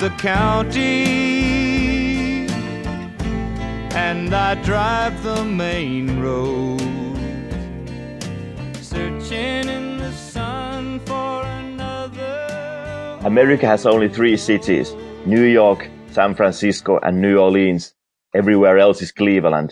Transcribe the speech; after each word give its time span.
the 0.00 0.10
county 0.16 1.04
and 3.94 4.34
I 4.34 4.54
drive 4.64 5.22
the 5.22 5.44
main 5.44 6.22
road, 6.22 6.80
searching 8.80 9.68
in 9.68 9.98
the 9.98 10.10
sun 10.12 11.00
for 11.04 11.44
another. 11.44 12.48
America 13.24 13.66
has 13.66 13.84
only 13.86 14.08
three 14.08 14.38
cities 14.38 14.94
New 15.26 15.44
York, 15.44 15.90
San 16.12 16.34
Francisco, 16.34 16.98
and 17.02 17.20
New 17.20 17.38
Orleans. 17.38 17.94
Everywhere 18.34 18.78
else 18.78 19.02
is 19.02 19.12
Cleveland. 19.12 19.70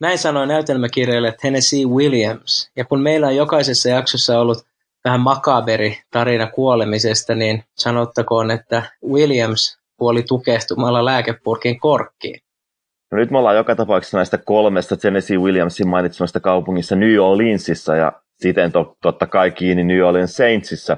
Näin 0.00 0.18
sanoi 0.18 0.46
näytelmäkirjailija 0.46 1.32
Tennessee 1.32 1.84
Williams. 1.86 2.70
Ja 2.76 2.84
kun 2.84 3.00
meillä 3.00 3.26
on 3.26 3.36
jokaisessa 3.36 3.88
jaksossa 3.88 4.40
ollut 4.40 4.66
vähän 5.08 5.20
makaberi 5.20 5.98
tarina 6.10 6.46
kuolemisesta, 6.46 7.34
niin 7.34 7.64
sanottakoon, 7.76 8.50
että 8.50 8.82
Williams 9.08 9.78
kuoli 9.96 10.22
tukehtumalla 10.22 11.04
lääkepurkin 11.04 11.80
korkkiin. 11.80 12.40
No 13.12 13.18
nyt 13.18 13.30
me 13.30 13.38
ollaan 13.38 13.56
joka 13.56 13.76
tapauksessa 13.76 14.16
näistä 14.18 14.38
kolmesta 14.38 14.96
Tennessee 14.96 15.38
Williamsin 15.38 15.88
mainitsemasta 15.88 16.40
kaupungissa 16.40 16.96
New 16.96 17.18
Orleansissa 17.18 17.96
ja 17.96 18.12
siten 18.36 18.72
to, 18.72 18.96
totta 19.02 19.26
kai 19.26 19.50
kiinni 19.50 19.84
New 19.84 20.00
Orleans 20.00 20.36
Saintsissa 20.36 20.96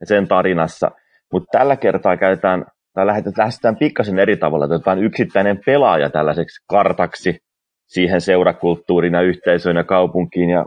ja 0.00 0.06
sen 0.06 0.28
tarinassa. 0.28 0.90
Mutta 1.32 1.58
tällä 1.58 1.76
kertaa 1.76 2.16
käytetään, 2.16 2.64
tai 2.94 3.06
lähdetään 3.06 3.76
pikkasen 3.78 4.18
eri 4.18 4.36
tavalla. 4.36 4.64
Otetaan 4.64 5.02
yksittäinen 5.02 5.60
pelaaja 5.66 6.10
tällaiseksi 6.10 6.64
kartaksi 6.68 7.38
siihen 7.86 8.20
seurakulttuuriin 8.20 9.14
ja 9.14 9.22
yhteisöön 9.22 9.76
ja 9.76 9.84
kaupunkiin 9.84 10.50
ja 10.50 10.66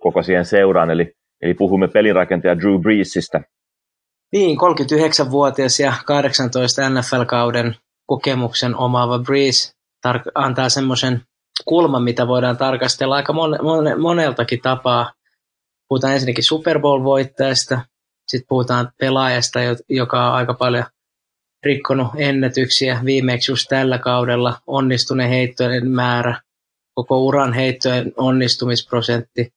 koko 0.00 0.22
siihen 0.22 0.44
seuraan. 0.44 0.90
Eli, 0.90 1.12
eli 1.42 1.54
puhumme 1.54 1.88
pelinrakentaja 1.88 2.58
Drew 2.58 2.80
Breesista. 2.80 3.40
Niin, 4.32 4.58
39-vuotias 4.58 5.80
ja 5.80 5.92
18 6.06 6.82
NFL-kauden 6.90 7.76
kokemuksen 8.06 8.76
omaava 8.76 9.18
Brees 9.18 9.76
tar- 10.08 10.30
antaa 10.34 10.68
semmoisen 10.68 11.22
kulman, 11.64 12.02
mitä 12.02 12.28
voidaan 12.28 12.56
tarkastella 12.56 13.16
aika 13.16 13.32
mon- 13.32 13.62
mon- 13.62 14.00
moneltakin 14.00 14.60
tapaa. 14.60 15.12
Puhutaan 15.88 16.12
ensinnäkin 16.12 16.44
Super 16.44 16.78
Bowl-voittajasta, 16.80 17.80
sitten 18.28 18.48
puhutaan 18.48 18.92
pelaajasta, 19.00 19.58
joka 19.88 20.26
on 20.26 20.34
aika 20.34 20.54
paljon 20.54 20.84
rikkonut 21.62 22.06
ennätyksiä 22.16 23.00
viimeksi 23.04 23.52
just 23.52 23.66
tällä 23.68 23.98
kaudella, 23.98 24.58
onnistuneen 24.66 25.30
heittojen 25.30 25.90
määrä, 25.90 26.40
koko 26.94 27.24
uran 27.24 27.52
heittojen 27.52 28.12
onnistumisprosentti, 28.16 29.52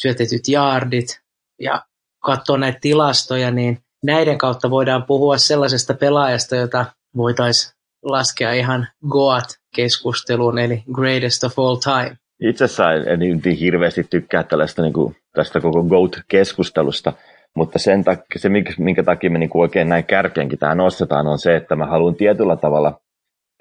syötetyt 0.00 0.48
jaardit 0.48 1.20
ja 1.60 1.82
katsoo 2.24 2.56
näitä 2.56 2.78
tilastoja, 2.80 3.50
niin 3.50 3.78
näiden 4.04 4.38
kautta 4.38 4.70
voidaan 4.70 5.04
puhua 5.04 5.38
sellaisesta 5.38 5.94
pelaajasta, 5.94 6.56
jota 6.56 6.84
voitaisiin 7.16 7.74
laskea 8.02 8.52
ihan 8.52 8.88
Goat-keskusteluun, 9.08 10.58
eli 10.58 10.82
greatest 10.92 11.44
of 11.44 11.58
all 11.58 11.76
time. 11.76 12.16
Itse 12.40 12.64
asiassa 12.64 12.92
en, 12.92 13.18
niin 13.18 13.42
hirveästi 13.60 14.04
tykkää 14.04 14.42
tällaista, 14.42 14.82
niin 14.82 14.92
kuin, 14.92 15.16
tästä 15.34 15.60
koko 15.60 15.82
GOAT-keskustelusta, 15.82 17.12
mutta 17.56 17.78
sen 17.78 18.04
takia, 18.04 18.24
se, 18.36 18.48
minkä 18.78 19.02
takia 19.02 19.30
me 19.30 19.38
niin 19.38 19.50
kuin 19.50 19.62
oikein 19.62 19.88
näin 19.88 20.04
kärkeenkin 20.04 20.58
tähän 20.58 20.76
nostetaan, 20.76 21.26
on 21.26 21.38
se, 21.38 21.56
että 21.56 21.76
mä 21.76 21.86
haluan 21.86 22.14
tietyllä 22.14 22.56
tavalla 22.56 23.00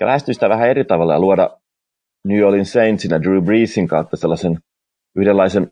lähestyä 0.01 0.33
sitä 0.33 0.49
vähän 0.49 0.69
eri 0.69 0.85
tavalla 0.85 1.13
ja 1.13 1.19
luoda 1.19 1.49
New 2.27 2.43
Orleans 2.43 2.73
Saintsin 2.73 3.11
ja 3.11 3.21
Drew 3.21 3.43
Breesin 3.43 3.87
kautta 3.87 4.17
sellaisen 4.17 4.59
yhdenlaisen 5.15 5.71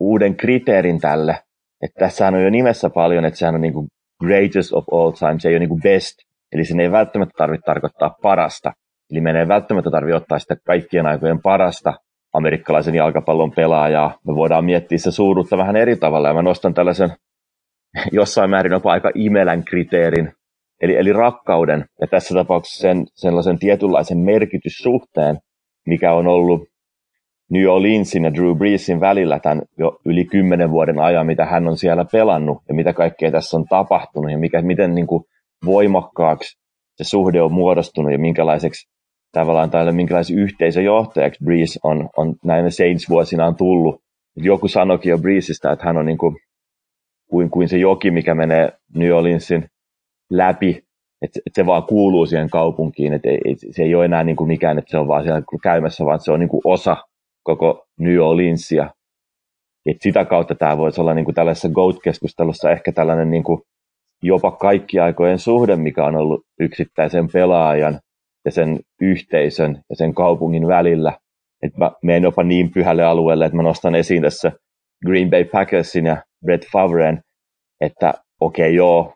uuden 0.00 0.36
kriteerin 0.36 1.00
tälle, 1.00 1.38
että 1.82 1.98
tässä 1.98 2.26
on 2.26 2.42
jo 2.42 2.50
nimessä 2.50 2.90
paljon, 2.90 3.24
että 3.24 3.38
sehän 3.38 3.54
on 3.54 3.60
niin 3.60 3.72
kuin 3.72 3.86
greatest 4.24 4.72
of 4.72 4.84
all 4.92 5.10
time, 5.10 5.40
se 5.40 5.48
ei 5.48 5.54
ole 5.54 5.58
niin 5.58 5.68
kuin 5.68 5.82
best, 5.82 6.14
eli 6.52 6.64
sen 6.64 6.80
ei 6.80 6.90
välttämättä 6.90 7.32
tarvitse 7.36 7.64
tarkoittaa 7.66 8.14
parasta. 8.22 8.72
Eli 9.10 9.20
meidän 9.20 9.40
ei 9.40 9.48
välttämättä 9.48 9.90
tarvitse 9.90 10.16
ottaa 10.16 10.38
sitä 10.38 10.56
kaikkien 10.66 11.06
aikojen 11.06 11.42
parasta 11.42 11.94
amerikkalaisen 12.32 12.94
jalkapallon 12.94 13.50
pelaajaa. 13.50 14.18
Me 14.26 14.34
voidaan 14.34 14.64
miettiä 14.64 14.98
se 14.98 15.10
suuruutta 15.10 15.58
vähän 15.58 15.76
eri 15.76 15.96
tavalla, 15.96 16.28
ja 16.28 16.34
mä 16.34 16.42
nostan 16.42 16.74
tällaisen 16.74 17.10
jossain 18.12 18.50
määrin 18.50 18.72
jopa 18.72 18.92
aika 18.92 19.10
imelän 19.14 19.64
kriteerin, 19.64 20.32
eli, 20.80 20.96
eli 20.96 21.12
rakkauden, 21.12 21.84
ja 22.00 22.06
tässä 22.06 22.34
tapauksessa 22.34 22.82
sen, 22.82 23.04
sellaisen 23.14 23.58
tietynlaisen 23.58 24.18
merkityssuhteen, 24.18 25.38
mikä 25.86 26.12
on 26.12 26.26
ollut 26.26 26.68
New 27.54 27.66
Orleansin 27.66 28.24
ja 28.24 28.34
Drew 28.34 28.56
Breesin 28.56 29.00
välillä 29.00 29.40
tämän 29.40 29.62
jo 29.78 29.98
yli 30.04 30.24
kymmenen 30.24 30.70
vuoden 30.70 30.98
ajan, 30.98 31.26
mitä 31.26 31.44
hän 31.44 31.68
on 31.68 31.76
siellä 31.76 32.04
pelannut 32.12 32.58
ja 32.68 32.74
mitä 32.74 32.92
kaikkea 32.92 33.30
tässä 33.30 33.56
on 33.56 33.64
tapahtunut 33.68 34.30
ja 34.30 34.38
mikä, 34.38 34.62
miten 34.62 34.94
niin 34.94 35.06
kuin 35.06 35.24
voimakkaaksi 35.66 36.58
se 36.96 37.04
suhde 37.04 37.42
on 37.42 37.52
muodostunut 37.52 38.12
ja 38.12 38.18
minkälaiseksi 38.18 38.88
tavallaan 39.32 39.70
tai 39.70 39.92
minkälaisen 39.92 40.38
yhteisöjohtajaksi 40.38 41.44
Breeze 41.44 41.80
on, 41.82 42.08
on 42.16 42.34
näinä 42.44 42.70
Saints-vuosinaan 42.70 43.56
tullut. 43.56 44.00
Joku 44.36 44.68
sanoikin 44.68 45.10
jo 45.10 45.18
Breezeistä, 45.18 45.72
että 45.72 45.84
hän 45.84 45.96
on 45.96 46.06
niin 46.06 46.18
kuin, 46.18 46.36
kuin, 47.30 47.50
kuin 47.50 47.68
se 47.68 47.78
joki, 47.78 48.10
mikä 48.10 48.34
menee 48.34 48.72
New 48.94 49.12
Orleansin 49.12 49.68
läpi 50.30 50.84
että, 51.22 51.40
että 51.46 51.62
se 51.62 51.66
vaan 51.66 51.82
kuuluu 51.82 52.26
siihen 52.26 52.50
kaupunkiin, 52.50 53.14
että 53.14 53.28
se 53.70 53.82
ei 53.82 53.94
ole 53.94 54.04
enää 54.04 54.24
niin 54.24 54.36
kuin 54.36 54.48
mikään, 54.48 54.78
että 54.78 54.90
se 54.90 54.98
on 54.98 55.08
vaan 55.08 55.22
siellä 55.22 55.42
käymässä, 55.62 56.04
vaan 56.04 56.20
se 56.20 56.32
on 56.32 56.40
niin 56.40 56.48
kuin 56.48 56.60
osa 56.64 56.96
koko 57.44 57.84
New 57.98 58.18
Orleansia. 58.18 58.90
Et 59.86 59.96
sitä 60.00 60.24
kautta 60.24 60.54
tämä 60.54 60.78
voisi 60.78 61.00
olla 61.00 61.14
niin 61.14 61.24
kuin 61.24 61.34
tällaisessa 61.34 61.68
GOAT-keskustelussa 61.68 62.70
ehkä 62.70 62.92
tällainen 62.92 63.30
niin 63.30 63.42
kuin 63.44 63.60
jopa 64.22 64.50
kaikki 64.50 64.98
aikojen 64.98 65.38
suhde, 65.38 65.76
mikä 65.76 66.04
on 66.04 66.16
ollut 66.16 66.40
yksittäisen 66.60 67.28
pelaajan 67.32 68.00
ja 68.44 68.50
sen 68.50 68.80
yhteisön 69.00 69.82
ja 69.90 69.96
sen 69.96 70.14
kaupungin 70.14 70.66
välillä. 70.66 71.18
Että 71.62 71.78
mä 71.78 71.92
menen 72.02 72.22
jopa 72.22 72.42
niin 72.42 72.70
pyhälle 72.70 73.04
alueelle, 73.04 73.44
että 73.44 73.56
mä 73.56 73.62
nostan 73.62 73.94
esiin 73.94 74.22
tässä 74.22 74.52
Green 75.06 75.30
Bay 75.30 75.44
Packersin 75.44 76.06
ja 76.06 76.22
Brett 76.44 76.64
Favren, 76.72 77.20
että 77.80 78.14
okei 78.40 78.68
okay, 78.68 78.76
joo, 78.76 79.14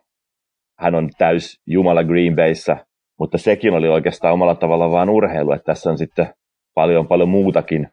hän 0.79 0.95
on 0.95 1.09
täys 1.17 1.59
Jumala 1.67 2.03
Green 2.03 2.35
Bayssä, 2.35 2.85
mutta 3.19 3.37
sekin 3.37 3.73
oli 3.73 3.87
oikeastaan 3.87 4.33
omalla 4.33 4.55
tavallaan 4.55 4.91
vain 4.91 5.09
urheilu, 5.09 5.51
että 5.51 5.65
tässä 5.65 5.89
on 5.89 5.97
sitten 5.97 6.33
paljon 6.73 7.07
paljon 7.07 7.29
muutakin. 7.29 7.87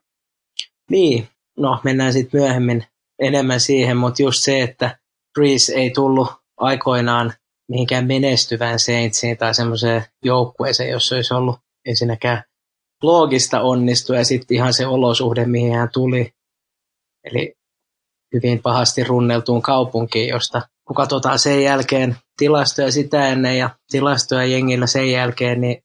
Niin, 0.91 1.29
no 1.59 1.81
mennään 1.85 2.13
sitten 2.13 2.41
myöhemmin 2.41 2.85
enemmän 3.19 3.61
siihen, 3.61 3.97
mutta 3.97 4.23
just 4.23 4.45
se, 4.45 4.63
että 4.63 4.99
Breeze 5.35 5.75
ei 5.75 5.91
tullut 5.91 6.29
aikoinaan 6.57 7.33
mihinkään 7.69 8.07
menestyvään 8.07 8.79
Saintsiin 8.79 9.37
tai 9.37 9.55
semmoiseen 9.55 10.05
joukkueeseen, 10.25 10.91
jossa 10.91 11.15
olisi 11.15 11.35
ollut 11.35 11.57
ensinnäkään 11.87 12.43
loogista 13.03 13.61
onnistua 13.61 14.17
ja 14.17 14.25
sitten 14.25 14.57
ihan 14.57 14.75
se 14.75 14.87
olosuhde, 14.87 15.47
mihin 15.47 15.75
hän 15.75 15.89
tuli. 15.93 16.33
Eli 17.25 17.55
hyvin 18.35 18.63
pahasti 18.63 19.05
runneltuun 19.05 19.63
kaupunkiin, 19.63 20.29
josta 20.29 20.63
kun 20.87 20.97
katsotaan 20.97 21.39
sen 21.39 21.63
jälkeen 21.63 22.17
tilastoja 22.37 22.93
sitä 22.93 23.29
ennen 23.29 23.59
ja 23.59 23.71
tilastoja 23.91 24.47
jengillä 24.47 24.87
sen 24.87 25.11
jälkeen, 25.11 25.61
niin 25.61 25.83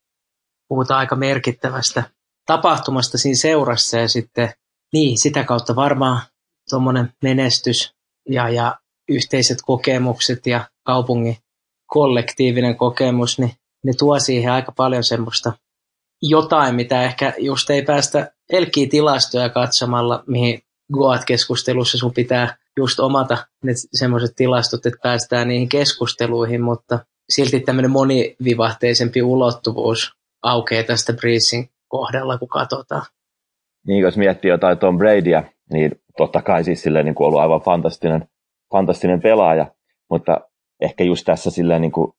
puhutaan 0.68 1.00
aika 1.00 1.16
merkittävästä 1.16 2.04
tapahtumasta 2.46 3.18
siinä 3.18 3.36
seurassa 3.36 3.98
ja 3.98 4.08
sitten 4.08 4.54
niin, 4.94 5.18
sitä 5.18 5.44
kautta 5.44 5.76
varmaan 5.76 6.22
tuommoinen 6.70 7.14
menestys 7.24 7.94
ja, 8.30 8.50
ja 8.50 8.80
yhteiset 9.10 9.58
kokemukset 9.66 10.48
ja 10.48 10.70
kaupungin 10.84 11.38
kollektiivinen 11.88 12.78
kokemus, 12.78 13.40
niin 13.40 13.52
ne 13.84 13.94
tuo 13.94 14.20
siihen 14.20 14.52
aika 14.52 14.72
paljon 14.72 15.04
semmoista 15.04 15.54
jotain, 16.22 16.76
mitä 16.76 17.04
ehkä 17.04 17.34
just 17.38 17.70
ei 17.70 17.82
päästä 17.82 18.32
elkiä 18.50 18.88
tilastoja 18.90 19.50
katsomalla, 19.50 20.24
mihin 20.28 20.62
Goat-keskustelussa 20.94 21.98
sun 21.98 22.14
pitää 22.14 22.58
just 22.78 23.00
omata 23.00 23.48
ne 23.64 23.74
semmoiset 23.94 24.36
tilastot, 24.36 24.86
että 24.86 25.00
päästään 25.04 25.48
niihin 25.48 25.70
keskusteluihin, 25.70 26.62
mutta 26.62 27.00
silti 27.30 27.60
tämmöinen 27.60 27.92
monivivahteisempi 27.92 29.22
ulottuvuus 29.22 30.12
aukeaa 30.44 30.84
tästä 30.84 31.14
Breezin 31.14 31.70
kohdalla, 31.88 32.38
kun 32.38 32.48
katsotaan. 32.48 33.06
Niin, 33.88 34.02
jos 34.02 34.18
miettii 34.18 34.52
jotain 34.52 34.78
Tom 34.78 34.98
Bradyä, 34.98 35.44
niin 35.74 35.92
totta 36.18 36.42
kai 36.42 36.64
siis 36.64 36.82
silleen 36.82 37.06
niin 37.06 37.16
kuin 37.16 37.28
ollut 37.28 37.40
aivan 37.40 37.62
fantastinen, 37.62 38.28
fantastinen 38.72 39.22
pelaaja, 39.22 39.66
mutta 40.10 40.42
ehkä 40.82 41.04
just 41.04 41.26
tässä 41.26 41.52
silleen 41.52 41.82
niin 41.82 41.92
kuin, 41.92 42.12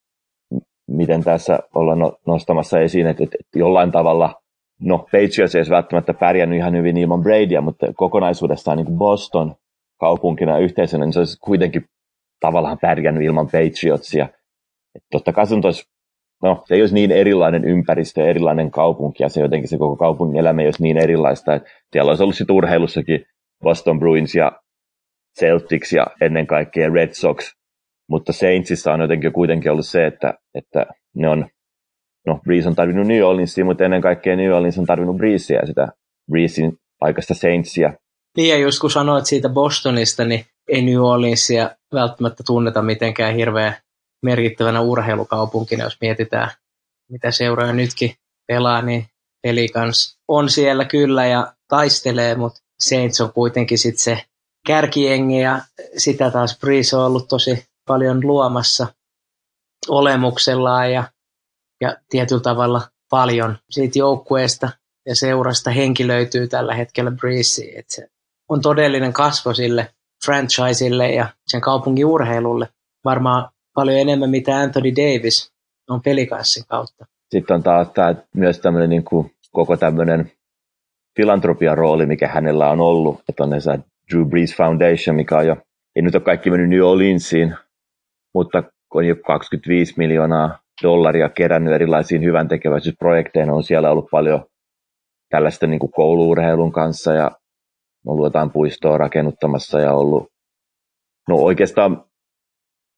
miten 0.86 1.24
tässä 1.24 1.58
ollaan 1.74 1.98
no, 1.98 2.18
nostamassa 2.26 2.80
esiin, 2.80 3.06
että, 3.06 3.24
että 3.24 3.58
jollain 3.58 3.92
tavalla, 3.92 4.42
no 4.80 4.98
Patriots 4.98 5.54
ei 5.54 5.64
välttämättä 5.70 6.14
pärjännyt 6.14 6.58
ihan 6.58 6.76
hyvin 6.76 6.96
ilman 6.96 7.22
Bradyä, 7.22 7.60
mutta 7.60 7.86
kokonaisuudessaan 7.96 8.76
niin 8.76 8.86
kuin 8.86 8.98
Boston 8.98 9.54
kaupunkina 10.00 10.58
yhteisönä, 10.58 11.04
niin 11.04 11.12
se 11.12 11.18
olisi 11.18 11.38
kuitenkin 11.40 11.84
tavallaan 12.40 12.78
pärjännyt 12.78 13.24
ilman 13.24 13.46
Patriotsia. 13.46 14.24
Että 14.94 15.08
totta 15.10 15.32
kai 15.32 15.46
se, 15.46 15.54
olisi, 15.54 15.91
no, 16.42 16.62
se 16.64 16.74
ei 16.74 16.82
olisi 16.82 16.94
niin 16.94 17.10
erilainen 17.10 17.64
ympäristö 17.64 18.30
erilainen 18.30 18.70
kaupunki, 18.70 19.22
ja 19.22 19.28
se 19.28 19.40
jotenkin 19.40 19.68
se 19.68 19.78
koko 19.78 19.96
kaupungin 19.96 20.40
elämä 20.40 20.62
ei 20.62 20.66
olisi 20.66 20.82
niin 20.82 20.98
erilaista, 20.98 21.54
että 21.54 21.70
siellä 21.92 22.08
olisi 22.08 22.22
ollut 22.22 22.36
sitten 22.36 22.56
urheilussakin 22.56 23.24
Boston 23.62 23.98
Bruins 23.98 24.34
ja 24.34 24.52
Celtics 25.40 25.92
ja 25.92 26.06
ennen 26.20 26.46
kaikkea 26.46 26.90
Red 26.90 27.12
Sox, 27.12 27.52
mutta 28.08 28.32
Saintsissa 28.32 28.92
on 28.92 29.00
jotenkin 29.00 29.32
kuitenkin 29.32 29.72
ollut 29.72 29.86
se, 29.86 30.06
että, 30.06 30.34
että 30.54 30.86
ne 31.16 31.28
on, 31.28 31.46
no 32.26 32.40
Breeze 32.44 32.68
on 32.68 32.74
tarvinnut 32.74 33.06
New 33.06 33.22
Orleansia, 33.22 33.64
mutta 33.64 33.84
ennen 33.84 34.02
kaikkea 34.02 34.36
New 34.36 34.52
Orleans 34.52 34.78
on 34.78 34.86
tarvinnut 34.86 35.16
Breezea 35.16 35.58
ja 35.60 35.66
sitä 35.66 35.88
Breezein 36.30 36.72
aikaista 37.00 37.34
Saintsia. 37.34 37.92
Niin 38.36 38.48
ja 38.48 38.58
just 38.58 38.80
kun 38.80 38.90
sanoit 38.90 39.26
siitä 39.26 39.48
Bostonista, 39.48 40.24
niin 40.24 40.44
ei 40.68 40.82
New 40.82 41.00
Orleansia 41.00 41.70
välttämättä 41.94 42.42
tunneta 42.46 42.82
mitenkään 42.82 43.34
hirveän 43.34 43.74
merkittävänä 44.22 44.80
urheilukaupunkina, 44.80 45.84
jos 45.84 45.96
mietitään, 46.00 46.50
mitä 47.10 47.30
seuraa 47.30 47.72
nytkin 47.72 48.14
pelaa, 48.46 48.82
niin 48.82 49.06
Pelicans 49.42 50.18
on 50.28 50.50
siellä 50.50 50.84
kyllä 50.84 51.26
ja 51.26 51.54
taistelee, 51.68 52.34
mutta 52.34 52.60
Saints 52.80 53.20
on 53.20 53.32
kuitenkin 53.32 53.78
sitten 53.78 54.04
se 54.04 54.24
kärkiengi 54.66 55.40
ja 55.40 55.60
sitä 55.96 56.30
taas 56.30 56.58
Breeze 56.58 56.96
on 56.96 57.04
ollut 57.04 57.28
tosi 57.28 57.66
paljon 57.88 58.26
luomassa 58.26 58.86
olemuksellaan 59.88 60.92
ja, 60.92 61.04
ja 61.80 61.96
tietyllä 62.08 62.42
tavalla 62.42 62.82
paljon 63.10 63.58
siitä 63.70 63.98
joukkueesta 63.98 64.70
ja 65.06 65.16
seurasta 65.16 65.70
henki 65.70 66.06
löytyy 66.06 66.48
tällä 66.48 66.74
hetkellä 66.74 67.10
Breeze, 67.10 67.62
että 67.64 67.94
se 67.94 68.08
on 68.48 68.60
todellinen 68.60 69.12
kasvo 69.12 69.54
sille 69.54 69.94
franchiselle 70.24 71.12
ja 71.12 71.28
sen 71.46 71.60
kaupungin 71.60 72.06
urheilulle. 72.06 72.68
Varmaan 73.04 73.51
paljon 73.74 73.98
enemmän 73.98 74.30
mitä 74.30 74.56
Anthony 74.56 74.92
Davis 74.96 75.52
on 75.88 76.02
pelikanssin 76.02 76.64
kautta. 76.68 77.06
Sitten 77.30 77.54
on 77.54 77.62
taas 77.62 77.88
tämä, 77.94 78.14
myös 78.34 78.58
tämmöinen 78.58 78.90
niin 78.90 79.04
kuin 79.04 79.30
koko 79.50 79.76
tämmöinen 79.76 80.32
filantropian 81.16 81.78
rooli, 81.78 82.06
mikä 82.06 82.28
hänellä 82.28 82.70
on 82.70 82.80
ollut, 82.80 83.20
että 83.28 83.44
on 83.44 83.60
se 83.60 83.78
Drew 84.12 84.28
Brees 84.28 84.56
Foundation, 84.56 85.16
mikä 85.16 85.38
on 85.38 85.46
jo, 85.46 85.56
ei 85.96 86.02
nyt 86.02 86.14
ole 86.14 86.22
kaikki 86.22 86.50
mennyt 86.50 86.70
New 86.70 86.80
Orleansiin, 86.80 87.54
mutta 88.34 88.62
on 88.94 89.06
jo 89.06 89.16
25 89.26 89.94
miljoonaa 89.96 90.58
dollaria 90.82 91.28
kerännyt 91.28 91.74
erilaisiin 91.74 92.22
hyvän 92.22 92.48
tekeväisyysprojekteihin, 92.48 93.50
on 93.50 93.62
siellä 93.62 93.90
ollut 93.90 94.10
paljon 94.10 94.44
tällaista 95.30 95.66
niin 95.66 95.80
kuin 95.80 95.92
kouluurheilun 95.92 96.72
kanssa 96.72 97.12
ja 97.12 97.30
ollut 98.06 98.26
jotain 98.26 98.50
puistoa 98.50 98.98
rakennuttamassa 98.98 99.80
ja 99.80 99.92
ollut, 99.92 100.32
no 101.28 101.36
oikeastaan 101.36 102.04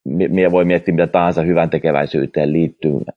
mie 0.05 0.53
voi 0.53 0.65
miettiä 0.65 0.95
mitä 0.95 1.07
tahansa 1.07 1.43
hyvän 1.43 1.71
tekeväisyyteen 1.71 2.51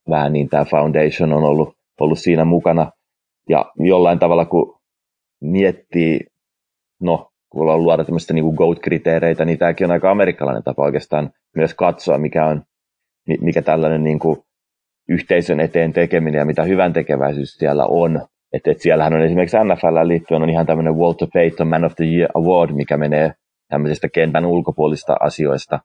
vähän 0.10 0.34
niin 0.34 0.50
tämä 0.50 0.66
Foundation 0.66 1.34
on 1.34 1.44
ollut, 1.44 1.75
ollut 2.00 2.19
siinä 2.19 2.45
mukana. 2.45 2.92
Ja 3.50 3.72
jollain 3.80 4.19
tavalla, 4.19 4.45
kun 4.45 4.80
miettii, 5.42 6.19
no, 7.01 7.31
kun 7.50 7.62
ollaan 7.62 7.84
luoda 7.84 8.04
tämmöistä 8.04 8.34
niin 8.34 8.56
GOAT-kriteereitä, 8.56 9.45
niin 9.45 9.57
tämäkin 9.57 9.86
on 9.86 9.92
aika 9.92 10.12
amerikkalainen 10.12 10.63
tapa 10.63 10.84
oikeastaan 10.84 11.31
myös 11.56 11.74
katsoa, 11.74 12.18
mikä 12.18 12.45
on, 12.45 12.63
mikä 13.42 13.62
tällainen 13.62 14.04
niin 14.04 14.19
kuin 14.19 14.38
yhteisön 15.10 15.60
eteen 15.60 15.94
tekeminen 15.94 16.39
ja 16.39 16.45
mitä 16.45 16.63
hyvän 16.63 16.94
tekeväisyys 16.94 17.54
siellä 17.57 17.86
on. 17.86 18.22
Että 18.54 18.72
et 18.72 18.81
siellähän 18.81 19.13
on 19.13 19.22
esimerkiksi 19.22 19.57
NFL 19.57 20.07
liittyen 20.07 20.44
on 20.44 20.50
ihan 20.50 20.66
tämmöinen 20.66 20.95
Walter 20.95 21.28
Payton 21.34 21.68
Man 21.68 21.86
of 21.86 21.95
the 21.95 22.06
Year 22.06 22.30
Award, 22.34 22.72
mikä 22.72 22.98
menee 22.98 23.34
tämmöisestä 23.68 24.10
kentän 24.10 24.45
ulkopuolista 24.45 25.16
asioista. 25.19 25.80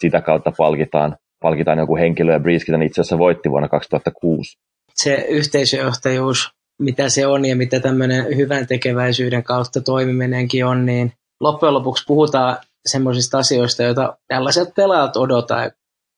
Sitä 0.00 0.20
kautta 0.20 0.52
palkitaan, 0.58 1.16
palkitaan 1.42 1.78
joku 1.78 1.96
henkilö 1.96 2.32
ja 2.32 2.40
Briskitän 2.40 2.82
itse 2.82 3.00
asiassa 3.00 3.18
voitti 3.18 3.50
vuonna 3.50 3.68
2006. 3.68 4.58
Se 4.94 5.14
yhteisöjohtajuus, 5.28 6.50
mitä 6.82 7.08
se 7.08 7.26
on 7.26 7.44
ja 7.44 7.56
mitä 7.56 7.80
tämmöinen 7.80 8.36
hyvän 8.36 8.66
tekeväisyyden 8.66 9.42
kautta 9.42 9.80
toimiminenkin 9.80 10.66
on, 10.66 10.86
niin 10.86 11.12
loppujen 11.40 11.74
lopuksi 11.74 12.04
puhutaan 12.06 12.56
semmoisista 12.86 13.38
asioista, 13.38 13.82
joita 13.82 14.18
tällaiset 14.28 14.68
pelaajat 14.76 15.16
odotetaan, 15.16 15.70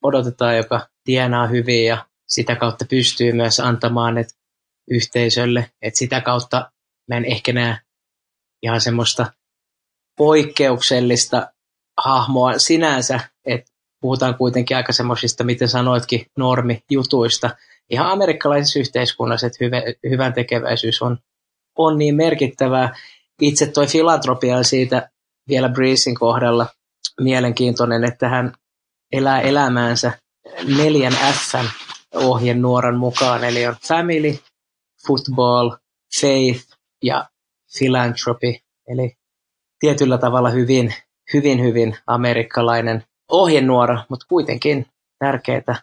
odotetaan, 0.03 0.57
joka 0.57 0.87
tienaa 1.05 1.47
hyvin 1.47 1.85
ja 1.85 2.07
sitä 2.29 2.57
kautta 2.57 2.85
pystyy 2.91 3.33
myös 3.33 3.61
antamaan 3.61 4.15
ne 4.15 4.25
yhteisölle. 4.91 5.71
Et 5.83 5.97
sitä 5.97 6.21
kautta 6.21 6.71
mä 7.09 7.17
en 7.17 7.25
ehkä 7.25 7.53
näe 7.53 7.79
ihan 8.63 8.81
semmoista 8.81 9.33
poikkeuksellista 10.17 11.53
hahmoa 12.05 12.59
sinänsä, 12.59 13.21
puhutaan 14.01 14.35
kuitenkin 14.35 14.77
aika 14.77 14.93
semmoisista, 14.93 15.45
miten 15.45 15.69
sanoitkin, 15.69 16.27
normijutuista. 16.39 17.51
Ihan 17.91 18.11
amerikkalaisessa 18.11 18.79
yhteiskunnassa, 18.79 19.47
että 19.47 19.65
hyvä, 19.65 19.83
hyvän 20.11 20.33
tekeväisyys 20.33 21.03
on, 21.03 21.19
on 21.79 21.99
niin 21.99 22.17
merkittävää. 22.17 22.95
Itse 23.41 23.67
toi 23.67 23.87
filantropia 23.87 24.57
on 24.57 24.65
siitä 24.65 25.11
vielä 25.49 25.69
Breesin 25.69 26.15
kohdalla 26.15 26.67
mielenkiintoinen, 27.21 28.05
että 28.05 28.29
hän 28.29 28.53
elää 29.13 29.41
elämäänsä 29.41 30.13
neljän 30.77 31.13
F 31.13 31.55
ohjenuoran 32.15 32.97
mukaan, 32.97 33.45
eli 33.45 33.67
on 33.67 33.77
family, 33.89 34.39
football, 35.07 35.71
faith 36.21 36.67
ja 37.03 37.29
philanthropy, 37.79 38.55
eli 38.89 39.17
tietyllä 39.81 40.19
tavalla 40.19 40.51
hyvin, 40.51 40.95
hyvin, 41.33 41.63
hyvin 41.63 41.97
amerikkalainen 42.07 43.05
ohjenuora, 43.31 44.05
mutta 44.09 44.27
kuitenkin 44.29 44.87
tärkeää 45.19 45.77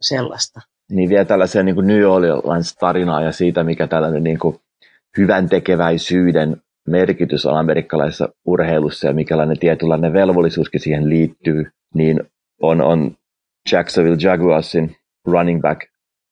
sellaista. 0.00 0.60
Niin 0.90 1.08
vielä 1.08 1.24
tällaisia 1.24 1.62
niin 1.62 1.86
New 1.86 2.04
Orleans 2.04 2.76
tarinaa 2.76 3.22
ja 3.22 3.32
siitä, 3.32 3.64
mikä 3.64 3.86
tällainen 3.86 4.24
niin 4.24 4.38
kuin 4.38 4.56
hyvän 5.18 5.48
tekeväisyyden 5.48 6.56
merkitys 6.88 7.46
on 7.46 7.58
amerikkalaisessa 7.58 8.28
urheilussa 8.46 9.06
ja 9.06 9.14
mikälainen 9.14 9.58
tietynlainen 9.58 10.12
velvollisuuskin 10.12 10.80
siihen 10.80 11.08
liittyy, 11.08 11.70
niin 11.94 12.20
on, 12.62 12.80
on 12.80 13.16
Jacksonville 13.72 14.16
Jaguarsin 14.22 14.96
running 15.24 15.62
back 15.62 15.80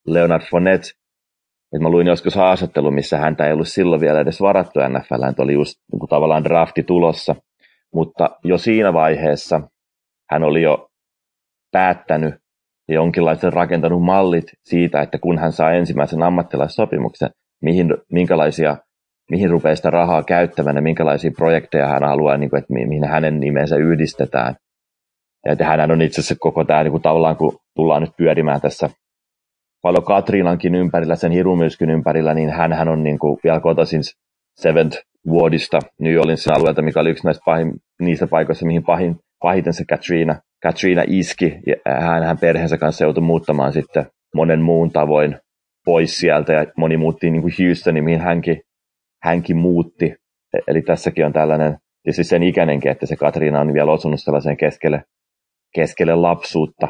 Leonard 0.07 0.43
Fournette. 0.51 0.91
Et 1.73 1.81
mä 1.81 1.89
luin 1.91 2.07
joskus 2.07 2.35
haastattelu, 2.35 2.91
missä 2.91 3.19
häntä 3.19 3.47
ei 3.47 3.53
ollut 3.53 3.69
silloin 3.69 4.01
vielä 4.01 4.21
edes 4.21 4.41
varattu 4.41 4.81
NFL, 4.81 5.25
hän 5.25 5.35
oli 5.39 5.53
just 5.53 5.75
niin 5.93 6.01
kuin 6.01 6.11
tavallaan 6.11 6.45
drafti 6.45 6.83
tulossa, 6.83 7.35
mutta 7.95 8.31
jo 8.45 8.59
siinä 8.59 8.93
vaiheessa 8.93 9.61
hän 10.31 10.43
oli 10.43 10.63
jo 10.63 10.89
päättänyt 11.73 12.35
ja 12.89 12.95
jonkinlaisen 12.95 13.53
rakentanut 13.53 14.03
mallit 14.03 14.45
siitä, 14.65 15.03
että 15.03 15.19
kun 15.19 15.39
hän 15.39 15.53
saa 15.53 15.73
ensimmäisen 15.73 16.23
ammattilaissopimuksen, 16.23 17.31
mihin, 17.63 17.95
minkälaisia, 18.13 18.77
mihin 19.31 19.51
rupeaa 19.51 19.77
sitä 19.77 19.91
rahaa 19.91 20.23
käyttämään 20.23 20.77
ja 20.77 20.83
minkälaisia 20.83 21.31
projekteja 21.37 21.89
hän 21.89 22.03
haluaa, 22.03 22.37
niin 22.37 22.51
kuin, 22.51 22.59
että 22.59 22.75
mihin 22.75 23.05
hänen 23.05 23.41
nimensä 23.41 23.77
yhdistetään. 23.77 24.55
Ja 25.47 25.53
että 25.53 25.65
hän 25.65 25.91
on 25.91 26.03
itse 26.03 26.21
asiassa 26.21 26.37
koko 26.39 26.65
tämä 26.65 26.83
niin 26.83 26.91
kuin 26.91 27.03
tavallaan, 27.03 27.37
kun 27.37 27.59
tullaan 27.77 28.03
nyt 28.03 28.13
pyörimään 28.17 28.61
tässä 28.61 28.91
paljon 29.83 30.05
Katriinankin 30.05 30.75
ympärillä, 30.75 31.17
sen 31.17 31.33
hirumyrskyn 31.33 31.91
ympärillä, 31.91 32.35
niin 32.35 32.51
hän, 32.51 32.73
hän 32.73 32.89
on 32.89 33.03
niin 33.03 33.19
kuin 33.19 33.39
vielä 33.45 33.61
kotoisin 33.61 34.03
Seventh 34.57 34.99
Wardista 35.29 35.79
New 36.01 36.19
Orleansin 36.19 36.53
alueelta, 36.53 36.83
mikä 36.83 37.01
oli 37.01 37.11
yksi 37.11 37.25
näistä 37.25 37.43
pahin, 37.45 37.73
niistä 38.01 38.27
paikoista, 38.27 38.67
mihin 38.67 38.83
pahin, 38.83 39.17
pahiten 39.43 39.75
se 39.75 39.85
Katrina, 39.85 40.41
Katrina 40.63 41.03
iski. 41.07 41.59
Ja 41.67 41.75
hän, 42.01 42.23
hän 42.23 42.39
perheensä 42.39 42.79
kanssa 42.79 43.05
joutui 43.05 43.23
muuttamaan 43.23 43.73
sitten 43.73 44.07
monen 44.35 44.61
muun 44.61 44.91
tavoin 44.91 45.39
pois 45.85 46.19
sieltä 46.19 46.53
ja 46.53 46.67
moni 46.77 46.97
muutti 46.97 47.31
niin 47.31 47.43
kuin 47.43 47.55
Houstoniin, 47.59 48.05
mihin 48.05 48.21
hänkin, 48.21 48.63
hänkin 49.23 49.57
muutti. 49.57 50.15
E, 50.55 50.59
eli 50.69 50.83
tässäkin 50.83 51.27
on 51.27 51.33
tällainen, 51.33 51.79
tietysti 52.03 52.25
sen 52.25 52.43
ikäinenkin, 52.43 52.91
että 52.91 53.07
se 53.07 53.17
Katriina 53.17 53.61
on 53.61 53.75
vielä 53.75 53.93
osunut 53.93 54.21
sellaiseen 54.21 54.57
keskelle, 54.57 55.05
keskelle 55.75 56.15
lapsuutta. 56.15 56.89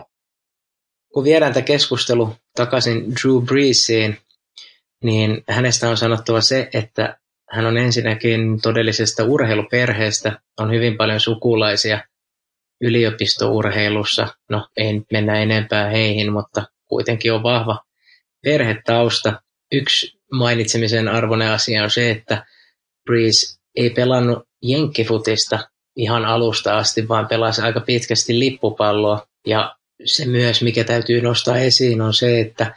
Kun 1.15 1.25
viedään 1.25 1.53
tämä 1.53 1.65
keskustelu 1.65 2.33
takaisin 2.57 2.95
Drew 2.95 3.45
Breesiin, 3.45 4.17
niin 5.05 5.45
hänestä 5.49 5.89
on 5.89 5.97
sanottava 5.97 6.41
se, 6.41 6.69
että 6.75 7.19
hän 7.51 7.67
on 7.67 7.77
ensinnäkin 7.77 8.61
todellisesta 8.63 9.25
urheiluperheestä, 9.25 10.41
on 10.61 10.71
hyvin 10.71 10.97
paljon 10.97 11.21
sukulaisia 11.21 12.01
yliopistourheilussa. 12.81 14.29
No, 14.49 14.69
ei 14.77 15.03
mennä 15.13 15.43
enempää 15.43 15.89
heihin, 15.89 16.33
mutta 16.33 16.63
kuitenkin 16.87 17.33
on 17.33 17.43
vahva 17.43 17.79
perhetausta. 18.43 19.43
Yksi 19.73 20.21
mainitsemisen 20.33 21.09
arvoinen 21.09 21.51
asia 21.51 21.83
on 21.83 21.91
se, 21.91 22.11
että 22.11 22.47
Breeze 23.05 23.59
ei 23.77 23.91
pelannut 23.91 24.49
jenkkifutista 24.63 25.59
ihan 25.97 26.25
alusta 26.25 26.79
asti, 26.79 27.09
vaan 27.09 27.29
pelasi 27.29 27.63
aika 27.63 27.81
pitkästi 27.81 28.39
lippupalloa. 28.39 29.27
Ja 29.47 29.77
se 30.05 30.27
myös, 30.27 30.63
mikä 30.63 30.85
täytyy 30.85 31.21
nostaa 31.21 31.59
esiin, 31.59 32.01
on 32.01 32.15
se, 32.15 32.41
että 32.41 32.75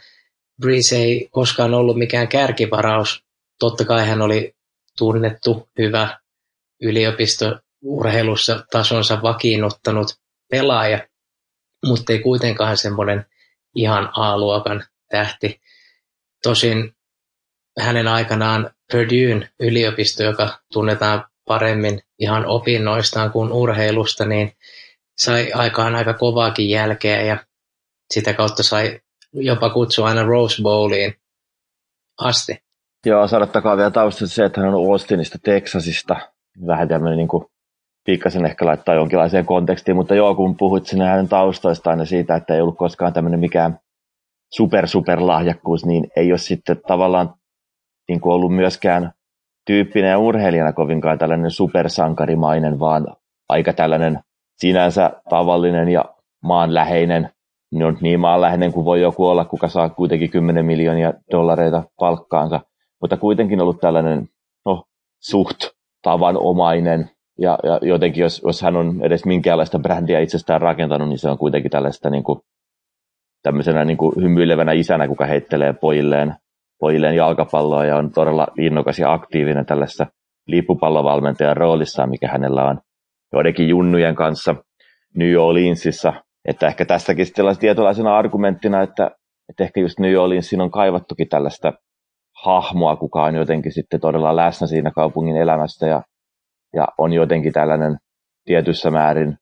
Breeze 0.60 0.96
ei 0.96 1.28
koskaan 1.30 1.74
ollut 1.74 1.98
mikään 1.98 2.28
kärkivaraus. 2.28 3.24
Totta 3.58 3.84
kai 3.84 4.06
hän 4.06 4.22
oli 4.22 4.54
tunnettu, 4.98 5.68
hyvä 5.78 6.18
yliopistourheilussa 7.84 8.64
tasonsa 8.70 9.22
vakiinnuttanut 9.22 10.06
pelaaja, 10.50 11.08
mutta 11.86 12.12
ei 12.12 12.18
kuitenkaan 12.18 12.76
semmoinen 12.76 13.26
ihan 13.74 14.10
A-luokan 14.12 14.84
tähti. 15.10 15.60
Tosin 16.42 16.94
hänen 17.78 18.08
aikanaan 18.08 18.70
Purdue'n 18.92 19.48
yliopisto, 19.60 20.22
joka 20.22 20.58
tunnetaan 20.72 21.24
paremmin 21.48 22.02
ihan 22.18 22.46
opinnoistaan 22.46 23.32
kuin 23.32 23.52
urheilusta, 23.52 24.24
niin 24.24 24.52
sai 25.18 25.52
aikaan 25.52 25.94
aika 25.94 26.14
kovaakin 26.14 26.70
jälkeä 26.70 27.22
ja 27.22 27.36
sitä 28.14 28.34
kautta 28.34 28.62
sai 28.62 29.00
jopa 29.32 29.70
kutsua 29.70 30.08
aina 30.08 30.22
Rose 30.22 30.62
Bowliin 30.62 31.14
asti. 32.20 32.64
Joo, 33.06 33.28
sanottakaa 33.28 33.76
vielä 33.76 33.90
taustasta 33.90 34.34
se, 34.34 34.44
että 34.44 34.60
hän 34.60 34.74
on 34.74 34.92
Austinista, 34.92 35.38
Texasista. 35.44 36.16
Vähän 36.66 36.88
tämmöinen 36.88 37.18
niin 37.18 37.28
kuin, 37.28 37.44
pikkasen 38.04 38.46
ehkä 38.46 38.66
laittaa 38.66 38.94
jonkinlaiseen 38.94 39.46
kontekstiin, 39.46 39.96
mutta 39.96 40.14
joo, 40.14 40.34
kun 40.34 40.56
puhuit 40.56 40.86
sinne 40.86 41.04
hänen 41.04 41.28
taustoistaan 41.28 41.98
ja 41.98 42.04
siitä, 42.04 42.36
että 42.36 42.54
ei 42.54 42.60
ollut 42.60 42.78
koskaan 42.78 43.12
tämmöinen 43.12 43.40
mikään 43.40 43.78
super 44.52 44.86
super 44.86 45.20
lahjakkuus, 45.20 45.86
niin 45.86 46.06
ei 46.16 46.32
ole 46.32 46.38
sitten 46.38 46.80
tavallaan 46.86 47.34
niin 48.08 48.20
kuin 48.20 48.32
ollut 48.32 48.54
myöskään 48.54 49.12
tyyppinen 49.66 50.10
ja 50.10 50.18
urheilijana 50.18 50.72
kovinkaan 50.72 51.18
tällainen 51.18 51.50
supersankarimainen, 51.50 52.78
vaan 52.78 53.06
aika 53.48 53.72
tällainen 53.72 54.20
sinänsä 54.56 55.10
tavallinen 55.30 55.88
ja 55.88 56.04
maanläheinen, 56.42 57.30
on 57.84 57.98
niin 58.00 58.20
maanläheinen 58.20 58.72
kuin 58.72 58.84
voi 58.84 59.00
joku 59.00 59.26
olla, 59.26 59.44
kuka 59.44 59.68
saa 59.68 59.88
kuitenkin 59.88 60.30
10 60.30 60.66
miljoonia 60.66 61.12
dollareita 61.30 61.82
palkkaansa, 61.98 62.60
mutta 63.00 63.16
kuitenkin 63.16 63.60
ollut 63.60 63.80
tällainen 63.80 64.28
no, 64.66 64.84
suht 65.20 65.58
tavanomainen, 66.02 67.10
ja, 67.38 67.58
ja 67.62 67.78
jotenkin 67.82 68.22
jos, 68.22 68.42
jos 68.44 68.62
hän 68.62 68.76
on 68.76 69.00
edes 69.02 69.24
minkäänlaista 69.24 69.78
brändiä 69.78 70.20
itsestään 70.20 70.60
rakentanut, 70.60 71.08
niin 71.08 71.18
se 71.18 71.28
on 71.28 71.38
kuitenkin 71.38 71.70
tällaista 71.70 72.10
niin 72.10 72.24
kuin, 72.24 72.40
tämmöisenä 73.42 73.84
niin 73.84 73.96
kuin 73.96 74.14
hymyilevänä 74.22 74.72
isänä, 74.72 75.08
kuka 75.08 75.26
heittelee 75.26 75.72
pojilleen, 75.72 76.34
pojilleen 76.80 77.16
jalkapalloa 77.16 77.84
ja 77.84 77.96
on 77.96 78.10
todella 78.10 78.46
innokas 78.58 78.98
ja 78.98 79.12
aktiivinen 79.12 79.66
tällaisessa 79.66 80.06
lippupallovalmentajan 80.46 81.56
roolissaan, 81.56 82.10
mikä 82.10 82.28
hänellä 82.28 82.64
on 82.64 82.80
joidenkin 83.32 83.68
junnujen 83.68 84.14
kanssa 84.14 84.54
New 85.16 85.36
Orleansissa. 85.36 86.12
Että 86.48 86.66
ehkä 86.66 86.84
tästäkin 86.84 87.26
sitten 87.26 87.58
tietynlaisena 87.60 88.16
argumenttina, 88.16 88.82
että, 88.82 89.10
että 89.48 89.64
ehkä 89.64 89.80
just 89.80 90.00
New 90.00 90.16
Orleansin 90.16 90.60
on 90.60 90.70
kaivattukin 90.70 91.28
tällaista 91.28 91.72
hahmoa, 92.44 92.96
kuka 92.96 93.24
on 93.24 93.34
jotenkin 93.34 93.72
sitten 93.72 94.00
todella 94.00 94.36
läsnä 94.36 94.66
siinä 94.66 94.90
kaupungin 94.90 95.36
elämästä 95.36 95.86
ja, 95.86 96.02
ja 96.74 96.88
on 96.98 97.12
jotenkin 97.12 97.52
tällainen 97.52 97.96
tietyssä 98.44 98.90
määrin 98.90 99.36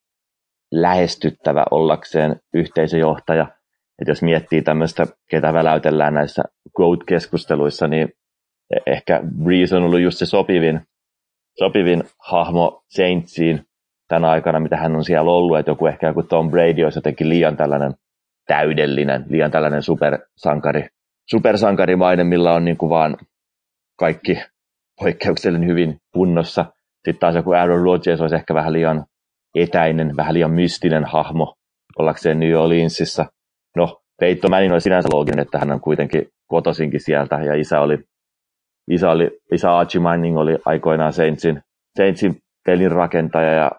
lähestyttävä 0.73 1.65
ollakseen 1.71 2.37
yhteisöjohtaja. 2.55 3.47
Että 3.99 4.11
jos 4.11 4.23
miettii 4.23 4.63
tämmöistä, 4.63 5.07
ketä 5.31 5.53
väläytellään 5.53 6.15
näissä 6.15 6.43
GOAT-keskusteluissa, 6.77 7.89
niin 7.89 8.09
ehkä 8.87 9.21
Breeze 9.43 9.77
on 9.77 9.83
ollut 9.83 10.01
just 10.01 10.19
se 10.19 10.27
sopivin, 10.27 10.81
sopivin 11.59 12.05
hahmo 12.19 12.83
Saintsiin 12.89 13.65
tänä 14.09 14.31
aikana, 14.31 14.61
mitä 14.61 14.77
hän 14.77 14.97
on 14.97 15.05
siellä 15.05 15.31
ollut, 15.31 15.59
että 15.59 15.71
joku 15.71 15.87
ehkä 15.87 16.07
joku 16.07 16.23
Tom 16.23 16.51
Brady 16.51 16.85
olisi 16.85 16.99
jotenkin 16.99 17.29
liian 17.29 17.57
tällainen 17.57 17.95
täydellinen, 18.47 19.25
liian 19.29 19.51
tällainen 19.51 19.83
supersankari, 19.83 20.89
supersankarimainen, 21.31 22.27
millä 22.27 22.53
on 22.53 22.65
niin 22.65 22.77
kuin 22.77 22.91
vaan 22.91 23.17
kaikki 23.99 24.39
poikkeuksellisen 25.01 25.69
hyvin 25.69 25.97
kunnossa. 26.15 26.67
Sitten 27.05 27.21
taas 27.21 27.35
joku 27.35 27.53
Aaron 27.53 27.85
Rodgers 27.85 28.21
olisi 28.21 28.37
ehkä 28.37 28.55
vähän 28.55 28.73
liian 28.73 29.05
etäinen, 29.55 30.17
vähän 30.17 30.35
liian 30.35 30.51
mystinen 30.51 31.05
hahmo 31.05 31.55
ollakseen 31.99 32.41
New 32.41 32.55
Orleansissa. 32.55 33.27
No, 33.77 34.01
Peitto 34.21 34.49
Manning 34.49 34.73
oli 34.73 34.81
sinänsä 34.81 35.09
looginen, 35.13 35.39
että 35.39 35.59
hän 35.59 35.71
on 35.71 35.81
kuitenkin 35.81 36.29
kotosinkin 36.47 37.01
sieltä, 37.01 37.37
ja 37.37 37.55
isä 37.55 37.81
oli, 37.81 37.99
isä, 38.91 39.11
oli, 39.11 39.31
isä 39.53 39.77
Archie 39.77 40.01
Manning 40.01 40.39
oli 40.39 40.59
aikoinaan 40.65 41.13
Saintsin, 41.13 41.63
Saintsin 41.99 42.37
pelin 42.67 42.93
rakentaja, 42.93 43.53
ja 43.53 43.71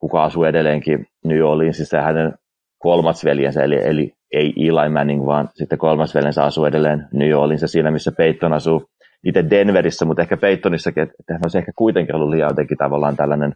kuka 0.00 0.24
asuu 0.24 0.44
edelleenkin 0.44 1.06
New 1.24 1.42
Orleansissa, 1.42 1.96
ja 1.96 2.02
hänen 2.02 2.34
kolmas 2.78 3.24
veljensä, 3.24 3.62
eli, 3.62 3.76
eli 3.84 4.12
ei 4.32 4.52
Eli 4.56 4.88
Manning, 4.88 5.26
vaan 5.26 5.48
sitten 5.54 5.78
kolmas 5.78 6.14
veljensä 6.14 6.44
asuu 6.44 6.64
edelleen 6.64 7.08
New 7.12 7.32
Orleansissa, 7.32 7.72
siinä 7.72 7.90
missä 7.90 8.12
Peyton 8.12 8.52
asuu 8.52 8.84
itse 9.28 9.50
Denverissä, 9.50 10.04
mutta 10.04 10.22
ehkä 10.22 10.36
Peytonissakin, 10.36 11.02
että 11.02 11.32
hän 11.32 11.40
olisi 11.44 11.58
ehkä 11.58 11.72
kuitenkin 11.76 12.14
ollut 12.14 12.30
liian 12.30 12.50
jotenkin 12.50 12.78
tavallaan 12.78 13.16
tällainen 13.16 13.52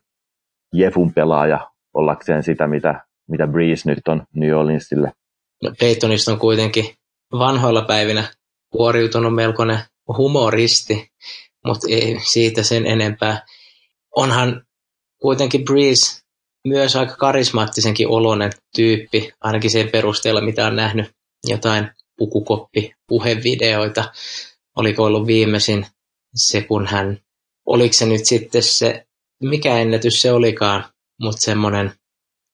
Jefun 0.75 1.13
pelaaja 1.13 1.71
ollakseen 1.95 2.43
sitä, 2.43 2.67
mitä, 2.67 3.05
mitä 3.31 3.47
Breeze 3.47 3.91
nyt 3.91 4.09
on 4.09 4.23
New 4.35 4.55
Orleansille. 4.55 5.13
No, 5.63 5.73
Peytonista 5.81 6.33
on 6.33 6.39
kuitenkin 6.39 6.85
vanhoilla 7.33 7.83
päivinä 7.83 8.25
kuoriutunut 8.71 9.35
melkoinen 9.35 9.79
humoristi, 10.17 11.09
mutta 11.67 11.87
ei 11.91 12.21
siitä 12.21 12.63
sen 12.63 12.87
enempää. 12.87 13.43
Onhan 14.17 14.63
kuitenkin 15.23 15.65
Breeze 15.65 16.21
myös 16.67 16.97
aika 16.97 17.17
karismaattisenkin 17.17 18.09
oloinen 18.09 18.53
tyyppi, 18.77 19.33
ainakin 19.41 19.71
sen 19.71 19.89
perusteella, 19.91 20.41
mitä 20.41 20.67
on 20.67 20.77
nähnyt 20.77 21.11
jotain 21.45 21.91
pukukoppi 22.17 22.93
puhevideoita. 23.09 24.05
Oliko 24.77 25.05
ollut 25.05 25.27
viimeisin 25.27 25.87
se, 26.35 26.63
kun 26.63 26.87
hän, 26.87 27.21
oliko 27.67 27.93
se 27.93 28.07
nyt 28.07 28.27
sitten 28.27 28.63
se, 28.63 29.07
mikä 29.43 29.79
ennätys 29.79 30.23
se 30.23 30.33
olikaan, 30.33 30.85
mutta 31.21 31.41
semmoinen 31.41 31.93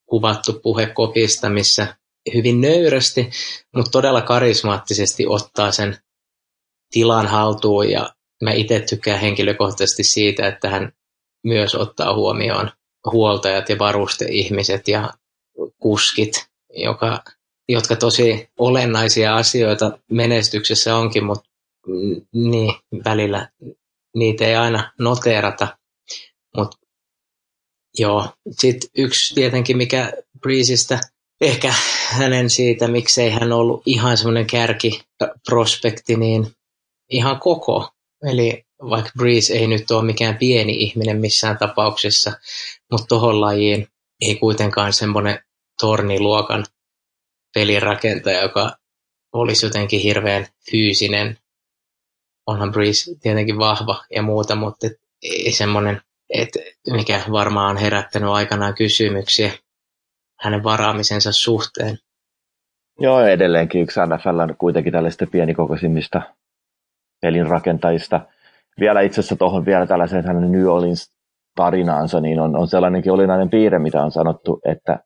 kuvattu 0.06 0.60
puhe 0.62 0.86
kopista, 0.86 1.48
missä 1.48 1.96
hyvin 2.34 2.60
nöyrästi, 2.60 3.30
mutta 3.76 3.90
todella 3.90 4.22
karismaattisesti 4.22 5.26
ottaa 5.26 5.72
sen 5.72 5.98
tilan 6.92 7.26
haltuun. 7.26 7.90
Ja 7.90 8.14
mä 8.42 8.52
itse 8.52 8.80
tykkään 8.80 9.20
henkilökohtaisesti 9.20 10.04
siitä, 10.04 10.48
että 10.48 10.68
hän 10.68 10.92
myös 11.44 11.74
ottaa 11.74 12.14
huomioon 12.14 12.70
huoltajat 13.12 13.68
ja 13.68 13.78
varusteihmiset 13.78 14.88
ja 14.88 15.10
kuskit, 15.78 16.48
joka, 16.74 17.24
jotka 17.68 17.96
tosi 17.96 18.48
olennaisia 18.58 19.36
asioita 19.36 19.98
menestyksessä 20.10 20.96
onkin, 20.96 21.24
mutta 21.24 21.50
niin, 22.32 22.74
välillä 23.04 23.48
niitä 24.14 24.44
ei 24.44 24.54
aina 24.56 24.92
noteerata. 24.98 25.78
Mutta 26.56 26.76
joo, 27.98 28.28
sitten 28.50 28.90
yksi 28.96 29.34
tietenkin, 29.34 29.76
mikä 29.76 30.12
Breezeistä, 30.40 31.00
ehkä 31.40 31.74
hänen 32.08 32.50
siitä, 32.50 32.88
miksei 32.88 33.30
hän 33.30 33.52
ollut 33.52 33.82
ihan 33.86 34.16
semmoinen 34.16 34.46
kärkiprospekti, 34.46 36.16
niin 36.16 36.46
ihan 37.10 37.40
koko. 37.40 37.90
Eli 38.22 38.66
vaikka 38.90 39.10
Breeze 39.18 39.54
ei 39.54 39.66
nyt 39.66 39.90
ole 39.90 40.04
mikään 40.04 40.38
pieni 40.38 40.72
ihminen 40.72 41.20
missään 41.20 41.58
tapauksessa, 41.58 42.32
mutta 42.90 43.06
tuohon 43.06 43.40
lajiin 43.40 43.88
ei 44.20 44.36
kuitenkaan 44.36 44.92
semmoinen 44.92 45.38
torniluokan 45.80 46.64
pelirakentaja, 47.54 48.42
joka 48.42 48.76
olisi 49.32 49.66
jotenkin 49.66 50.00
hirveän 50.00 50.46
fyysinen. 50.70 51.38
Onhan 52.46 52.72
Breeze 52.72 53.14
tietenkin 53.20 53.58
vahva 53.58 54.04
ja 54.10 54.22
muuta, 54.22 54.54
mutta 54.54 54.86
ei 55.22 55.52
semmoinen, 55.52 56.00
että 56.30 56.58
mikä 56.90 57.20
varmaan 57.32 57.70
on 57.70 57.76
herättänyt 57.76 58.30
aikanaan 58.30 58.74
kysymyksiä 58.74 59.50
hänen 60.40 60.64
varaamisensa 60.64 61.32
suhteen. 61.32 61.98
Joo, 63.00 63.20
edelleenkin 63.20 63.82
yksi 63.82 64.00
NFL 64.00 64.38
on 64.38 64.56
kuitenkin 64.58 64.92
tällaista 64.92 65.26
pienikokoisimmista 65.26 66.22
pelin 67.22 67.46
rakentajista. 67.46 68.20
Vielä 68.80 69.00
itse 69.00 69.20
asiassa 69.20 69.36
tuohon 69.36 69.66
vielä 69.66 69.86
tällaiseen 69.86 70.26
hänen 70.26 70.52
New 70.52 70.66
Orleans 70.66 71.12
tarinaansa, 71.54 72.20
niin 72.20 72.40
on, 72.40 72.56
on 72.56 72.68
sellainenkin 72.68 73.12
olinainen 73.12 73.50
piirre, 73.50 73.78
mitä 73.78 74.02
on 74.02 74.12
sanottu, 74.12 74.60
että, 74.64 74.98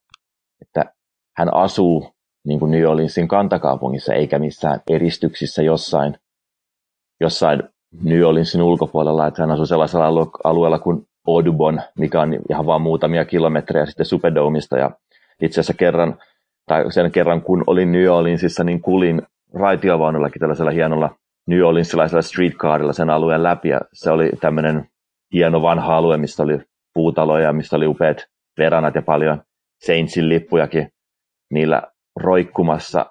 että 0.62 0.94
hän 1.36 1.54
asuu 1.54 2.14
niin 2.46 2.58
kuin 2.60 2.70
New 2.70 2.84
Orleansin 2.84 3.28
kantakaupungissa 3.28 4.14
eikä 4.14 4.38
missään 4.38 4.80
eristyksissä 4.90 5.62
jossain, 5.62 6.18
jossain 7.20 7.62
New 8.02 8.22
Orleansin 8.22 8.62
ulkopuolella, 8.62 9.26
että 9.26 9.42
hän 9.42 9.50
asuu 9.50 9.66
sellaisella 9.66 10.26
alueella 10.44 10.78
kuin 10.78 11.06
Audubon, 11.26 11.80
mikä 11.98 12.20
on 12.20 12.38
ihan 12.50 12.66
vain 12.66 12.82
muutamia 12.82 13.24
kilometrejä 13.24 13.86
sitten 13.86 14.06
Superdomeista 14.06 14.78
ja 14.78 14.90
itse 15.42 15.60
asiassa 15.60 15.74
kerran, 15.74 16.18
tai 16.66 16.92
sen 16.92 17.12
kerran 17.12 17.42
kun 17.42 17.64
olin 17.66 17.92
New 17.92 18.08
Orleansissa, 18.10 18.64
niin 18.64 18.80
kulin 18.80 19.22
raitiovaunullakin 19.54 20.40
tällaisella 20.40 20.70
hienolla 20.70 21.14
New 21.46 21.62
Orleansilaisella 21.62 22.22
streetcarilla 22.22 22.92
sen 22.92 23.10
alueen 23.10 23.42
läpi, 23.42 23.68
ja 23.68 23.80
se 23.92 24.10
oli 24.10 24.30
tämmöinen 24.40 24.88
hieno 25.32 25.62
vanha 25.62 25.96
alue, 25.96 26.16
missä 26.16 26.42
oli 26.42 26.60
puutaloja, 26.94 27.52
missä 27.52 27.76
oli 27.76 27.86
upeat 27.86 28.26
veranat 28.58 28.94
ja 28.94 29.02
paljon 29.02 29.42
Saintsin 29.84 30.28
lippujakin 30.28 30.88
niillä 31.52 31.82
roikkumassa. 32.16 33.06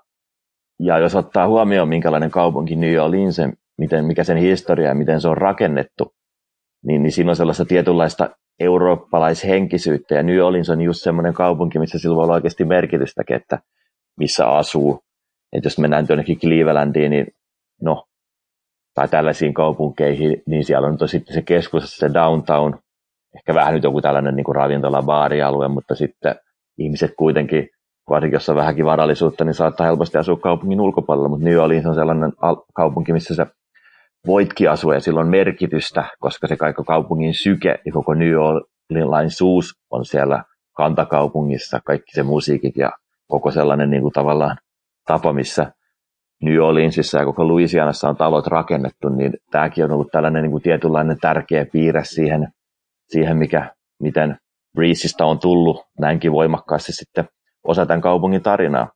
Ja 0.79 0.97
jos 0.97 1.15
ottaa 1.15 1.47
huomioon, 1.47 1.89
minkälainen 1.89 2.31
kaupunki 2.31 2.75
New 2.75 3.03
Orleans, 3.03 3.41
miten, 3.79 4.05
mikä 4.05 4.23
sen 4.23 4.37
historia 4.37 4.87
ja 4.87 4.95
miten 4.95 5.21
se 5.21 5.27
on 5.27 5.37
rakennettu, 5.37 6.13
niin, 6.85 7.03
niin 7.03 7.11
siinä 7.11 7.31
on 7.31 7.35
sellaista 7.35 7.65
tietynlaista 7.65 8.29
eurooppalaishenkisyyttä. 8.59 10.15
Ja 10.15 10.23
New 10.23 10.39
Orleans 10.39 10.69
on 10.69 10.81
just 10.81 11.03
semmoinen 11.03 11.33
kaupunki, 11.33 11.79
missä 11.79 11.99
sillä 11.99 12.15
voi 12.15 12.23
olla 12.23 12.33
oikeasti 12.33 12.65
merkitystäkin, 12.65 13.35
että 13.35 13.59
missä 14.17 14.47
asuu. 14.47 14.99
Että 15.53 15.67
jos 15.67 15.79
mennään 15.79 16.05
jonnekin 16.09 16.39
Clevelandiin, 16.39 17.11
niin 17.11 17.27
no, 17.81 18.05
tai 18.95 19.07
tällaisiin 19.07 19.53
kaupunkeihin, 19.53 20.43
niin 20.47 20.65
siellä 20.65 20.87
on 20.87 21.09
sitten 21.09 21.33
se 21.33 21.41
keskus, 21.41 21.97
se 21.97 22.13
downtown, 22.13 22.73
ehkä 23.35 23.53
vähän 23.53 23.73
nyt 23.73 23.83
joku 23.83 24.01
tällainen 24.01 24.35
niin 24.35 24.43
kuin 24.43 24.55
ravintola, 24.55 25.01
baarialue, 25.01 25.67
mutta 25.67 25.95
sitten 25.95 26.35
ihmiset 26.77 27.11
kuitenkin 27.17 27.69
varsinkin 28.09 28.35
jos 28.35 28.49
on 28.49 28.55
vähänkin 28.55 28.85
varallisuutta, 28.85 29.45
niin 29.45 29.53
saattaa 29.53 29.85
helposti 29.85 30.17
asua 30.17 30.37
kaupungin 30.37 30.81
ulkopuolella, 30.81 31.29
mutta 31.29 31.45
New 31.45 31.57
Orleans 31.57 31.85
on 31.85 31.95
sellainen 31.95 32.31
kaupunki, 32.73 33.13
missä 33.13 33.35
se 33.35 33.45
ja 34.93 34.99
sillä 34.99 35.19
on 35.19 35.27
merkitystä, 35.27 36.09
koska 36.19 36.47
se 36.47 36.57
kaikko 36.57 36.83
kaupungin 36.83 37.33
syke 37.33 37.79
ja 37.85 37.91
koko 37.93 38.13
New 38.13 38.33
Orleansuus 38.37 39.73
on 39.89 40.05
siellä 40.05 40.43
kantakaupungissa, 40.75 41.79
kaikki 41.85 42.11
se 42.13 42.23
musiikit 42.23 42.77
ja 42.77 42.91
koko 43.27 43.51
sellainen 43.51 43.89
niin 43.89 44.01
kuin 44.01 44.13
tavallaan 44.13 44.57
tapa, 45.07 45.33
missä 45.33 45.71
New 46.43 46.59
Orleansissa 46.59 47.19
ja 47.19 47.25
koko 47.25 47.47
Louisianassa 47.47 48.09
on 48.09 48.17
talot 48.17 48.47
rakennettu, 48.47 49.09
niin 49.09 49.33
tämäkin 49.51 49.83
on 49.83 49.91
ollut 49.91 50.11
tällainen 50.11 50.43
niin 50.43 50.51
kuin 50.51 50.63
tietynlainen 50.63 51.17
tärkeä 51.21 51.65
piirre 51.65 52.03
siihen, 52.03 52.47
siihen 53.07 53.37
mikä, 53.37 53.73
miten 54.01 54.37
Breezeista 54.75 55.25
on 55.25 55.39
tullut 55.39 55.85
näinkin 55.99 56.31
voimakkaasti 56.31 56.91
sitten 56.91 57.29
osa 57.63 57.85
tämän 57.85 58.01
kaupungin 58.01 58.43
tarinaa. 58.43 58.91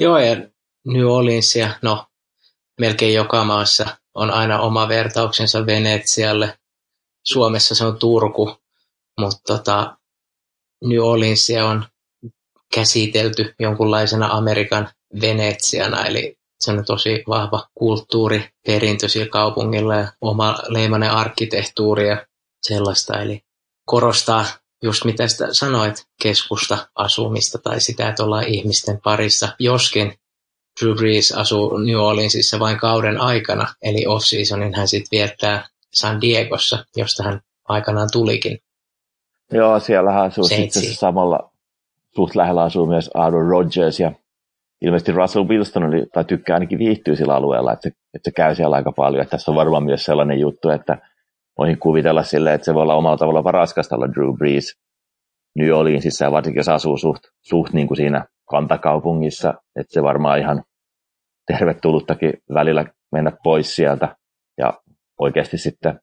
Joo, 0.00 0.18
ja 0.18 0.36
New 0.86 1.06
Orleansia, 1.06 1.68
no 1.82 2.04
melkein 2.80 3.14
joka 3.14 3.44
maassa 3.44 3.86
on 4.18 4.30
aina 4.30 4.60
oma 4.60 4.88
vertauksensa 4.88 5.66
Venetsialle. 5.66 6.58
Suomessa 7.24 7.74
se 7.74 7.84
on 7.84 7.98
Turku, 7.98 8.56
mutta 9.20 9.56
tota, 9.56 9.96
New 10.84 10.98
Orleansia 10.98 11.66
on 11.66 11.84
käsitelty 12.74 13.54
jonkunlaisena 13.58 14.28
Amerikan 14.30 14.88
Venetsiana, 15.20 16.06
eli 16.06 16.38
se 16.60 16.72
on 16.72 16.84
tosi 16.84 17.24
vahva 17.28 17.68
kulttuuriperintö 17.74 19.08
sillä 19.08 19.26
kaupungilla 19.26 19.94
ja 19.96 20.12
oma 20.20 20.58
leimainen 20.68 21.10
arkkitehtuuri 21.10 22.08
ja 22.08 22.26
sellaista. 22.62 23.22
Eli 23.22 23.40
korostaa 23.84 24.44
just 24.82 25.04
mitä 25.04 25.28
sitä 25.28 25.54
sanoit, 25.54 26.06
keskusta 26.22 26.88
asumista 26.94 27.58
tai 27.58 27.80
sitä, 27.80 28.08
että 28.08 28.24
ollaan 28.24 28.44
ihmisten 28.44 29.00
parissa, 29.00 29.48
joskin 29.58 30.18
Drew 30.80 30.96
Brees 30.96 31.32
asuu 31.32 31.76
New 31.76 31.96
Orleansissa 31.96 32.58
vain 32.58 32.78
kauden 32.78 33.20
aikana, 33.20 33.66
eli 33.82 34.06
off-seasonin 34.06 34.74
hän 34.74 34.88
sitten 34.88 35.18
viettää 35.18 35.66
San 35.92 36.20
Diegossa, 36.20 36.84
josta 36.96 37.22
hän 37.22 37.40
aikanaan 37.68 38.08
tulikin. 38.12 38.58
Joo, 39.52 39.80
siellä 39.80 40.20
asuu 40.20 40.44
sitten 40.44 40.82
samalla, 40.82 41.50
suht 42.14 42.34
lähellä 42.34 42.62
asuu 42.62 42.86
myös 42.86 43.10
Aaron 43.14 43.48
Rodgers 43.48 44.00
ja 44.00 44.12
ilmeisesti 44.82 45.12
Russell 45.12 45.48
Wilson 45.48 45.84
oli, 45.84 46.06
tai 46.12 46.24
tykkää 46.24 46.54
ainakin 46.54 46.78
viihtyä 46.78 47.16
sillä 47.16 47.34
alueella, 47.34 47.72
että 47.72 47.88
se, 47.88 47.94
että 48.14 48.30
se 48.30 48.34
käy 48.34 48.54
siellä 48.54 48.76
aika 48.76 48.92
paljon. 48.92 49.22
Että 49.22 49.30
tässä 49.30 49.50
on 49.50 49.56
varmaan 49.56 49.84
myös 49.84 50.04
sellainen 50.04 50.40
juttu, 50.40 50.70
että 50.70 50.98
voin 51.58 51.78
kuvitella 51.78 52.22
silleen, 52.22 52.54
että 52.54 52.64
se 52.64 52.74
voi 52.74 52.82
olla 52.82 52.94
omalla 52.94 53.16
tavalla 53.16 53.50
raskasta 53.50 53.96
olla 53.96 54.12
Drew 54.12 54.36
Brees 54.36 54.78
New 55.56 55.70
Orleansissa 55.70 56.24
ja 56.24 56.32
varsinkin 56.32 56.60
jos 56.60 56.68
asuu 56.68 56.96
suht, 56.96 57.22
suht 57.42 57.72
niin 57.72 57.86
kuin 57.86 57.96
siinä 57.96 58.24
kantakaupungissa, 58.44 59.54
että 59.76 59.92
se 59.92 60.02
varmaan 60.02 60.38
ihan 60.38 60.64
tervetulluttakin 61.52 62.32
välillä 62.54 62.84
mennä 63.12 63.32
pois 63.44 63.76
sieltä 63.76 64.16
ja 64.58 64.72
oikeasti 65.20 65.58
sitten 65.58 66.00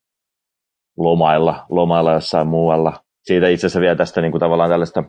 lomailla, 0.97 1.65
lomailla 1.69 2.13
jossain 2.13 2.47
muualla. 2.47 2.93
Siitä 3.23 3.47
itse 3.47 3.67
asiassa 3.67 3.81
vielä 3.81 3.95
tästä 3.95 4.21
niin 4.21 4.31
kuin 4.31 4.39
tavallaan 4.39 4.69
tällaista, 4.69 5.03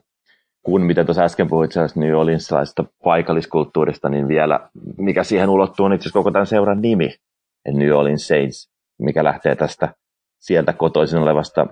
kun 0.63 0.83
mitä 0.83 1.05
tuossa 1.05 1.23
äsken 1.23 1.49
puhuit 1.49 1.73
sellaista 1.73 2.01
New 2.01 2.15
Orleansilaisesta 2.15 2.85
paikalliskulttuurista, 3.05 4.09
niin 4.09 4.29
vielä 4.29 4.71
mikä 4.99 5.25
siihen 5.25 5.51
ulottuu 5.51 5.87
on 5.87 5.93
itse 5.93 6.03
asiassa 6.03 6.19
koko 6.19 6.31
tämän 6.31 6.47
seuran 6.47 6.83
nimi, 6.83 7.15
New 7.69 7.91
Orleans 7.91 8.29
Saints, 8.29 8.71
mikä 8.99 9.25
lähtee 9.25 9.57
tästä 9.57 9.95
sieltä 10.41 10.73
kotoisin 10.73 11.19
olevasta 11.19 11.67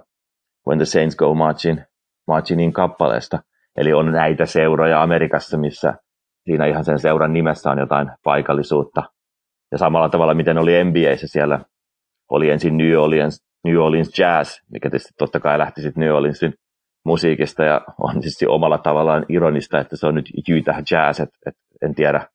When 0.68 0.79
the 0.79 0.85
Saints 0.85 1.16
Go 1.16 1.35
Marching, 1.35 1.81
Marchingin 2.27 2.72
kappaleesta. 2.72 3.38
Eli 3.77 3.92
on 3.92 4.12
näitä 4.12 4.46
seuroja 4.46 5.03
Amerikassa, 5.03 5.59
missä 5.59 5.94
siinä 6.44 6.66
ihan 6.66 6.85
sen 6.85 6.98
seuran 6.98 7.33
nimessä 7.33 7.70
on 7.70 7.78
jotain 7.78 8.11
paikallisuutta. 8.24 9.02
Ja 9.72 9.78
samalla 9.78 10.09
tavalla, 10.09 10.35
miten 10.35 10.59
oli 10.59 10.85
NBAssä 10.85 11.26
siellä, 11.26 11.61
oli 12.30 12.50
ensin 12.50 12.76
New 12.76 12.96
Orleans, 12.96 13.44
New 13.64 13.76
Orleans 13.76 14.18
Jazz, 14.18 14.61
mikä 14.72 14.90
tietysti 14.90 15.12
totta 15.18 15.40
kai 15.40 15.59
lähti 15.59 15.83
sitten 15.83 16.00
New 16.00 16.14
Orleansin 16.14 16.54
musiikista 17.04 17.64
ja 17.64 17.80
on 18.00 18.22
siis 18.22 18.44
omalla 18.48 18.78
tavallaan 18.78 19.26
ironista, 19.28 19.80
että 19.80 19.96
se 19.96 20.07
on 20.07 20.14
nyt 20.14 20.30
Utah 20.59 20.83
Jazz, 20.90 21.20
että 21.20 21.38
et, 21.46 21.54
en 21.83 21.94
tiedä. 21.94 22.28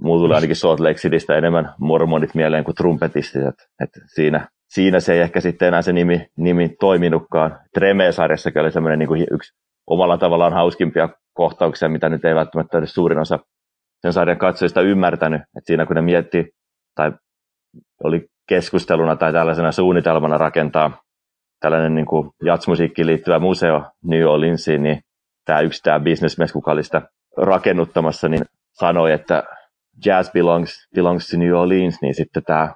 Mulla 0.00 0.22
tulee 0.22 0.34
ainakin 0.34 0.56
Salt 0.56 0.80
Lake 0.80 0.94
Citystä 0.94 1.36
enemmän 1.36 1.74
mormonit 1.78 2.34
mieleen 2.34 2.64
kuin 2.64 2.74
trumpetistit, 2.74 3.42
että 3.42 3.64
et 3.80 3.90
siinä 4.06 4.48
siinä 4.70 5.00
se 5.00 5.12
ei 5.12 5.20
ehkä 5.20 5.40
sitten 5.40 5.68
enää 5.68 5.82
se 5.82 5.92
nimi, 5.92 6.26
nimi 6.36 6.68
toiminutkaan. 6.68 7.58
Treme-sarjassa 7.74 8.50
oli 8.60 8.72
semmoinen 8.72 8.98
niin 8.98 9.26
yksi 9.30 9.54
omalla 9.90 10.18
tavallaan 10.18 10.52
hauskimpia 10.52 11.08
kohtauksia, 11.34 11.88
mitä 11.88 12.08
nyt 12.08 12.24
ei 12.24 12.34
välttämättä 12.34 12.78
edes 12.78 12.94
suurin 12.94 13.18
osa 13.18 13.38
sen 14.00 14.12
sarjan 14.12 14.38
katsojista 14.38 14.80
ymmärtänyt. 14.80 15.42
Et 15.56 15.66
siinä 15.66 15.86
kun 15.86 15.96
ne 15.96 16.02
mietti 16.02 16.50
tai 16.94 17.12
oli 18.04 18.26
keskusteluna 18.48 19.16
tai 19.16 19.32
tällaisena 19.32 19.72
suunnitelmana 19.72 20.38
rakentaa 20.38 21.02
tällainen 21.60 21.94
niin 21.94 22.06
kuin 22.06 22.30
jatsmusiikkiin 22.44 23.06
liittyvä 23.06 23.38
museo 23.38 23.82
New 24.04 24.24
Orleansiin, 24.24 24.82
niin 24.82 25.00
tämä 25.44 25.60
yksi 25.60 25.82
tämä 25.82 26.00
businessmies, 26.00 26.52
kuka 26.52 26.72
oli 26.72 26.82
sitä 26.82 27.02
rakennuttamassa, 27.36 28.28
niin 28.28 28.44
sanoi, 28.72 29.12
että 29.12 29.42
jazz 30.06 30.32
belongs, 30.32 30.88
belongs 30.94 31.30
to 31.30 31.38
New 31.38 31.52
Orleans, 31.52 31.98
niin 32.02 32.14
sitten 32.14 32.42
tämä 32.42 32.74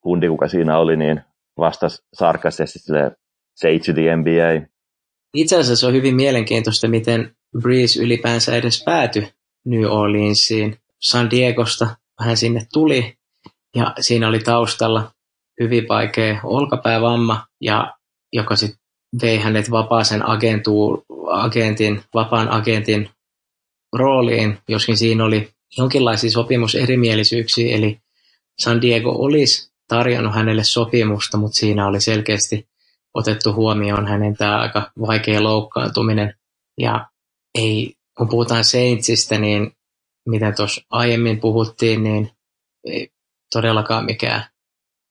kundi, 0.00 0.28
kuka 0.28 0.48
siinä 0.48 0.78
oli, 0.78 0.96
niin 0.96 1.22
vastasi 1.58 2.02
sarkastisesti 2.12 2.92
say 3.56 3.78
to 3.78 3.92
the 3.92 4.16
NBA. 4.16 4.73
Itse 5.34 5.56
asiassa 5.56 5.86
on 5.86 5.92
hyvin 5.92 6.14
mielenkiintoista, 6.14 6.88
miten 6.88 7.36
Breeze 7.60 8.02
ylipäänsä 8.02 8.56
edes 8.56 8.82
päätyi 8.84 9.28
New 9.64 9.84
Orleansiin. 9.84 10.78
San 11.00 11.30
Diegosta 11.30 11.96
hän 12.20 12.36
sinne 12.36 12.66
tuli 12.72 13.16
ja 13.76 13.94
siinä 14.00 14.28
oli 14.28 14.38
taustalla 14.38 15.10
hyvin 15.60 15.88
vaikea 15.88 16.40
olkapäävamma, 16.44 17.46
ja 17.60 17.94
joka 18.32 18.56
sitten 18.56 18.80
vei 19.22 19.38
hänet 19.38 19.70
vapaaseen 19.70 20.22
agentin, 21.28 22.02
vapaan 22.14 22.48
agentin 22.48 23.10
rooliin, 23.92 24.58
joskin 24.68 24.96
siinä 24.96 25.24
oli 25.24 25.50
jonkinlaisia 25.78 26.30
sopimuserimielisyyksiä, 26.30 27.76
eli 27.76 27.98
San 28.58 28.80
Diego 28.80 29.10
olisi 29.10 29.72
tarjonnut 29.88 30.34
hänelle 30.34 30.64
sopimusta, 30.64 31.38
mutta 31.38 31.56
siinä 31.56 31.86
oli 31.86 32.00
selkeästi 32.00 32.66
otettu 33.14 33.52
huomioon 33.52 34.06
hänen 34.06 34.36
tämä 34.36 34.60
aika 34.60 34.90
vaikea 35.00 35.42
loukkaantuminen. 35.42 36.34
Ja 36.78 37.06
ei, 37.54 37.94
kun 38.18 38.28
puhutaan 38.28 38.64
Saintsista, 38.64 39.38
niin 39.38 39.72
mitä 40.28 40.52
tuossa 40.52 40.82
aiemmin 40.90 41.40
puhuttiin, 41.40 42.02
niin 42.02 42.30
ei 42.84 43.10
todellakaan 43.52 44.04
mikään 44.04 44.44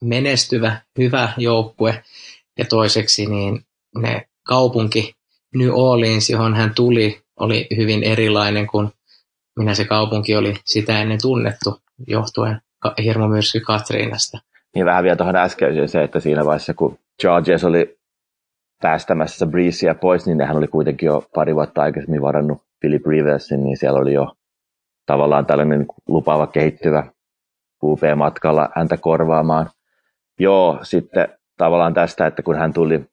menestyvä, 0.04 0.82
hyvä 0.98 1.34
joukkue. 1.38 2.04
Ja 2.58 2.66
toiseksi 2.66 3.26
niin 3.26 3.66
ne 3.98 4.28
kaupunki 4.48 5.16
New 5.56 5.70
Orleans, 5.74 6.30
johon 6.30 6.56
hän 6.56 6.76
tuli, 6.76 7.24
oli 7.40 7.68
hyvin 7.78 8.04
erilainen 8.04 8.68
kuin 8.68 8.92
minä 9.60 9.76
se 9.76 9.86
kaupunki 9.86 10.36
oli 10.36 10.54
sitä 10.66 11.02
ennen 11.02 11.22
tunnettu 11.22 11.82
johtuen 12.08 12.62
hirmumyrsky 13.04 13.60
Katriinasta. 13.60 14.40
Niin 14.76 14.86
vähän 14.86 15.04
vielä 15.04 15.16
tuohon 15.16 15.36
äskeiseen 15.36 15.90
se, 15.90 16.04
että 16.04 16.20
siinä 16.20 16.46
vaiheessa 16.46 16.74
kun 16.74 16.98
Chargers 17.22 17.64
oli 17.64 17.98
päästämässä 18.82 19.46
Breezea 19.46 19.96
pois, 19.96 20.26
niin 20.26 20.38
nehän 20.38 20.58
oli 20.58 20.68
kuitenkin 20.68 21.08
jo 21.08 21.24
pari 21.36 21.56
vuotta 21.56 21.82
aikaisemmin 21.82 22.22
varannut 22.22 22.62
Philip 22.80 23.06
Riversin, 23.06 23.64
niin 23.64 23.78
siellä 23.78 24.00
oli 24.00 24.14
jo 24.14 24.36
tavallaan 25.06 25.46
tällainen 25.46 25.86
lupaava 26.08 26.48
kehittyvä 26.48 27.04
QP-matkalla 27.86 28.70
häntä 28.76 28.98
korvaamaan. 28.98 29.70
Joo, 30.40 30.80
sitten 30.84 31.28
tavallaan 31.58 31.94
tästä, 31.94 32.28
että 32.28 32.44
kun 32.44 32.56
hän 32.56 32.74
tuli, 32.74 33.06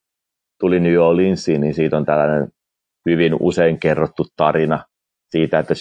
tuli 0.60 0.80
New 0.80 0.98
Orleansiin, 0.98 1.60
niin 1.60 1.74
siitä 1.74 1.96
on 1.96 2.04
tällainen 2.04 2.48
hyvin 3.06 3.36
usein 3.40 3.80
kerrottu 3.80 4.26
tarina 4.36 4.84
siitä, 5.28 5.58
että 5.58 5.74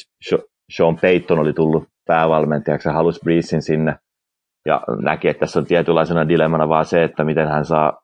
Sean 0.72 0.98
Payton 1.02 1.40
oli 1.40 1.54
tullut 1.54 1.84
päävalmentajaksi 2.06 2.90
ja 2.90 2.94
halusi 2.94 3.20
Breezein 3.24 3.62
sinne 3.62 3.96
ja 4.70 4.82
näki, 5.02 5.28
että 5.28 5.40
tässä 5.40 5.60
on 5.60 5.66
tietynlaisena 5.66 6.28
dilemmana 6.28 6.70
vaan 6.70 6.86
se, 6.86 7.04
että 7.04 7.24
miten 7.24 7.48
hän 7.48 7.66
saa 7.66 8.02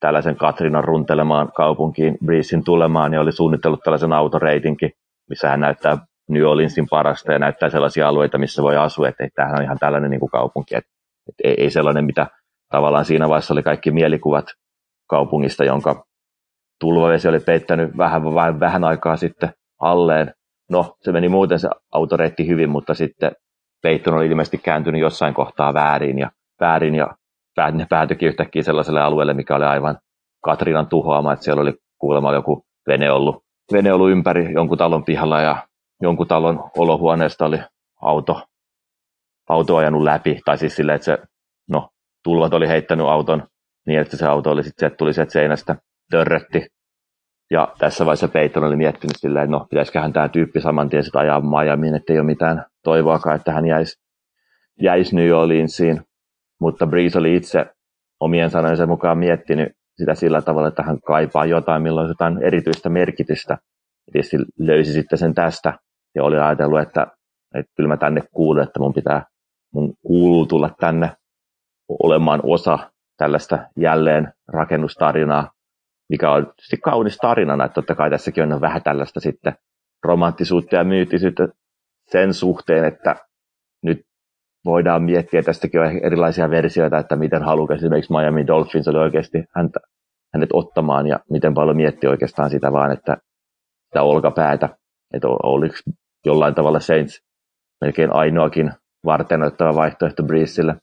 tällaisen 0.00 0.36
Katrinan 0.36 0.84
runtelemaan 0.84 1.52
kaupunkiin 1.52 2.18
Breezein 2.24 2.64
tulemaan, 2.64 3.14
ja 3.14 3.20
oli 3.20 3.32
suunnitellut 3.32 3.80
tällaisen 3.84 4.12
autoreitinkin, 4.12 4.90
missä 5.28 5.48
hän 5.48 5.60
näyttää 5.60 5.98
New 6.28 6.42
Orleansin 6.42 6.86
parasta 6.90 7.32
ja 7.32 7.38
näyttää 7.38 7.70
sellaisia 7.70 8.08
alueita, 8.08 8.38
missä 8.38 8.62
voi 8.62 8.76
asua, 8.76 9.08
että 9.08 9.28
tämähän 9.34 9.58
on 9.58 9.64
ihan 9.64 9.78
tällainen 9.78 10.10
niin 10.10 10.20
kuin 10.20 10.30
kaupunki, 10.30 10.76
että, 10.76 10.90
että 11.28 11.48
ei, 11.48 11.54
ei 11.58 11.70
sellainen, 11.70 12.04
mitä 12.04 12.26
tavallaan 12.72 13.04
siinä 13.04 13.28
vaiheessa 13.28 13.54
oli 13.54 13.62
kaikki 13.62 13.90
mielikuvat 13.90 14.44
kaupungista, 15.08 15.64
jonka 15.64 16.04
tulvavesi 16.80 17.28
oli 17.28 17.40
peittänyt 17.40 17.96
vähän, 17.96 18.34
vähän, 18.34 18.60
vähän 18.60 18.84
aikaa 18.84 19.16
sitten 19.16 19.50
alleen. 19.80 20.32
No, 20.70 20.96
se 21.00 21.12
meni 21.12 21.28
muuten 21.28 21.58
se 21.58 21.68
autoreitti 21.92 22.46
hyvin, 22.46 22.70
mutta 22.70 22.94
sitten 22.94 23.32
Peyton 23.82 24.14
oli 24.14 24.26
ilmeisesti 24.26 24.58
kääntynyt 24.58 25.00
jossain 25.00 25.34
kohtaa 25.34 25.74
väärin 25.74 26.18
ja, 26.18 26.30
väärin 26.60 26.94
ja 26.94 27.06
ne 27.72 27.86
päätyikin 27.90 28.28
yhtäkkiä 28.28 28.62
sellaiselle 28.62 29.00
alueelle, 29.00 29.34
mikä 29.34 29.56
oli 29.56 29.64
aivan 29.64 29.98
Katrinan 30.44 30.86
tuhoama, 30.86 31.32
että 31.32 31.44
siellä 31.44 31.62
oli 31.62 31.74
kuulemma 31.98 32.32
joku 32.32 32.66
vene 32.88 33.10
ollut, 33.10 33.44
vene 33.72 33.92
ollut 33.92 34.10
ympäri 34.10 34.52
jonkun 34.52 34.78
talon 34.78 35.04
pihalla 35.04 35.40
ja 35.40 35.68
jonkun 36.02 36.28
talon 36.28 36.70
olohuoneesta 36.76 37.44
oli 37.44 37.58
auto, 38.02 38.42
auto 39.48 39.76
ajanut 39.76 40.02
läpi, 40.02 40.40
tai 40.44 40.58
siis 40.58 40.76
silleen, 40.76 40.96
että 40.96 41.04
se, 41.04 41.18
no, 41.68 41.90
tulvat 42.24 42.54
oli 42.54 42.68
heittänyt 42.68 43.06
auton 43.06 43.48
niin, 43.86 44.00
että 44.00 44.16
se 44.16 44.26
auto 44.26 44.50
oli 44.50 44.62
sitten, 44.62 44.96
tuli 44.96 45.14
sieltä 45.14 45.32
seinästä, 45.32 45.76
törrötti. 46.10 46.66
Ja 47.50 47.74
tässä 47.78 48.04
vaiheessa 48.06 48.28
Peyton 48.28 48.64
oli 48.64 48.76
miettinyt 48.76 49.16
silleen, 49.16 49.44
että 49.44 49.56
no, 49.56 49.66
pitäisiköhän 49.70 50.12
tämä 50.12 50.28
tyyppi 50.28 50.60
saman 50.60 50.88
tien 50.88 51.04
sitä 51.04 51.18
ajaa 51.18 51.40
Miamiin, 51.40 51.94
että 51.94 52.12
ei 52.12 52.18
ole 52.18 52.26
mitään 52.26 52.64
toivoakaan, 52.84 53.36
että 53.36 53.52
hän 53.52 53.66
jäisi, 53.66 54.02
jäisi 54.80 55.16
New 55.16 55.32
Orleansiin. 55.32 56.00
Mutta 56.60 56.86
Breeze 56.86 57.18
oli 57.18 57.36
itse 57.36 57.66
omien 58.20 58.50
sanojensa 58.50 58.86
mukaan 58.86 59.18
miettinyt 59.18 59.72
sitä 59.96 60.14
sillä 60.14 60.42
tavalla, 60.42 60.68
että 60.68 60.82
hän 60.82 61.00
kaipaa 61.00 61.46
jotain, 61.46 61.82
milloin 61.82 62.08
jotain 62.08 62.42
erityistä 62.42 62.88
merkitystä. 62.88 63.58
Tietysti 64.12 64.36
löysi 64.58 64.92
sitten 64.92 65.18
sen 65.18 65.34
tästä 65.34 65.78
ja 66.14 66.24
oli 66.24 66.38
ajatellut, 66.38 66.80
että, 66.80 67.06
että 67.54 67.72
kyllä 67.76 67.88
mä 67.88 67.96
tänne 67.96 68.22
kuulun, 68.32 68.62
että 68.62 68.80
mun 68.80 68.94
pitää, 68.94 69.24
mun 69.74 69.94
kuuluu 70.06 70.46
tulla 70.46 70.70
tänne 70.80 71.10
olemaan 71.88 72.40
osa 72.42 72.78
tällaista 73.16 73.58
jälleen 73.76 74.32
rakennustarinaa, 74.48 75.50
mikä 76.08 76.30
on 76.30 76.46
tietysti 76.46 76.76
kaunis 76.76 77.16
tarinana, 77.16 77.64
että 77.64 77.74
totta 77.74 77.94
kai 77.94 78.10
tässäkin 78.10 78.52
on 78.52 78.60
vähän 78.60 78.82
tällaista 78.82 79.20
sitten 79.20 79.54
romanttisuutta 80.04 80.76
ja 80.76 80.84
myyttisyyttä 80.84 81.48
sen 82.10 82.34
suhteen, 82.34 82.84
että 82.84 83.16
nyt 83.82 84.06
voidaan 84.64 85.02
miettiä, 85.02 85.42
tästäkin 85.42 85.80
on 85.80 85.86
erilaisia 85.86 86.50
versioita, 86.50 86.98
että 86.98 87.16
miten 87.16 87.42
halukas 87.42 87.76
esimerkiksi 87.76 88.12
Miami 88.12 88.46
Dolphins 88.46 88.88
oli 88.88 88.98
oikeasti 88.98 89.44
häntä, 89.56 89.80
hänet 90.34 90.50
ottamaan 90.52 91.06
ja 91.06 91.20
miten 91.30 91.54
paljon 91.54 91.76
mietti 91.76 92.06
oikeastaan 92.06 92.50
sitä 92.50 92.72
vaan, 92.72 92.92
että 92.92 93.16
sitä 93.86 94.02
olkapäätä, 94.02 94.68
että 95.14 95.28
oliko 95.28 95.74
jollain 96.26 96.54
tavalla 96.54 96.80
Saints 96.80 97.22
melkein 97.80 98.12
ainoakin 98.12 98.72
varten 99.04 99.42
ottava 99.42 99.74
vaihtoehto 99.74 100.22
Breesille. 100.22 100.76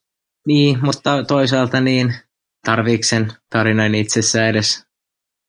Niin, 0.48 0.78
mutta 0.82 1.24
toisaalta 1.24 1.82
niin 1.82 2.14
tarviiko 2.66 3.04
sen 3.04 3.28
tarinan 3.50 3.96
itsessään 3.96 4.50
edes 4.50 4.93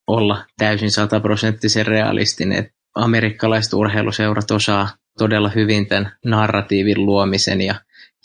olla 0.07 0.45
täysin 0.59 0.91
sataprosenttisen 0.91 1.87
realistinen. 1.87 2.71
Amerikkalaiset 2.95 3.73
urheiluseurat 3.73 4.51
osaa 4.51 4.89
todella 5.19 5.49
hyvin 5.49 5.87
tämän 5.87 6.13
narratiivin 6.25 7.07
luomisen 7.07 7.61
ja 7.61 7.75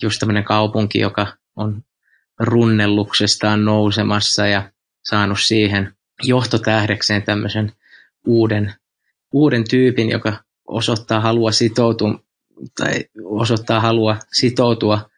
just 0.02 0.20
tämmöinen 0.20 0.44
kaupunki, 0.44 1.00
joka 1.00 1.28
on 1.56 1.84
runnelluksestaan 2.40 3.66
nousemassa 3.66 4.48
ja 4.48 4.72
saanut 5.04 5.40
siihen 5.40 5.94
johtotähdekseen 6.24 7.24
tämmöisen 7.24 7.72
uuden, 8.28 8.74
uuden 9.34 9.64
tyypin, 9.70 10.10
joka 10.10 10.44
osoittaa 10.68 11.20
halua 11.20 11.52
sitoutua 11.52 12.20
tai 12.78 13.06
osoittaa 13.24 13.80
halua 13.80 14.18
sitoutua 14.34 15.10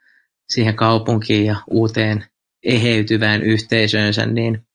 siihen 0.50 0.76
kaupunkiin 0.76 1.46
ja 1.46 1.56
uuteen 1.70 2.26
eheytyvään 2.64 3.42
yhteisöönsä, 3.44 4.26
niin 4.26 4.68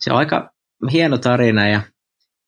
se 0.00 0.12
on 0.12 0.18
aika 0.18 0.55
hieno 0.92 1.18
tarina 1.18 1.68
ja 1.68 1.80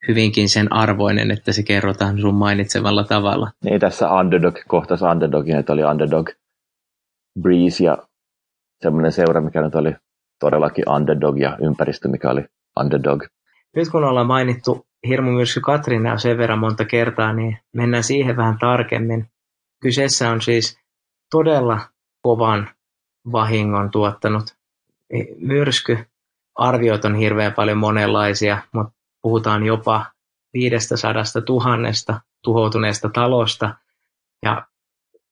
hyvinkin 0.09 0.49
sen 0.49 0.73
arvoinen, 0.73 1.31
että 1.31 1.53
se 1.53 1.63
kerrotaan 1.63 2.21
sun 2.21 2.35
mainitsemalla 2.35 3.05
tavalla. 3.05 3.51
Niin 3.65 3.81
tässä 3.81 4.13
Underdog 4.13 4.55
kohtas 4.69 5.03
Underdogin, 5.03 5.57
että 5.57 5.73
oli 5.73 5.85
Underdog 5.85 6.31
Breeze 7.41 7.85
ja 7.85 8.09
semmoinen 8.83 9.13
seura, 9.13 9.41
mikä 9.41 9.63
nyt 9.63 9.75
oli 9.75 9.95
todellakin 10.41 10.89
Underdog 10.89 11.39
ja 11.39 11.59
ympäristö, 11.63 12.09
mikä 12.09 12.31
oli 12.31 12.45
Underdog. 12.81 13.23
Nyt 13.77 13.89
kun 13.89 14.05
ollaan 14.05 14.27
mainittu 14.27 14.87
hirmumyrsky 15.09 15.61
Katrina 15.61 16.19
sen 16.19 16.39
verran 16.39 16.59
monta 16.59 16.85
kertaa, 16.85 17.33
niin 17.33 17.59
mennään 17.75 18.05
siihen 18.05 18.37
vähän 18.37 18.59
tarkemmin. 18.59 19.27
Kyseessä 19.83 20.31
on 20.31 20.43
siis 20.43 20.79
todella 21.31 21.81
kovan 22.23 22.69
vahingon 23.33 23.91
tuottanut 23.91 24.45
myrsky. 25.39 25.99
Arviot 26.59 27.05
on 27.05 27.15
hirveän 27.15 27.55
paljon 27.55 27.79
monenlaisia, 27.79 28.63
mutta 28.73 28.93
puhutaan 29.23 29.67
jopa 29.67 30.07
500 30.53 31.13
000 31.49 32.21
tuhoutuneesta 32.43 33.09
talosta 33.09 33.75
ja 34.43 34.67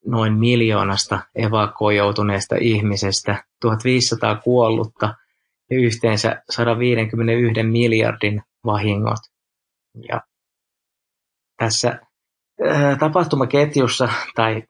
noin 0.06 0.32
miljoonasta 0.32 1.20
evakuoituneesta 1.34 2.56
ihmisestä, 2.60 3.44
1500 3.60 4.36
kuollutta 4.36 5.14
ja 5.70 5.78
yhteensä 5.78 6.42
151 6.50 7.62
miljardin 7.62 8.42
vahingot. 8.64 9.18
Ja 10.08 10.20
tässä 11.56 12.00
tapahtumaketjussa 12.98 14.08
tai 14.34 14.62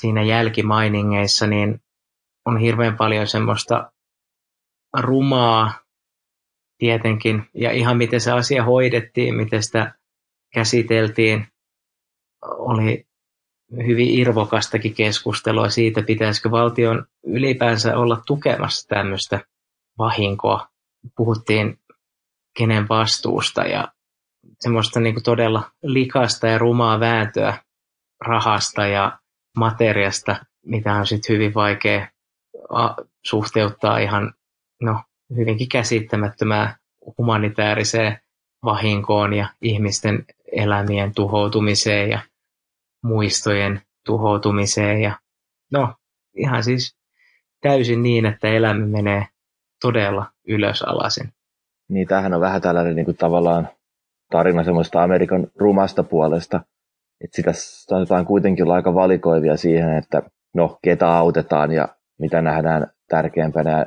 siinä 0.00 0.22
jälkimainingeissa 0.22 1.46
niin 1.46 1.80
on 2.44 2.58
hirveän 2.58 2.96
paljon 2.96 3.26
semmoista 3.26 3.92
rumaa 4.98 5.87
tietenkin, 6.78 7.48
ja 7.54 7.70
ihan 7.70 7.96
miten 7.96 8.20
se 8.20 8.32
asia 8.32 8.64
hoidettiin, 8.64 9.34
miten 9.34 9.62
sitä 9.62 9.94
käsiteltiin, 10.54 11.46
oli 12.42 13.06
hyvin 13.86 14.10
irvokastakin 14.10 14.94
keskustelua 14.94 15.68
siitä, 15.68 16.02
pitäisikö 16.02 16.50
valtion 16.50 17.06
ylipäänsä 17.26 17.98
olla 17.98 18.22
tukemassa 18.26 18.88
tämmöistä 18.88 19.40
vahinkoa. 19.98 20.68
Puhuttiin 21.16 21.78
kenen 22.58 22.88
vastuusta 22.88 23.62
ja 23.62 23.92
semmoista 24.60 25.00
niin 25.00 25.22
todella 25.22 25.70
likasta 25.82 26.46
ja 26.46 26.58
rumaa 26.58 27.00
vääntöä 27.00 27.58
rahasta 28.26 28.86
ja 28.86 29.18
materiasta, 29.56 30.36
mitä 30.66 30.94
on 30.94 31.06
sitten 31.06 31.34
hyvin 31.34 31.54
vaikea 31.54 32.08
suhteuttaa 33.24 33.98
ihan 33.98 34.34
no, 34.82 35.02
hyvinkin 35.36 35.68
käsittämättömään 35.68 36.74
humanitaariseen 37.18 38.18
vahinkoon 38.64 39.34
ja 39.34 39.48
ihmisten 39.62 40.24
elämien 40.52 41.14
tuhoutumiseen 41.14 42.10
ja 42.10 42.20
muistojen 43.02 43.80
tuhoutumiseen 44.04 45.00
ja 45.00 45.18
no 45.72 45.94
ihan 46.36 46.64
siis 46.64 46.96
täysin 47.60 48.02
niin, 48.02 48.26
että 48.26 48.48
elämä 48.48 48.86
menee 48.86 49.26
todella 49.80 50.26
ylösalaisin. 50.48 51.32
Niin, 51.88 52.08
tämähän 52.08 52.34
on 52.34 52.40
vähän 52.40 52.60
tällainen 52.60 52.96
niin 52.96 53.04
kuin 53.04 53.16
tavallaan 53.16 53.68
tarina 54.30 54.64
semmoista 54.64 55.02
Amerikan 55.02 55.46
rumasta 55.56 56.02
puolesta, 56.02 56.60
että 57.24 57.36
sitä 57.36 57.50
sanotaan 57.54 58.26
kuitenkin 58.26 58.64
olla 58.64 58.74
aika 58.74 58.94
valikoivia 58.94 59.56
siihen, 59.56 59.98
että 59.98 60.22
no, 60.54 60.78
ketä 60.82 61.08
autetaan 61.16 61.72
ja 61.72 61.88
mitä 62.18 62.42
nähdään 62.42 62.86
tärkeämpänä 63.08 63.86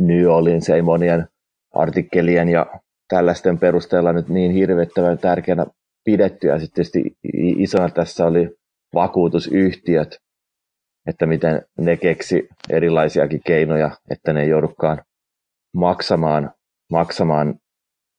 New 0.00 0.26
Orleans 0.26 0.70
ei 0.70 0.82
monien 0.82 1.28
artikkelien 1.74 2.48
ja 2.48 2.66
tällaisten 3.08 3.58
perusteella 3.58 4.12
nyt 4.12 4.28
niin 4.28 4.52
hirvettävän 4.52 5.18
tärkeänä 5.18 5.66
pidetty. 6.04 6.46
Ja 6.46 6.58
sitten 6.58 6.74
tietysti 6.74 7.16
isona 7.58 7.88
tässä 7.88 8.26
oli 8.26 8.50
vakuutusyhtiöt, 8.94 10.18
että 11.06 11.26
miten 11.26 11.62
ne 11.78 11.96
keksi 11.96 12.48
erilaisiakin 12.70 13.40
keinoja, 13.46 13.90
että 14.10 14.32
ne 14.32 14.42
ei 14.42 14.48
joudukaan 14.48 15.02
maksamaan, 15.74 16.50
maksamaan 16.90 17.54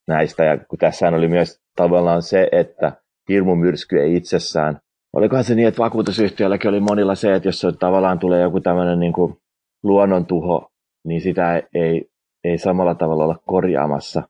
näistä. 0.08 0.46
Ja 0.46 0.58
kun 0.58 0.80
tässä 0.80 1.08
oli 1.08 1.28
myös 1.28 1.60
tavallaan 1.76 2.22
se, 2.22 2.50
että 2.52 2.92
hirmumyrsky 3.30 4.00
ei 4.00 4.16
itsessään, 4.16 4.80
olikohan 5.14 5.44
se 5.44 5.56
niin, 5.56 5.68
että 5.68 5.84
vakuutusyhtiölläkin 5.84 6.70
oli 6.70 6.80
monilla 6.80 7.16
se, 7.16 7.36
että 7.36 7.48
jos 7.48 7.68
tavallaan 7.80 8.20
tulee 8.20 8.42
joku 8.42 8.62
tämmöinen 8.62 9.00
niin 9.00 9.14
kuin 9.14 9.38
luonnontuho, 9.84 10.72
niin 11.06 11.22
sitä 11.22 11.64
ei, 11.74 12.10
ei 12.44 12.58
samalla 12.58 12.96
tavalla 12.96 13.24
olla 13.24 13.40
korjaamassa. 13.46 14.24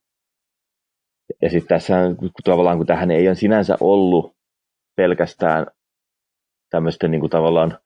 Ja 1.42 1.50
sitten 1.50 1.68
tässä 1.68 1.96
tavallaan, 2.44 2.78
kun 2.78 2.86
tähän 2.86 3.12
ei 3.12 3.28
ole 3.28 3.36
sinänsä 3.36 3.78
ollut 3.82 4.36
pelkästään 4.96 5.66
tämmöisten 6.70 7.12
niin 7.12 7.20
kuin 7.20 7.30
tavallaan 7.30 7.78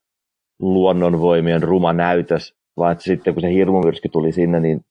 luonnonvoimien 0.60 1.63
ruma 1.63 1.93
näytös, 1.93 2.56
vaan 2.78 2.95
sitten 2.99 3.34
kun 3.34 3.41
se 3.41 3.54
hirmumyrsky 3.54 4.10
tuli 4.10 4.32
sinne, 4.32 4.60
niin, 4.60 4.82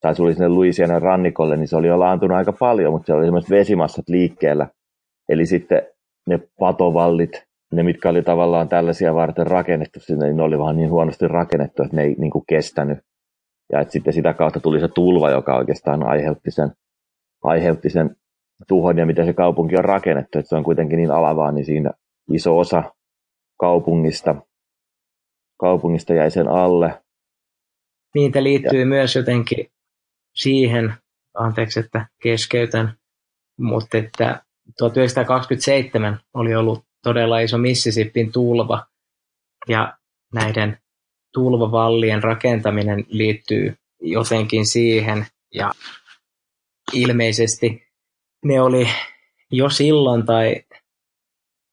tai 0.00 0.14
tuli 0.14 0.32
sinne 0.32 0.48
Louisianan 0.48 1.02
rannikolle, 1.02 1.56
niin 1.56 1.68
se 1.68 1.76
oli 1.76 1.86
jo 1.86 1.98
laantunut 1.98 2.36
aika 2.36 2.52
paljon, 2.52 2.92
mutta 2.92 3.06
se 3.06 3.12
oli 3.12 3.24
semmoiset 3.24 3.50
vesimassat 3.50 4.08
liikkeellä. 4.08 4.68
Eli 5.28 5.46
sitten 5.46 5.82
ne 6.26 6.38
patovallit, 6.58 7.44
ne 7.72 7.82
mitkä 7.82 8.08
oli 8.08 8.22
tavallaan 8.22 8.68
tällaisia 8.68 9.14
varten 9.14 9.46
rakennettu 9.46 10.00
sinne, 10.00 10.26
niin 10.26 10.36
ne 10.36 10.42
oli 10.42 10.58
vaan 10.58 10.76
niin 10.76 10.90
huonosti 10.90 11.28
rakennettu, 11.28 11.82
että 11.82 11.96
ne 11.96 12.02
ei 12.02 12.14
niin 12.18 12.30
kuin 12.30 12.44
kestänyt. 12.48 12.98
Ja 13.72 13.80
että 13.80 13.92
sitten 13.92 14.12
sitä 14.12 14.34
kautta 14.34 14.60
tuli 14.60 14.80
se 14.80 14.88
tulva, 14.88 15.30
joka 15.30 15.56
oikeastaan 15.56 16.06
aiheutti 16.06 16.50
sen, 16.50 16.72
aiheutti 17.44 17.90
sen 17.90 18.16
tuhon 18.68 18.98
ja 18.98 19.06
miten 19.06 19.26
se 19.26 19.32
kaupunki 19.32 19.76
on 19.76 19.84
rakennettu. 19.84 20.38
Että 20.38 20.48
se 20.48 20.56
on 20.56 20.64
kuitenkin 20.64 20.96
niin 20.96 21.10
alavaa, 21.10 21.52
niin 21.52 21.64
siinä 21.64 21.90
iso 22.32 22.58
osa 22.58 22.82
kaupungista, 23.60 24.34
kaupungista 25.60 26.14
jäi 26.14 26.30
sen 26.30 26.48
alle. 26.48 27.02
Niitä 28.14 28.42
liittyy 28.42 28.80
ja. 28.80 28.86
myös 28.86 29.16
jotenkin 29.16 29.66
siihen, 30.34 30.94
anteeksi, 31.34 31.80
että 31.80 32.06
keskeytän, 32.22 32.94
mutta 33.58 33.98
että 33.98 34.42
1927 34.78 36.20
oli 36.34 36.54
ollut 36.54 36.84
todella 37.02 37.40
iso 37.40 37.58
Mississippin 37.58 38.32
tulva. 38.32 38.86
Ja 39.68 39.98
näiden 40.34 40.78
tulvavallien 41.38 42.22
rakentaminen 42.22 43.04
liittyy 43.08 43.76
jotenkin 44.00 44.66
siihen. 44.66 45.26
Ja 45.54 45.70
ilmeisesti 46.92 47.82
ne 48.44 48.60
oli 48.60 48.88
jo 49.50 49.70
silloin 49.70 50.26
tai 50.26 50.62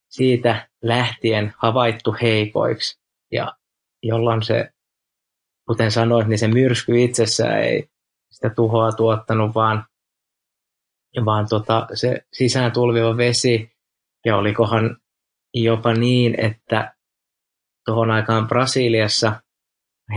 siitä 0.10 0.70
lähtien 0.82 1.54
havaittu 1.58 2.16
heikoiksi. 2.22 3.00
Ja 3.32 3.56
jolloin 4.04 4.44
se, 4.44 4.70
kuten 5.68 5.92
sanoit, 5.92 6.28
niin 6.28 6.40
se 6.40 6.48
myrsky 6.48 7.04
itsessään 7.04 7.64
ei 7.64 7.90
sitä 8.32 8.50
tuhoa 8.50 8.92
tuottanut, 8.92 9.56
vaan, 9.56 9.86
vaan 11.26 11.48
tota, 11.50 11.88
se 11.94 12.26
sisään 12.34 12.72
tulviva 12.72 13.18
vesi, 13.18 13.72
ja 14.26 14.38
olikohan 14.38 14.98
jopa 15.54 15.94
niin, 15.94 16.40
että 16.40 16.96
tuohon 17.86 18.12
aikaan 18.12 18.48
Brasiliassa 18.48 19.42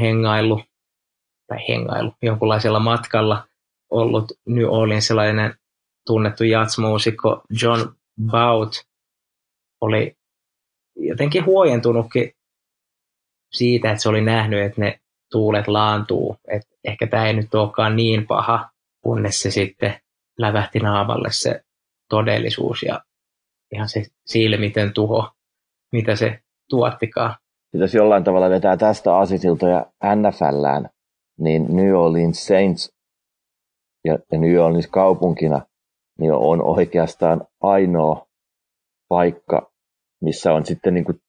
hengailu, 0.00 0.62
tai 1.46 1.58
hengailu, 1.68 2.12
jonkunlaisella 2.22 2.80
matkalla 2.80 3.48
ollut 3.90 4.32
New 4.46 4.66
Orleans 4.68 5.06
sellainen 5.06 5.54
tunnettu 6.06 6.44
jatsmuusikko 6.44 7.42
John 7.62 7.94
Bout 8.30 8.84
oli 9.80 10.16
jotenkin 10.96 11.44
huojentunutkin 11.44 12.32
siitä, 13.52 13.90
että 13.90 14.02
se 14.02 14.08
oli 14.08 14.20
nähnyt, 14.20 14.60
että 14.60 14.80
ne 14.80 15.00
tuulet 15.30 15.68
laantuu. 15.68 16.36
Että 16.48 16.76
ehkä 16.84 17.06
tämä 17.06 17.26
ei 17.26 17.32
nyt 17.32 17.54
olekaan 17.54 17.96
niin 17.96 18.26
paha, 18.26 18.70
kunnes 19.00 19.42
se 19.42 19.50
sitten 19.50 20.00
lävähti 20.38 20.78
naamalle 20.78 21.28
se 21.32 21.64
todellisuus 22.08 22.82
ja 22.82 23.04
ihan 23.72 23.88
se 23.88 24.04
silmitön 24.26 24.92
tuho, 24.92 25.30
mitä 25.92 26.16
se 26.16 26.42
tuottikaan. 26.68 27.36
Jos 27.74 27.94
jollain 27.94 28.24
tavalla 28.24 28.50
vetää 28.50 28.76
tästä 28.76 29.16
asisiltoja 29.16 29.86
NFLään, 30.04 30.88
niin 31.38 31.76
New 31.76 31.94
Orleans 31.94 32.46
Saints 32.46 32.92
ja, 34.04 34.18
ja 34.32 34.38
New 34.38 34.58
Orleans 34.58 34.86
kaupunkina 34.86 35.60
niin 36.20 36.32
on 36.32 36.62
oikeastaan 36.62 37.46
ainoa 37.60 38.26
paikka, 39.08 39.70
missä 40.22 40.52
on 40.52 40.66
sitten 40.66 40.94
niin 40.94 41.04
kuin, 41.04 41.20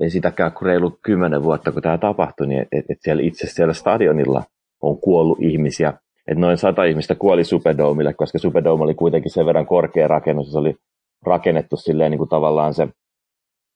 ei 0.00 0.10
sitäkään 0.10 0.52
kuin 0.52 0.66
reilu 0.66 0.98
kymmenen 1.02 1.42
vuotta, 1.42 1.72
kun 1.72 1.82
tämä 1.82 1.98
tapahtui, 1.98 2.46
niin 2.46 2.62
että 2.72 2.92
et 2.92 2.98
siellä 3.00 3.22
itse 3.22 3.46
siellä 3.46 3.74
stadionilla 3.74 4.42
on 4.82 5.00
kuollut 5.00 5.38
ihmisiä. 5.40 5.88
Että 6.26 6.40
noin 6.40 6.58
sata 6.58 6.84
ihmistä 6.84 7.14
kuoli 7.14 7.44
Superdomille, 7.44 8.14
koska 8.14 8.38
Superdome 8.38 8.84
oli 8.84 8.94
kuitenkin 8.94 9.30
sen 9.30 9.46
verran 9.46 9.66
korkea 9.66 10.08
rakennus, 10.08 10.52
se 10.52 10.58
oli 10.58 10.76
rakennettu 11.26 11.76
silleen 11.76 12.10
niin 12.10 12.18
kuin 12.18 12.30
tavallaan 12.30 12.74
se, 12.74 12.88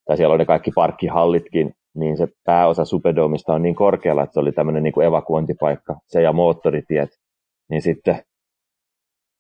tai 0.05 0.17
siellä 0.17 0.33
oli 0.33 0.39
ne 0.39 0.45
kaikki 0.47 0.71
parkkihallitkin, 0.75 1.75
niin 1.95 2.17
se 2.17 2.29
pääosa 2.45 2.85
Superdomista 2.85 3.55
on 3.55 3.63
niin 3.63 3.75
korkealla, 3.75 4.23
että 4.23 4.35
se 4.35 4.41
oli 4.41 4.53
tämmöinen 4.53 4.83
niin 4.83 4.93
kuin 4.93 5.07
evakuointipaikka, 5.07 5.97
se 6.07 6.23
ja 6.23 6.33
moottoritiet. 6.33 7.11
Niin 7.71 7.83
sitten 7.83 8.23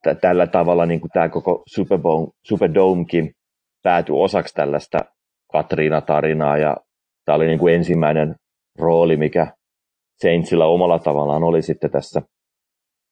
t- 0.02 0.20
tällä 0.20 0.46
tavalla 0.46 0.86
niin 0.86 1.00
kuin 1.00 1.10
tämä 1.10 1.28
koko 1.28 1.62
Superdomekin 2.48 3.32
päätyi 3.82 4.14
osaksi 4.18 4.54
tällaista 4.54 4.98
Katriina-tarinaa 5.52 6.58
ja 6.58 6.76
tämä 7.24 7.36
oli 7.36 7.46
niin 7.46 7.58
kuin 7.58 7.74
ensimmäinen 7.74 8.34
rooli, 8.78 9.16
mikä 9.16 9.52
Saintsilla 10.22 10.66
omalla 10.66 10.98
tavallaan 10.98 11.42
oli 11.42 11.62
sitten 11.62 11.90
tässä 11.90 12.22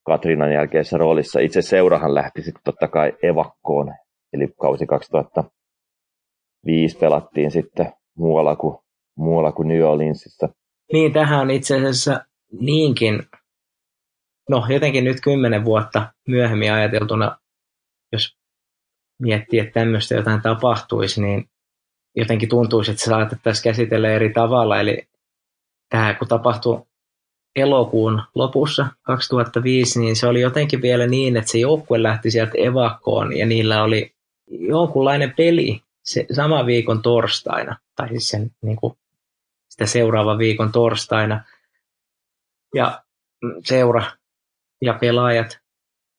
Katriinan 0.05 0.53
jälkeisessä 0.53 0.97
roolissa. 0.97 1.39
Itse 1.39 1.61
seurahan 1.61 2.15
lähti 2.15 2.41
sitten 2.41 2.61
totta 2.63 2.87
kai 2.87 3.13
evakkoon, 3.23 3.93
eli 4.33 4.47
kausi 4.61 4.85
2005 4.85 6.97
pelattiin 6.99 7.51
sitten 7.51 7.93
muualla 8.17 8.55
kuin, 8.55 8.77
muualla 9.17 9.51
kuin 9.51 9.67
New 9.67 9.83
Orleansissa. 9.83 10.49
Niin, 10.93 11.13
tähän 11.13 11.39
on 11.39 11.51
itse 11.51 11.75
asiassa 11.75 12.25
niinkin, 12.51 13.23
no 14.49 14.65
jotenkin 14.69 15.03
nyt 15.03 15.21
kymmenen 15.21 15.65
vuotta 15.65 16.13
myöhemmin 16.27 16.73
ajateltuna, 16.73 17.37
jos 18.11 18.37
miettii, 19.21 19.59
että 19.59 19.79
tämmöistä 19.79 20.15
jotain 20.15 20.41
tapahtuisi, 20.41 21.21
niin 21.21 21.49
jotenkin 22.15 22.49
tuntuisi, 22.49 22.91
että 22.91 23.03
se 23.03 23.09
saatettaisiin 23.09 23.63
käsitellä 23.63 24.09
eri 24.09 24.33
tavalla. 24.33 24.79
Eli 24.79 25.07
tämä 25.89 26.13
kun 26.13 26.27
tapahtui 26.27 26.85
elokuun 27.55 28.21
lopussa 28.35 28.87
2005, 29.01 29.99
niin 29.99 30.15
se 30.15 30.27
oli 30.27 30.41
jotenkin 30.41 30.81
vielä 30.81 31.07
niin, 31.07 31.37
että 31.37 31.51
se 31.51 31.57
joukkue 31.57 32.03
lähti 32.03 32.31
sieltä 32.31 32.51
evakkoon 32.57 33.37
ja 33.37 33.45
niillä 33.45 33.83
oli 33.83 34.11
jonkunlainen 34.47 35.33
peli 35.37 35.81
se, 36.03 36.25
sama 36.31 36.65
viikon 36.65 37.01
torstaina, 37.01 37.77
tai 37.99 38.09
siis 38.09 38.29
sen, 38.29 38.51
niin 38.61 38.77
kuin, 38.77 38.93
sitä 39.69 39.85
seuraavan 39.85 40.37
viikon 40.37 40.71
torstaina. 40.71 41.43
Ja 42.75 43.03
seura 43.65 44.11
ja 44.81 44.93
pelaajat 44.93 45.59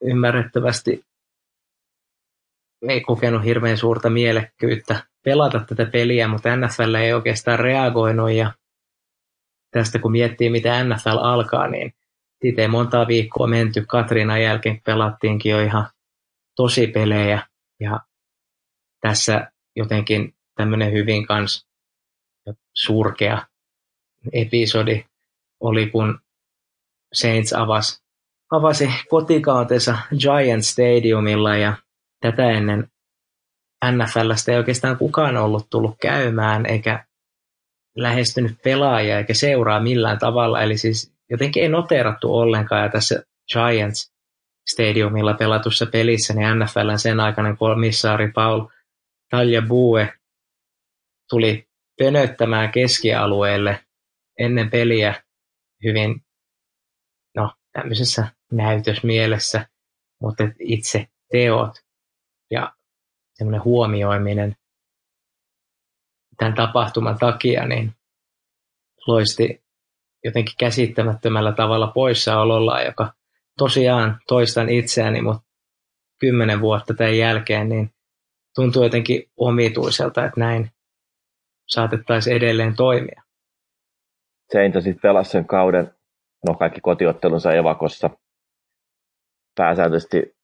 ymmärrettävästi 0.02 1.04
ei 2.88 3.00
kokenut 3.00 3.44
hirveän 3.44 3.76
suurta 3.76 4.10
mielekkyyttä 4.10 5.06
pelata 5.24 5.60
tätä 5.60 5.86
peliä, 5.86 6.28
mutta 6.28 6.56
NFL 6.56 6.94
ei 6.94 7.12
oikeastaan 7.12 7.58
reagoinut 7.58 8.30
ja 8.30 8.52
tästä 9.70 9.98
kun 9.98 10.12
miettii, 10.12 10.50
mitä 10.50 10.84
NFL 10.84 11.18
alkaa, 11.20 11.68
niin 11.68 11.94
siitä 12.40 12.62
ei 12.62 12.68
viikkoa 13.08 13.46
menty. 13.46 13.84
Katrina 13.88 14.38
jälkeen 14.38 14.80
pelattiinkin 14.84 15.52
jo 15.52 15.60
ihan 15.60 15.86
tosi 16.56 16.86
pelejä 16.86 17.46
ja 17.80 18.00
tässä 19.00 19.52
jotenkin 19.76 20.34
tämmöinen 20.54 20.92
hyvin 20.92 21.26
kans 21.26 21.69
surkea 22.74 23.46
episodi 24.32 25.04
oli, 25.60 25.86
kun 25.86 26.18
Saints 27.12 27.52
avasi, 27.52 28.02
avasi 28.50 28.90
kotikautensa 29.08 29.98
Giant 30.18 30.64
Stadiumilla 30.64 31.56
ja 31.56 31.76
tätä 32.20 32.50
ennen 32.50 32.88
NFLstä 33.84 34.52
ei 34.52 34.58
oikeastaan 34.58 34.98
kukaan 34.98 35.36
ollut 35.36 35.66
tullut 35.70 35.96
käymään 36.02 36.66
eikä 36.66 37.04
lähestynyt 37.96 38.62
pelaajia 38.64 39.18
eikä 39.18 39.34
seuraa 39.34 39.80
millään 39.80 40.18
tavalla. 40.18 40.62
Eli 40.62 40.78
siis 40.78 41.14
jotenkin 41.30 41.62
ei 41.62 41.68
noterattu 41.68 42.34
ollenkaan. 42.34 42.82
Ja 42.82 42.88
tässä 42.88 43.22
Giants 43.52 44.12
Stadiumilla 44.72 45.34
pelatussa 45.34 45.86
pelissä, 45.86 46.34
niin 46.34 46.58
NFLn 46.58 46.98
sen 46.98 47.20
aikainen 47.20 47.56
komissaari 47.56 48.32
Paul 48.32 48.66
Bue 49.68 50.12
tuli 51.30 51.69
pönöttämään 52.00 52.72
keskialueelle 52.72 53.84
ennen 54.38 54.70
peliä 54.70 55.22
hyvin 55.84 56.24
no, 57.36 57.52
tämmöisessä 57.72 58.26
näytösmielessä, 58.52 59.68
mutta 60.20 60.44
itse 60.58 61.06
teot 61.32 61.72
ja 62.50 62.74
semmoinen 63.34 63.64
huomioiminen 63.64 64.56
tämän 66.36 66.54
tapahtuman 66.54 67.18
takia, 67.18 67.66
niin 67.66 67.94
loisti 69.06 69.64
jotenkin 70.24 70.54
käsittämättömällä 70.58 71.52
tavalla 71.52 71.86
poissaololla, 71.86 72.82
joka 72.82 73.14
tosiaan 73.58 74.20
toistan 74.28 74.68
itseäni, 74.68 75.22
mutta 75.22 75.42
kymmenen 76.20 76.60
vuotta 76.60 76.94
tämän 76.94 77.18
jälkeen, 77.18 77.68
niin 77.68 77.90
tuntuu 78.54 78.82
jotenkin 78.82 79.30
omituiselta, 79.36 80.24
että 80.24 80.40
näin 80.40 80.70
saatettaisiin 81.70 82.36
edelleen 82.36 82.76
toimia. 82.76 83.22
Seintä 84.52 84.80
sitten 84.80 85.00
pelasi 85.02 85.30
sen 85.30 85.46
kauden, 85.46 85.94
no 86.48 86.54
kaikki 86.54 86.80
kotiottelunsa 86.80 87.52
Evakossa, 87.52 88.10
pääsääntöisesti 89.56 90.36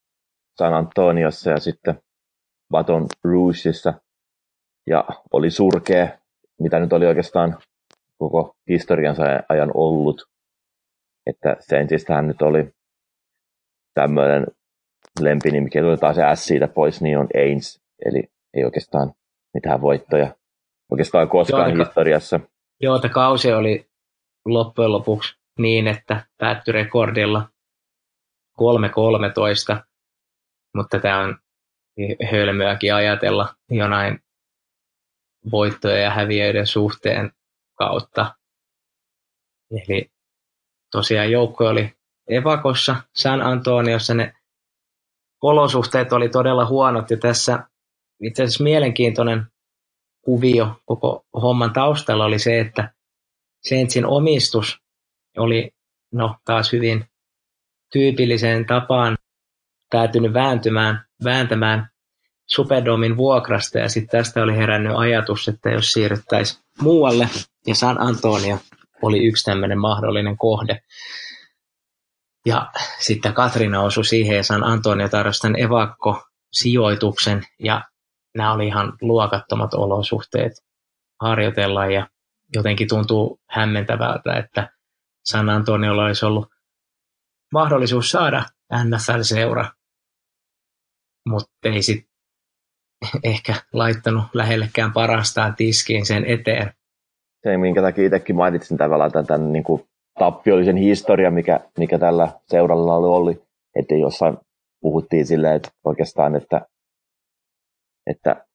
San 0.58 0.74
Antoniossa 0.74 1.50
ja 1.50 1.60
sitten 1.60 2.02
Baton 2.70 3.06
Rougeissa 3.24 3.94
ja 4.86 5.04
oli 5.32 5.50
surkea, 5.50 6.18
mitä 6.60 6.78
nyt 6.78 6.92
oli 6.92 7.06
oikeastaan 7.06 7.58
koko 8.18 8.56
historiansa 8.68 9.22
ajan 9.48 9.70
ollut. 9.74 10.22
Että 11.26 11.56
Saintsistähän 11.60 12.26
nyt 12.26 12.42
oli 12.42 12.70
tämmöinen 13.94 14.46
lempinimi, 15.20 15.64
mikä 15.64 15.86
otetaan 15.86 16.14
se 16.14 16.22
S 16.34 16.44
siitä 16.44 16.68
pois, 16.68 17.02
niin 17.02 17.18
on 17.18 17.28
Ains, 17.34 17.80
eli 18.04 18.28
ei 18.54 18.64
oikeastaan 18.64 19.12
mitään 19.54 19.80
voittoja 19.80 20.36
oikeastaan 20.90 21.28
koskaan 21.28 21.70
joo, 21.70 21.86
historiassa. 21.86 22.40
Joo, 22.80 22.98
tämä 22.98 23.14
kausi 23.14 23.52
oli 23.52 23.90
loppujen 24.44 24.92
lopuksi 24.92 25.36
niin, 25.58 25.86
että 25.86 26.26
päättyi 26.38 26.72
rekordilla 26.72 27.48
3-13, 28.60 29.82
mutta 30.74 31.00
tämä 31.00 31.18
on 31.18 31.38
hölmöäkin 32.32 32.94
ajatella 32.94 33.54
jonain 33.70 34.20
voittojen 35.50 36.02
ja 36.02 36.10
häviöiden 36.10 36.66
suhteen 36.66 37.32
kautta. 37.78 38.34
Eli 39.70 40.10
tosiaan 40.92 41.30
joukko 41.30 41.64
oli 41.64 41.92
evakossa 42.30 42.96
San 43.14 43.42
Antoniossa. 43.42 44.14
Ne 44.14 44.32
olosuhteet 45.42 46.12
oli 46.12 46.28
todella 46.28 46.66
huonot 46.66 47.10
ja 47.10 47.16
tässä 47.16 47.68
itse 48.22 48.42
asiassa 48.42 48.64
mielenkiintoinen 48.64 49.46
kuvio 50.26 50.80
koko 50.84 51.26
homman 51.42 51.72
taustalla 51.72 52.24
oli 52.24 52.38
se, 52.38 52.60
että 52.60 52.92
Saintsin 53.68 54.06
omistus 54.06 54.78
oli 55.36 55.70
no, 56.12 56.36
taas 56.44 56.72
hyvin 56.72 57.04
tyypilliseen 57.92 58.66
tapaan 58.66 59.18
päätynyt 59.90 60.32
vääntymään, 60.32 61.06
vääntämään 61.24 61.90
Superdomin 62.46 63.16
vuokrasta 63.16 63.78
ja 63.78 63.88
sitten 63.88 64.18
tästä 64.18 64.42
oli 64.42 64.56
herännyt 64.56 64.92
ajatus, 64.96 65.48
että 65.48 65.70
jos 65.70 65.92
siirryttäisiin 65.92 66.62
muualle 66.80 67.28
ja 67.66 67.74
San 67.74 68.00
Antonio 68.00 68.58
oli 69.02 69.26
yksi 69.26 69.44
tämmöinen 69.44 69.78
mahdollinen 69.78 70.36
kohde. 70.36 70.80
Ja 72.46 72.70
sitten 73.00 73.34
Katrina 73.34 73.82
osui 73.82 74.04
siihen 74.04 74.36
ja 74.36 74.42
San 74.42 74.64
Antonio 74.64 75.08
tarjosi 75.08 75.40
tämän 75.40 75.60
evakko-sijoituksen 75.60 77.42
ja 77.58 77.82
nämä 78.36 78.52
oli 78.52 78.66
ihan 78.66 78.92
luokattomat 79.00 79.74
olosuhteet 79.74 80.52
harjoitella 81.20 81.86
ja 81.86 82.06
jotenkin 82.54 82.88
tuntuu 82.88 83.40
hämmentävältä, 83.50 84.32
että 84.32 84.70
San 85.24 85.48
Antoniolla 85.48 86.04
olisi 86.04 86.26
ollut 86.26 86.48
mahdollisuus 87.52 88.10
saada 88.10 88.44
NFL-seura, 88.84 89.64
mutta 91.28 91.52
ei 91.64 91.82
sitten 91.82 92.16
ehkä 93.24 93.54
laittanut 93.72 94.24
lähellekään 94.34 94.92
parastaan 94.92 95.56
tiskiin 95.56 96.06
sen 96.06 96.24
eteen. 96.24 96.72
Se, 97.42 97.56
minkä 97.56 97.82
takia 97.82 98.04
itsekin 98.06 98.36
mainitsin 98.36 98.76
tavallaan 98.76 99.12
tämän, 99.12 99.26
tämän 99.26 99.52
niin 99.52 99.64
kuin 99.64 99.88
tappiollisen 100.18 100.76
historian, 100.76 101.34
mikä, 101.34 101.60
mikä 101.78 101.98
tällä 101.98 102.28
seuralla 102.46 102.94
oli, 102.94 103.42
että 103.78 103.94
jossain 103.94 104.38
puhuttiin 104.80 105.26
silleen, 105.26 105.56
että 105.56 105.68
oikeastaan, 105.84 106.36
että, 106.36 106.66
että 108.06 108.46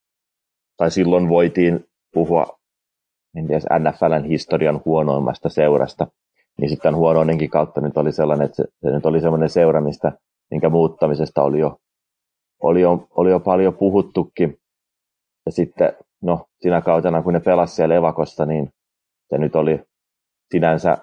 tai 0.77 0.91
silloin 0.91 1.29
voitiin 1.29 1.85
puhua 2.13 2.61
en 3.35 3.47
tiedä, 3.47 3.79
NFLn 3.79 4.25
historian 4.25 4.81
huonoimmasta 4.85 5.49
seurasta, 5.49 6.07
niin 6.59 6.69
sitten 6.69 6.95
huonoinenkin 6.95 7.49
kautta 7.49 7.81
nyt 7.81 7.97
oli 7.97 8.11
sellainen, 8.11 8.45
että 8.45 8.55
se, 8.55 8.63
se 8.81 8.91
nyt 8.91 9.05
oli 9.05 9.21
sellainen 9.21 9.49
seura, 9.49 9.81
mistä, 9.81 10.11
minkä 10.51 10.69
muuttamisesta 10.69 11.43
oli 11.43 11.59
jo, 11.59 11.77
oli 12.63 12.81
jo, 12.81 13.07
oli 13.09 13.29
jo 13.29 13.39
paljon 13.39 13.73
puhuttukin. 13.73 14.57
Ja 15.45 15.51
sitten, 15.51 15.93
no, 16.21 16.45
siinä 16.61 16.81
kautena, 16.81 17.23
kun 17.23 17.33
ne 17.33 17.39
pelasivat 17.39 17.75
siellä 17.75 17.95
Evakossa, 17.95 18.45
niin 18.45 18.69
se 19.29 19.37
nyt 19.37 19.55
oli 19.55 19.83
sinänsä 20.51 20.97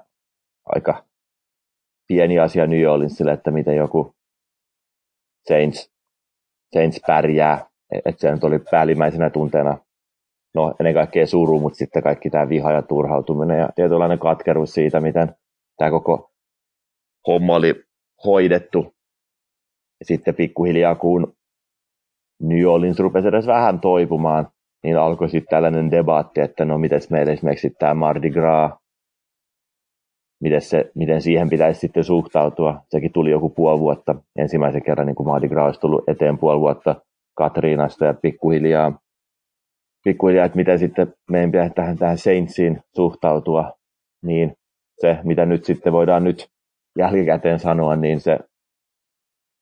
aika 0.66 1.04
pieni 2.08 2.38
asia 2.38 2.66
New 2.66 2.86
Orleansille, 2.92 3.32
että 3.32 3.50
miten 3.50 3.76
joku 3.76 4.12
Saints, 5.48 5.90
Saints 6.74 7.00
pärjää. 7.06 7.67
Että 7.92 8.20
se 8.20 8.32
nyt 8.32 8.44
oli 8.44 8.58
päällimmäisenä 8.58 9.30
tunteena 9.30 9.78
no 10.54 10.74
ennen 10.80 10.94
kaikkea 10.94 11.26
suru, 11.26 11.60
mutta 11.60 11.76
sitten 11.76 12.02
kaikki 12.02 12.30
tämä 12.30 12.48
viha 12.48 12.72
ja 12.72 12.82
turhautuminen 12.82 13.58
ja 13.58 13.68
tietynlainen 13.74 14.18
katkeruus 14.18 14.74
siitä, 14.74 15.00
miten 15.00 15.34
tämä 15.76 15.90
koko 15.90 16.30
homma 17.26 17.54
oli 17.54 17.84
hoidettu. 18.24 18.94
Ja 20.00 20.04
sitten 20.04 20.34
pikkuhiljaa, 20.34 20.94
kun 20.94 21.36
New 22.42 22.66
Orleans 22.66 22.98
rupesi 22.98 23.28
edes 23.28 23.46
vähän 23.46 23.80
toipumaan, 23.80 24.48
niin 24.84 24.98
alkoi 24.98 25.28
sitten 25.28 25.50
tällainen 25.50 25.90
debatti, 25.90 26.40
että 26.40 26.64
no 26.64 26.78
miten 26.78 27.00
meillä 27.10 27.32
esimerkiksi 27.32 27.70
tämä 27.78 27.94
Mardi 27.94 28.30
Gras, 28.30 28.72
miten, 30.42 30.60
se, 30.60 30.90
miten 30.94 31.22
siihen 31.22 31.50
pitäisi 31.50 31.80
sitten 31.80 32.04
suhtautua. 32.04 32.80
Sekin 32.90 33.12
tuli 33.12 33.30
joku 33.30 33.50
puoli 33.50 33.80
vuotta 33.80 34.14
ensimmäisen 34.36 34.82
kerran, 34.82 35.06
niin 35.06 35.16
kuin 35.16 35.26
Mardi 35.26 35.48
Gras 35.48 35.66
olisi 35.66 35.80
tullut 35.80 36.08
eteen 36.08 36.38
puoli 36.38 36.60
vuotta 36.60 36.94
Katriinasta 37.38 38.04
ja 38.04 38.14
pikkuhiljaa 38.14 38.98
pikkuhiljaa, 40.04 40.46
että 40.46 40.56
miten 40.56 40.78
sitten 40.78 41.14
meidän 41.30 41.50
pitää 41.50 41.70
tähän, 41.70 41.98
tähän 41.98 42.18
Saintsiin 42.18 42.80
suhtautua, 42.96 43.72
niin 44.22 44.56
se, 45.00 45.18
mitä 45.24 45.46
nyt 45.46 45.64
sitten 45.64 45.92
voidaan 45.92 46.24
nyt 46.24 46.48
jälkikäteen 46.98 47.58
sanoa, 47.58 47.96
niin 47.96 48.20
se, 48.20 48.38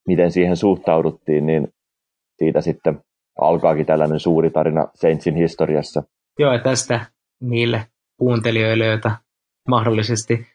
miten 0.09 0.33
siihen 0.33 0.57
suhtauduttiin, 0.57 1.47
niin 1.47 1.69
siitä 2.39 2.61
sitten 2.61 3.01
alkaakin 3.41 3.87
tällainen 3.87 4.21
suuri 4.21 4.51
tarina 4.51 4.89
Saintsin 4.95 5.35
historiassa. 5.35 6.03
Joo, 6.39 6.53
ja 6.53 6.59
tästä 6.59 7.07
niille 7.41 7.87
kuuntelijoille, 8.19 8.87
joita 8.87 9.11
mahdollisesti 9.69 10.47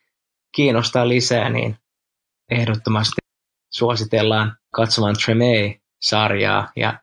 kiinnostaa 0.56 1.08
lisää, 1.08 1.50
niin 1.50 1.76
ehdottomasti 2.52 3.22
suositellaan 3.74 4.58
katsomaan 4.76 5.16
Tremay-sarjaa, 5.26 6.68
ja 6.76 7.00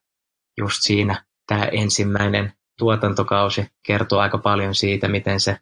just 0.58 0.78
siinä 0.80 1.24
tämä 1.46 1.64
ensimmäinen 1.64 2.52
tuotantokausi 2.78 3.66
kertoo 3.86 4.18
aika 4.18 4.38
paljon 4.38 4.74
siitä, 4.74 5.08
miten 5.08 5.40
se 5.40 5.58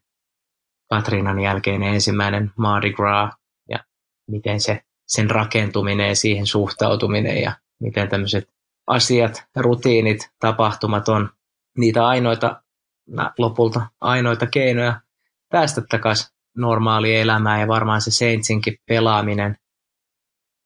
Katrinan 0.91 1.41
jälkeinen 1.41 1.95
ensimmäinen 1.95 2.53
Mardi 2.57 2.93
Gras 2.93 3.35
ja 3.69 3.79
miten 4.31 4.61
se, 4.61 4.85
sen 5.07 5.31
rakentuminen 5.31 6.09
ja 6.09 6.17
siihen 6.17 6.47
suhtautuminen 6.47 7.43
ja 7.43 7.53
miten 7.81 8.09
tämmöiset 8.09 8.49
asiat, 8.87 9.45
rutiinit, 9.57 10.31
tapahtumat 10.41 11.09
on 11.09 11.31
niitä 11.79 12.07
ainoita, 12.07 12.63
lopulta 13.39 13.87
ainoita 14.01 14.47
keinoja 14.47 15.01
päästä 15.49 15.83
takaisin 15.91 16.37
normaaliin 16.57 17.21
elämään. 17.21 17.61
Ja 17.61 17.69
varmaan 17.69 18.01
se 18.01 18.11
Saintsinkin 18.11 18.79
pelaaminen 18.89 19.59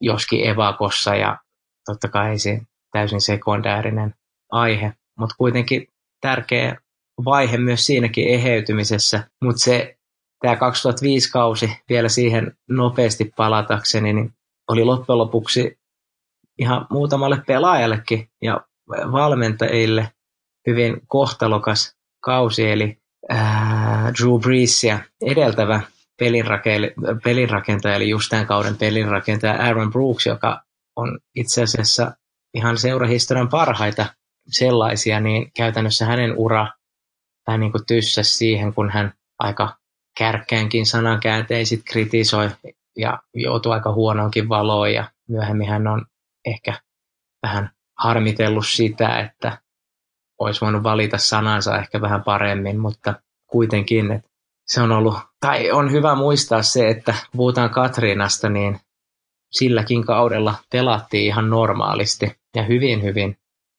joskin 0.01 0.49
evakossa 0.49 1.15
ja 1.15 1.39
totta 1.85 2.09
kai 2.09 2.39
se 2.39 2.61
täysin 2.93 3.21
sekundäärinen 3.21 4.15
aihe, 4.51 4.93
mutta 5.19 5.35
kuitenkin 5.39 5.89
tärkeä 6.21 6.77
vaihe 7.25 7.57
myös 7.57 7.87
siinäkin 7.87 8.29
eheytymisessä, 8.29 9.29
mutta 9.45 9.63
se 9.63 9.99
tämä 10.41 10.57
2005 10.57 11.31
kausi 11.31 11.77
vielä 11.89 12.09
siihen 12.09 12.57
nopeasti 12.69 13.33
palatakseni, 13.37 14.13
niin 14.13 14.33
oli 14.69 14.85
loppujen 14.85 15.19
lopuksi 15.19 15.79
ihan 16.59 16.87
muutamalle 16.91 17.43
pelaajallekin 17.47 18.31
ja 18.43 18.61
valmentajille 18.89 20.13
hyvin 20.67 21.01
kohtalokas 21.07 21.97
kausi, 22.21 22.71
eli 22.71 22.99
ää, 23.29 24.13
Drew 24.21 24.41
Breesia 24.41 24.99
edeltävä 25.27 25.81
pelinrakentaja, 27.25 27.95
eli 27.95 28.09
just 28.09 28.31
tämän 28.31 28.47
kauden 28.47 28.77
pelinrakentaja 28.77 29.63
Aaron 29.63 29.91
Brooks, 29.91 30.27
joka 30.27 30.63
on 30.97 31.19
itse 31.35 31.63
asiassa 31.63 32.13
ihan 32.55 32.79
seurahistorian 32.79 33.49
parhaita 33.49 34.07
sellaisia, 34.49 35.21
niin 35.21 35.53
käytännössä 35.57 36.07
hänen 36.07 36.35
ura 36.37 36.67
vähän 37.47 37.61
niin 37.61 37.73
kuin 37.73 37.87
tyssäsi 37.87 38.37
siihen, 38.37 38.75
kun 38.75 38.91
hän 38.91 39.15
aika 39.39 39.77
kärkkäänkin 40.19 40.87
sanankääntein 40.87 41.67
kritisoi 41.85 42.51
ja 42.97 43.19
joutui 43.35 43.73
aika 43.73 43.93
huonoonkin 43.93 44.49
valoon 44.49 44.93
ja 44.93 45.05
myöhemmin 45.29 45.69
hän 45.69 45.87
on 45.87 46.07
ehkä 46.45 46.81
vähän 47.47 47.71
harmitellut 47.99 48.67
sitä, 48.67 49.21
että 49.21 49.59
olisi 50.39 50.61
voinut 50.61 50.83
valita 50.83 51.19
sanansa 51.19 51.79
ehkä 51.79 52.01
vähän 52.01 52.25
paremmin, 52.25 52.81
mutta 52.81 53.15
kuitenkin, 53.47 54.13
että 54.13 54.31
se 54.67 54.83
on 54.83 54.93
ollut, 54.93 55.15
tai 55.41 55.71
on 55.71 55.93
hyvä 55.93 56.15
muistaa 56.15 56.63
se, 56.63 56.89
että 56.89 57.15
puhutaan 57.37 57.71
Katriinasta, 57.71 58.49
niin 58.49 58.81
silläkin 59.51 60.07
kaudella 60.07 60.55
pelattiin 60.73 61.25
ihan 61.25 61.51
normaalisti 61.51 62.37
ja 62.57 62.63
hyvin, 62.63 63.03
hyvin 63.03 63.37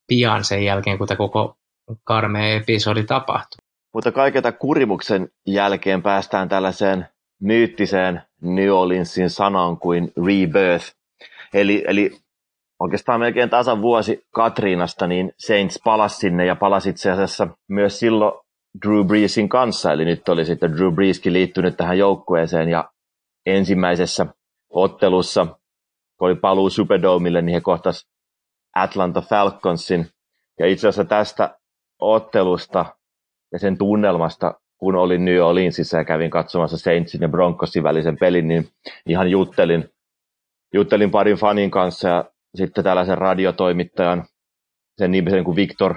pian 0.08 0.44
sen 0.44 0.66
jälkeen, 0.66 0.98
kun 0.98 1.08
tämä 1.08 1.18
koko 1.18 1.58
karmea 2.04 2.56
episodi 2.56 3.04
tapahtui. 3.04 3.58
Mutta 3.94 4.12
kaiketa 4.12 4.52
kurimuksen 4.52 5.30
jälkeen 5.48 6.02
päästään 6.02 6.50
tällaiseen 6.50 7.08
myyttiseen 7.42 8.21
New 8.42 8.69
Orleansin 8.69 9.30
sanaan 9.30 9.78
kuin 9.78 10.12
rebirth. 10.25 10.96
Eli, 11.54 11.84
eli 11.88 12.12
oikeastaan 12.80 13.19
melkein 13.19 13.50
tasan 13.50 13.82
vuosi 13.82 14.25
Katriinasta, 14.32 15.08
niin 15.08 15.34
Saints 15.38 15.80
palasi 15.84 16.17
sinne 16.17 16.46
ja 16.46 16.56
palasi 16.56 16.90
itse 16.90 17.12
asiassa 17.12 17.48
myös 17.67 18.00
silloin 18.00 18.34
Drew 18.86 19.06
Breesin 19.06 19.50
kanssa. 19.50 19.92
Eli 19.92 20.06
nyt 20.06 20.30
oli 20.30 20.46
sitten 20.46 20.78
Drew 20.78 20.94
Breeskin 20.94 21.34
liittynyt 21.34 21.78
tähän 21.78 21.98
joukkueeseen 21.98 22.69
ja 22.69 22.92
ensimmäisessä 23.46 24.25
ottelussa, 24.69 25.46
kun 26.17 26.28
oli 26.28 26.36
paluu 26.36 26.69
Superdomille, 26.69 27.42
niin 27.42 27.54
he 27.54 27.62
kohtasivat 27.62 28.11
Atlanta 28.76 29.22
Falconsin. 29.22 30.08
Ja 30.60 30.67
itse 30.67 30.88
asiassa 30.88 31.06
tästä 31.06 31.58
ottelusta 32.00 32.86
ja 33.52 33.60
sen 33.60 33.78
tunnelmasta, 33.78 34.54
kun 34.78 34.96
olin 34.96 35.26
New 35.26 35.40
Orleansissa 35.42 35.98
ja 35.98 36.06
kävin 36.06 36.30
katsomassa 36.30 36.78
Saintsin 36.78 37.22
ja 37.22 37.30
Broncosin 37.30 37.84
välisen 37.84 38.17
pelin, 38.17 38.48
niin 38.48 38.69
ihan 39.06 39.32
juttelin, 39.32 39.90
juttelin 40.74 41.12
parin 41.12 41.38
fanin 41.38 41.72
kanssa 41.72 42.08
ja 42.08 42.26
sitten 42.56 42.84
tällaisen 42.84 43.17
radiotoimittajan, 43.17 44.26
sen 44.98 45.12
nimisen 45.12 45.44
kuin 45.44 45.56
Victor 45.56 45.96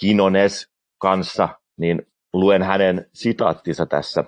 Kinones 0.00 0.68
kanssa, 0.98 1.48
niin 1.76 2.06
luen 2.32 2.62
hänen 2.62 3.06
sitaattinsa 3.12 3.86
tässä. 3.86 4.24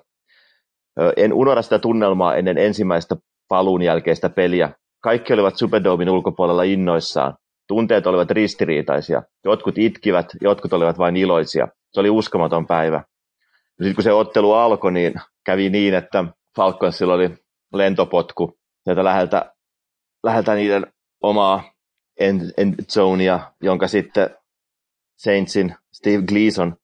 En 1.17 1.33
unohda 1.33 1.63
sitä 1.63 1.79
tunnelmaa 1.79 2.35
ennen 2.35 2.59
ensimmäistä 2.59 3.17
paluun 3.49 3.83
jälkeistä 3.83 4.29
peliä. 4.29 4.71
Kaikki 5.03 5.33
olivat 5.33 5.57
Superdomin 5.57 6.11
ulkopuolella 6.11 6.63
innoissaan. 6.63 7.35
Tunteet 7.69 8.07
olivat 8.07 8.31
ristiriitaisia. 8.31 9.23
Jotkut 9.45 9.79
itkivät, 9.79 10.27
jotkut 10.41 10.73
olivat 10.73 10.99
vain 10.99 11.17
iloisia. 11.17 11.69
se 11.93 12.01
oli 12.01 12.11
uskomaton 12.11 12.67
päivä. 12.67 13.05
Sitten 13.69 13.95
kun 13.95 14.05
se 14.05 14.13
ottelu 14.13 14.53
alkoi, 14.53 14.93
niin 14.93 15.15
kävi 15.47 15.71
niin, 15.71 15.95
että 15.95 16.25
Falconsilla 16.57 17.15
oli 17.15 17.37
lentopotku 17.73 18.59
sieltä 18.85 19.05
läheltä, 19.05 19.53
läheltä 20.25 20.55
niiden 20.55 20.87
omaa 21.23 21.73
end, 22.21 22.51
end 22.57 22.75
zonea, 22.93 23.53
jonka 23.63 23.89
sitten 23.89 24.31
Saintsin 25.17 25.75
Steve 25.93 26.23
Gleason 26.23 26.77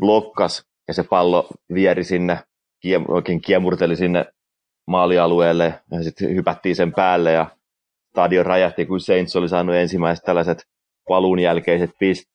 blokkas 0.00 0.66
ja 0.88 0.94
se 0.94 1.02
pallo 1.04 1.48
vieri 1.74 2.04
sinne, 2.04 2.38
oikein 3.08 3.40
kiemurteli 3.40 3.96
sinne 3.96 4.26
maalialueelle 4.86 5.80
ja 5.90 6.02
sitten 6.02 6.34
hypättiin 6.34 6.76
sen 6.76 6.92
päälle 6.92 7.32
ja 7.32 7.57
stadion 8.18 8.46
räjähti, 8.46 8.86
kun 8.86 9.00
Saints 9.00 9.36
oli 9.36 9.48
saanut 9.48 9.74
ensimmäiset 9.74 10.24
tällaiset 10.24 10.66
paluun 11.08 11.38
jälkeiset 11.38 11.90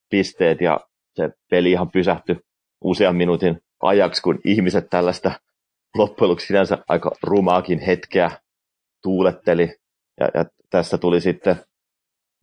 pisteet 0.10 0.62
ja 0.62 0.80
se 1.16 1.30
peli 1.50 1.72
ihan 1.72 1.92
pysähtyi 1.92 2.36
usean 2.84 3.16
minuutin 3.16 3.60
ajaksi, 3.82 4.22
kun 4.22 4.40
ihmiset 4.46 4.90
tällaista 4.90 5.32
loppujen 5.98 6.40
sinänsä 6.40 6.78
aika 6.88 7.12
rumaakin 7.24 7.80
hetkeä 7.80 8.32
tuuletteli. 9.02 9.76
Ja, 10.20 10.30
ja 10.34 10.46
tässä 10.70 10.98
tuli 10.98 11.22
sitten, 11.22 11.56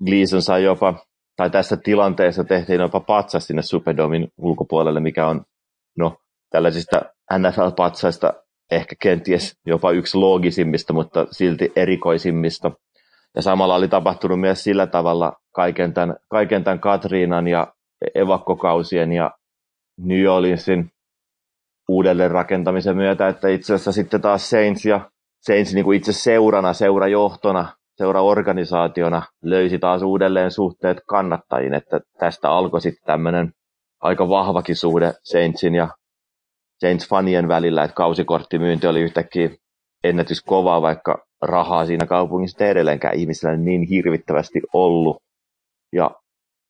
Gleason 0.07 0.43
sai 0.43 0.64
jopa, 0.64 1.07
tai 1.36 1.51
tässä 1.51 1.76
tilanteessa 1.76 2.45
tehtiin 2.45 2.80
jopa 2.80 3.01
patsas 3.01 3.47
sinne 3.47 3.62
Superdomin 3.62 4.28
ulkopuolelle, 4.38 5.01
mikä 5.01 5.26
on 5.26 5.43
no, 5.99 6.16
tällaisista 6.51 7.03
NFL-patsaista 7.32 8.32
ehkä 8.70 8.97
kenties 9.03 9.57
jopa 9.66 9.91
yksi 9.91 10.16
loogisimmista, 10.16 10.93
mutta 10.93 11.26
silti 11.30 11.72
erikoisimmista. 11.76 12.70
Ja 13.37 13.43
samalla 13.43 13.74
oli 13.74 13.89
tapahtunut 13.89 14.41
myös 14.41 14.64
sillä 14.64 14.87
tavalla 14.87 15.33
kaiken 15.55 15.95
tämän, 15.95 16.16
kaiken 16.28 16.64
tämän 16.64 16.81
Katriinan 16.81 17.49
ja 17.49 17.74
evakkokausien 18.14 19.12
ja 19.12 19.31
New 20.01 20.26
Orleansin 20.26 20.91
uudelleen 21.89 22.31
rakentamisen 22.31 22.97
myötä, 22.97 23.28
että 23.28 23.49
itse 23.49 23.74
asiassa 23.74 23.93
sitten 23.93 24.20
taas 24.20 24.51
Saints 24.51 24.85
ja 24.85 25.11
Saints 25.41 25.74
niin 25.74 25.85
kuin 25.85 25.97
itse 25.97 26.12
seurana, 26.12 26.72
seurajohtona, 26.72 27.76
seuraorganisaationa 27.97 29.22
löysi 29.43 29.78
taas 29.78 30.03
uudelleen 30.03 30.51
suhteet 30.51 30.99
kannattajiin, 31.09 31.74
että 31.74 32.01
tästä 32.18 32.51
alkoi 32.51 32.81
sitten 32.81 33.07
tämmöinen 33.07 33.53
aika 34.01 34.28
vahvakin 34.28 34.76
suhde 34.76 35.12
Saintsin 35.22 35.74
ja 35.74 35.89
Saints-fanien 36.85 37.49
välillä, 37.49 37.85
että 37.85 37.95
kausikorttimyynti 37.95 38.87
oli 38.87 39.01
yhtäkkiä 39.01 39.51
ennätys 40.05 40.43
kovaa, 40.43 40.83
vaikka 40.83 41.26
rahaa 41.43 41.86
siinä 41.86 42.07
kaupungissa 42.07 42.66
edelleenkään 42.66 43.14
ihmisillä 43.14 43.57
niin 43.57 43.82
hirvittävästi 43.82 44.61
ollut. 44.72 45.22
Ja 45.93 46.11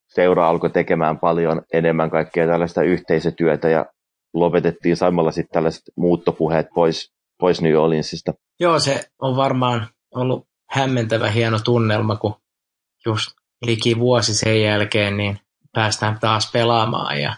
seura 0.08 0.48
alkoi 0.48 0.70
tekemään 0.70 1.18
paljon 1.18 1.62
enemmän 1.72 2.10
kaikkea 2.10 2.46
tällaista 2.46 2.82
yhteisötyötä 2.82 3.68
ja 3.68 3.86
lopetettiin 4.34 4.96
samalla 4.96 5.30
sitten 5.30 5.52
tällaiset 5.52 5.82
muuttopuheet 5.96 6.66
pois, 6.74 7.12
pois 7.40 7.62
New 7.62 7.76
Orleansista. 7.76 8.32
Joo, 8.60 8.78
se 8.78 9.04
on 9.18 9.36
varmaan 9.36 9.86
ollut 10.14 10.46
hämmentävä 10.70 11.30
hieno 11.30 11.58
tunnelma, 11.64 12.16
kun 12.16 12.34
just 13.06 13.30
liki 13.66 13.98
vuosi 13.98 14.34
sen 14.34 14.62
jälkeen 14.62 15.16
niin 15.16 15.38
päästään 15.72 16.18
taas 16.20 16.50
pelaamaan 16.52 17.20
ja 17.20 17.34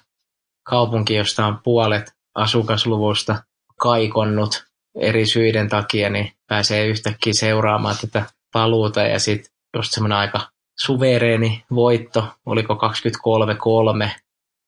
kaupunki, 0.62 1.14
josta 1.14 1.46
on 1.46 1.58
puolet 1.64 2.12
asukasluvusta 2.34 3.42
kaikonnut 3.80 4.71
eri 4.94 5.26
syiden 5.26 5.68
takia, 5.68 6.10
niin 6.10 6.32
pääsee 6.48 6.86
yhtäkkiä 6.86 7.32
seuraamaan 7.32 7.96
tätä 8.00 8.24
paluuta 8.52 9.02
ja 9.02 9.18
sitten 9.18 9.52
just 9.76 9.92
semmoinen 9.92 10.18
aika 10.18 10.40
suvereeni 10.78 11.64
voitto, 11.74 12.28
oliko 12.46 12.74
23-3 12.74 14.10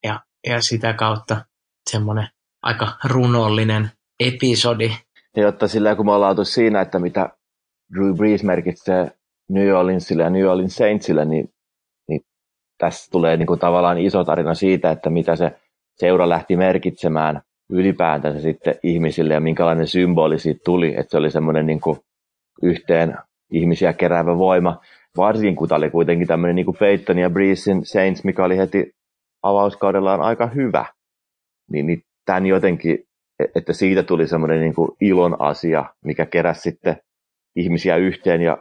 ja, 0.05 0.21
ja 0.47 0.63
sitä 0.63 0.93
kautta 0.93 1.45
semmoinen 1.91 2.29
aika 2.63 2.93
runollinen 3.05 3.91
episodi. 4.21 4.93
Jotta 5.37 5.69
sillä 5.69 5.97
kun 5.97 6.07
me 6.07 6.13
ollaan 6.13 6.47
siinä, 6.47 6.81
että 6.81 6.99
mitä 6.99 7.29
Drew 7.95 8.17
Brees 8.17 8.43
merkitsee 8.43 9.11
New 9.51 9.75
Orleansille 9.77 10.23
ja 10.23 10.31
New 10.31 10.47
Orleans 10.47 10.77
Saintsille, 10.77 11.25
niin, 11.25 11.49
niin 12.09 12.21
tässä 12.79 13.11
tulee 13.11 13.37
niin 13.37 13.47
kuin 13.47 13.61
tavallaan 13.61 13.99
iso 13.99 14.25
tarina 14.25 14.55
siitä, 14.55 14.91
että 14.91 15.11
mitä 15.11 15.37
se 15.37 15.61
seura 15.97 16.29
lähti 16.29 16.57
merkitsemään 16.57 17.43
ylipäätänsä 17.71 18.41
sitten 18.41 18.75
ihmisille 18.83 19.35
ja 19.35 19.41
minkälainen 19.41 19.87
symboli 19.87 20.39
siitä 20.39 20.61
tuli, 20.65 20.95
että 20.97 21.11
se 21.11 21.17
oli 21.17 21.31
semmoinen 21.31 21.67
niin 21.67 21.81
kuin 21.81 21.99
yhteen 22.63 23.17
ihmisiä 23.51 23.93
keräävä 23.93 24.39
voima, 24.39 24.81
varsinkin 25.17 25.57
kun 25.57 25.69
tämä 25.69 25.77
oli 25.77 25.91
kuitenkin 25.91 26.29
tämmöinen 26.29 26.57
niin 26.57 26.67
kuin 26.67 26.77
Peyton 26.77 27.19
ja 27.19 27.31
Breesin 27.31 27.87
Saints, 27.87 28.25
mikä 28.25 28.45
oli 28.45 28.57
heti 28.57 28.93
avauskaudellaan 29.43 30.21
aika 30.21 30.47
hyvä, 30.47 30.87
niin, 31.71 31.87
niin 31.87 32.03
tämän 32.25 32.47
jotenkin, 32.47 32.99
että 33.55 33.73
siitä 33.73 34.03
tuli 34.03 34.29
semmoinen 34.29 34.61
niin 34.61 34.75
kuin 34.75 34.91
ilon 35.01 35.37
asia, 35.41 35.85
mikä 36.05 36.27
keräsi 36.27 36.61
sitten 36.61 36.97
ihmisiä 37.57 37.97
yhteen 37.97 38.43
ja 38.43 38.59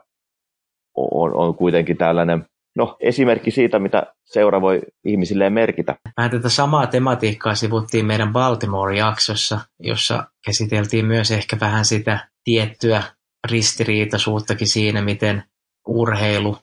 on, 0.96 1.36
on 1.36 1.56
kuitenkin 1.56 1.98
tällainen 1.98 2.46
no, 2.76 2.98
esimerkki 3.00 3.52
siitä, 3.52 3.80
mitä 3.80 4.14
seura 4.26 4.62
voi 4.62 4.82
ihmisilleen 5.06 5.54
merkitä. 5.54 5.96
Vähän 6.18 6.32
tätä 6.32 6.50
samaa 6.50 6.88
tematiikkaa 6.88 7.56
sivuttiin 7.56 8.06
meidän 8.06 8.34
Baltimore-jaksossa, 8.34 9.60
jossa 9.80 10.24
käsiteltiin 10.46 11.06
myös 11.06 11.32
ehkä 11.32 11.58
vähän 11.60 11.86
sitä 11.86 12.30
tiettyä 12.44 13.04
ristiriitaisuuttakin 13.52 14.68
siinä, 14.68 15.02
miten 15.02 15.44
urheilu 15.88 16.58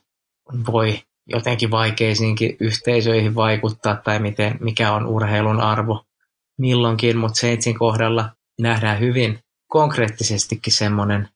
voi 0.71 0.99
jotenkin 1.27 1.71
vaikeisiinkin 1.71 2.57
yhteisöihin 2.59 3.35
vaikuttaa 3.35 3.95
tai 3.95 4.19
miten, 4.19 4.57
mikä 4.59 4.93
on 4.93 5.07
urheilun 5.07 5.61
arvo 5.61 6.05
milloinkin, 6.57 7.17
mutta 7.17 7.39
Saintsin 7.39 7.79
kohdalla 7.79 8.29
nähdään 8.61 8.99
hyvin 8.99 9.39
konkreettisestikin 9.67 10.73
semmoinen 10.73 11.29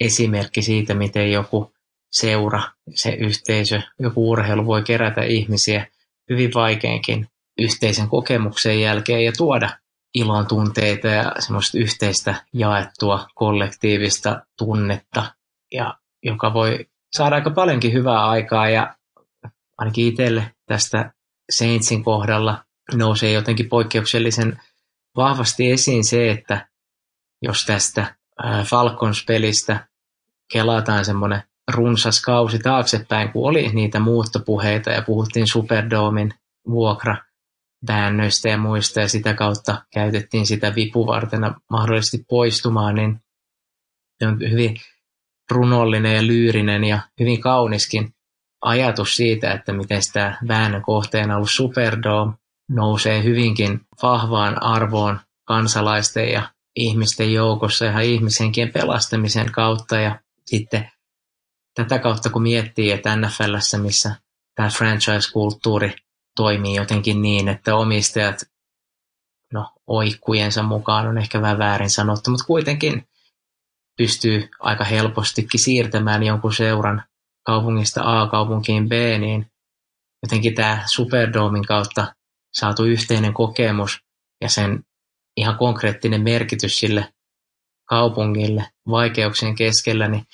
esimerkki 0.00 0.62
siitä, 0.62 0.94
miten 0.94 1.32
joku 1.32 1.72
seura, 2.12 2.62
se 2.94 3.10
yhteisö, 3.10 3.80
joku 3.98 4.30
urheilu 4.30 4.66
voi 4.66 4.82
kerätä 4.82 5.22
ihmisiä 5.22 5.86
hyvin 6.30 6.50
vaikeinkin 6.54 7.28
yhteisen 7.58 8.08
kokemuksen 8.08 8.80
jälkeen 8.80 9.24
ja 9.24 9.32
tuoda 9.36 9.70
ilon 10.14 10.46
tunteita 10.46 11.08
ja 11.08 11.32
semmoista 11.38 11.78
yhteistä 11.78 12.34
jaettua 12.52 13.26
kollektiivista 13.34 14.46
tunnetta, 14.58 15.34
ja 15.72 15.98
joka 16.22 16.54
voi 16.54 16.86
saada 17.16 17.36
aika 17.36 17.50
paljonkin 17.50 17.92
hyvää 17.92 18.28
aikaa 18.28 18.68
ja 18.68 18.96
ainakin 19.78 20.06
itselle 20.06 20.54
tästä 20.66 21.12
Saintsin 21.52 22.04
kohdalla 22.04 22.64
nousee 22.94 23.32
jotenkin 23.32 23.68
poikkeuksellisen 23.68 24.60
vahvasti 25.16 25.70
esiin 25.70 26.04
se, 26.04 26.30
että 26.30 26.68
jos 27.42 27.66
tästä 27.66 28.14
Falcons-pelistä 28.64 29.88
kelataan 30.52 31.04
semmoinen 31.04 31.42
runsas 31.74 32.22
kausi 32.22 32.58
taaksepäin, 32.58 33.32
kun 33.32 33.48
oli 33.48 33.68
niitä 33.68 34.00
muuttopuheita 34.00 34.90
ja 34.90 35.02
puhuttiin 35.02 35.46
Superdoomin 35.48 36.34
vuokra 36.68 37.16
väännöistä 37.88 38.48
ja 38.48 38.58
muista 38.58 39.00
ja 39.00 39.08
sitä 39.08 39.34
kautta 39.34 39.84
käytettiin 39.92 40.46
sitä 40.46 40.74
vipuvartena 40.74 41.60
mahdollisesti 41.70 42.24
poistumaan, 42.28 42.94
niin 42.94 43.20
se 44.18 44.26
on 44.26 44.38
hyvin 44.50 44.76
runollinen 45.50 46.16
ja 46.16 46.26
lyyrinen 46.26 46.84
ja 46.84 47.00
hyvin 47.20 47.40
kauniskin 47.40 48.14
ajatus 48.62 49.16
siitä, 49.16 49.52
että 49.52 49.72
miten 49.72 50.02
sitä 50.02 50.38
väännön 50.48 50.82
kohteena 50.82 51.36
ollut 51.36 51.50
Superdome 51.50 52.32
nousee 52.70 53.22
hyvinkin 53.22 53.80
vahvaan 54.02 54.62
arvoon 54.62 55.20
kansalaisten 55.44 56.32
ja 56.32 56.42
ihmisten 56.76 57.32
joukossa 57.32 57.86
ihan 57.86 58.04
ihmishenkien 58.04 58.72
pelastamisen 58.72 59.52
kautta 59.52 59.96
ja 59.96 60.20
sitten 60.46 60.90
tätä 61.74 61.98
kautta 61.98 62.30
kun 62.30 62.42
miettii, 62.42 62.90
että 62.90 63.16
NFLssä, 63.16 63.78
missä 63.78 64.16
tämä 64.54 64.68
franchise-kulttuuri 64.68 65.94
toimii 66.36 66.74
jotenkin 66.74 67.22
niin, 67.22 67.48
että 67.48 67.76
omistajat, 67.76 68.44
no 69.52 69.72
oikkujensa 69.86 70.62
mukaan 70.62 71.06
on 71.06 71.18
ehkä 71.18 71.42
vähän 71.42 71.58
väärin 71.58 71.90
sanottu, 71.90 72.30
mutta 72.30 72.46
kuitenkin 72.46 73.08
pystyy 73.96 74.48
aika 74.60 74.84
helpostikin 74.84 75.60
siirtämään 75.60 76.22
jonkun 76.22 76.54
seuran 76.54 77.02
kaupungista 77.46 78.20
A 78.22 78.26
kaupunkiin 78.26 78.88
B, 78.88 78.92
niin 79.18 79.46
jotenkin 80.22 80.54
tämä 80.54 80.82
Superdoomin 80.86 81.66
kautta 81.66 82.14
saatu 82.52 82.84
yhteinen 82.84 83.34
kokemus 83.34 84.00
ja 84.40 84.48
sen 84.48 84.84
ihan 85.36 85.58
konkreettinen 85.58 86.22
merkitys 86.22 86.80
sille 86.80 87.12
kaupungille 87.88 88.70
vaikeuksien 88.88 89.54
keskellä, 89.54 90.08
niin 90.08 90.24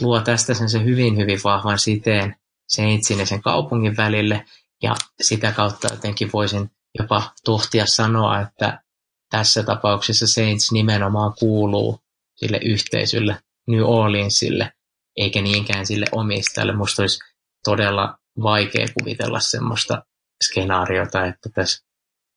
luo 0.00 0.20
tästä 0.20 0.54
sen 0.54 0.68
se 0.68 0.84
hyvin, 0.84 1.16
hyvin 1.16 1.40
vahvan 1.44 1.78
siteen 1.78 2.36
Saintsin 2.68 3.18
ja 3.18 3.26
sen 3.26 3.42
kaupungin 3.42 3.96
välille, 3.96 4.44
ja 4.82 4.94
sitä 5.20 5.52
kautta 5.52 5.88
jotenkin 5.90 6.30
voisin 6.32 6.70
jopa 6.98 7.32
tohtia 7.44 7.86
sanoa, 7.86 8.40
että 8.40 8.82
tässä 9.30 9.62
tapauksessa 9.62 10.26
Saints 10.26 10.72
nimenomaan 10.72 11.32
kuuluu 11.38 12.00
sille 12.34 12.60
yhteisölle, 12.64 13.38
New 13.68 13.82
Orleansille, 13.82 14.72
eikä 15.16 15.42
niinkään 15.42 15.86
sille 15.86 16.06
omistajalle. 16.12 16.76
Musta 16.76 17.02
olisi 17.02 17.18
todella 17.64 18.18
vaikea 18.42 18.86
kuvitella 18.98 19.40
semmoista 19.40 20.02
skenaariota, 20.44 21.26
että 21.26 21.48
tässä 21.54 21.84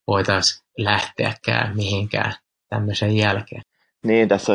voitaisiin 0.07 0.64
lähteäkään 0.78 1.76
mihinkään 1.76 2.34
tämmöisen 2.70 3.18
jälkeen. 3.18 3.62
Niin, 4.05 4.27
tässä 4.27 4.53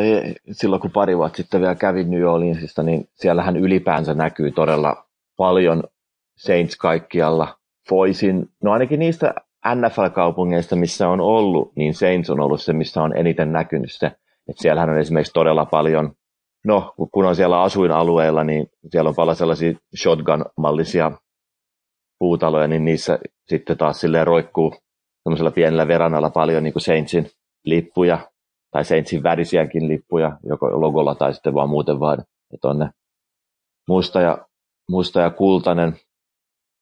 silloin 0.53 0.83
kun 0.83 0.91
pari 0.91 1.17
vuotta 1.17 1.37
sitten 1.37 1.61
vielä 1.61 1.75
kävin 1.75 2.11
New 2.11 2.25
Orleansista, 2.25 2.83
niin 2.83 3.09
siellähän 3.15 3.57
ylipäänsä 3.57 4.15
näkyy 4.15 4.51
todella 4.51 5.07
paljon 5.37 5.83
Saints 6.37 6.77
kaikkialla. 6.77 7.59
Foisin, 7.89 8.49
no 8.63 8.73
ainakin 8.73 8.99
niistä 8.99 9.35
NFL-kaupungeista, 9.75 10.77
missä 10.77 11.09
on 11.09 11.21
ollut, 11.21 11.77
niin 11.77 11.95
Saints 11.95 12.31
on 12.31 12.41
ollut 12.41 12.63
se, 12.63 12.73
missä 12.73 13.03
on 13.03 13.17
eniten 13.17 13.53
näkynyt 13.53 13.93
se. 13.93 14.07
Että 14.49 14.63
siellähän 14.63 14.91
on 14.91 14.99
esimerkiksi 14.99 15.33
todella 15.33 15.65
paljon, 15.65 16.13
no 16.65 16.95
kun 17.13 17.27
on 17.27 17.37
siellä 17.37 17.63
asuinalueilla, 17.63 18.45
niin 18.45 18.67
siellä 18.91 19.09
on 19.09 19.15
paljon 19.15 19.37
sellaisia 19.37 19.79
shotgun-mallisia 19.97 21.13
puutaloja, 22.19 22.67
niin 22.67 22.85
niissä 22.85 23.19
sitten 23.49 23.79
taas 23.79 24.01
silleen 24.01 24.27
roikkuu 24.27 24.75
semmoisella 25.23 25.51
pienellä 25.51 25.89
veranalla 25.89 26.31
paljon 26.31 26.63
niin 26.63 26.73
kuin 26.73 26.83
Saintsin 26.83 27.31
lippuja, 27.65 28.19
tai 28.77 28.85
Saintsin 28.85 29.23
värisiäkin 29.23 29.89
lippuja, 29.89 30.39
joko 30.49 30.81
logolla 30.81 31.15
tai 31.15 31.35
sitten 31.35 31.55
vaan 31.55 31.69
muuten 31.69 32.01
vaan, 32.01 32.25
että 32.55 32.69
on 32.69 32.91
musta 33.89 34.21
ja, 34.21 34.47
musta 34.91 35.21
ja 35.21 35.31
kultainen. 35.31 35.97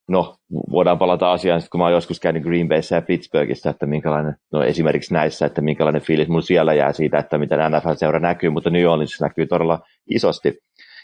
No, 0.09 0.37
voidaan 0.71 0.99
palata 0.99 1.33
asiaan, 1.33 1.63
kun 1.71 1.81
mä 1.81 1.85
oon 1.85 1.93
joskus 1.93 2.21
käynyt 2.21 2.43
Green 2.43 2.69
Bayssä 2.69 2.97
ja 2.97 3.03
Pittsburghissa, 3.03 3.71
että 3.71 3.87
minkälainen, 3.87 4.37
no 4.53 4.63
esimerkiksi 4.63 5.15
näissä, 5.15 5.47
että 5.47 5.61
minkälainen 5.61 6.03
fiilis 6.03 6.29
mun 6.29 6.43
siellä 6.43 6.75
jää 6.75 6.93
siitä, 6.93 7.19
että 7.19 7.39
miten 7.39 7.59
NFL-seura 7.59 8.21
näkyy, 8.21 8.51
mutta 8.51 8.71
New 8.71 8.87
Orleansissa 8.87 9.25
näkyy 9.25 9.47
todella 9.47 9.81
isosti. 10.11 10.59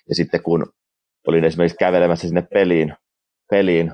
Ja 0.08 0.14
sitten 0.14 0.42
kun 0.42 0.66
olin 1.26 1.44
esimerkiksi 1.44 1.78
kävelemässä 1.78 2.28
sinne 2.28 2.42
peliin, 2.42 2.94
peliin 3.50 3.92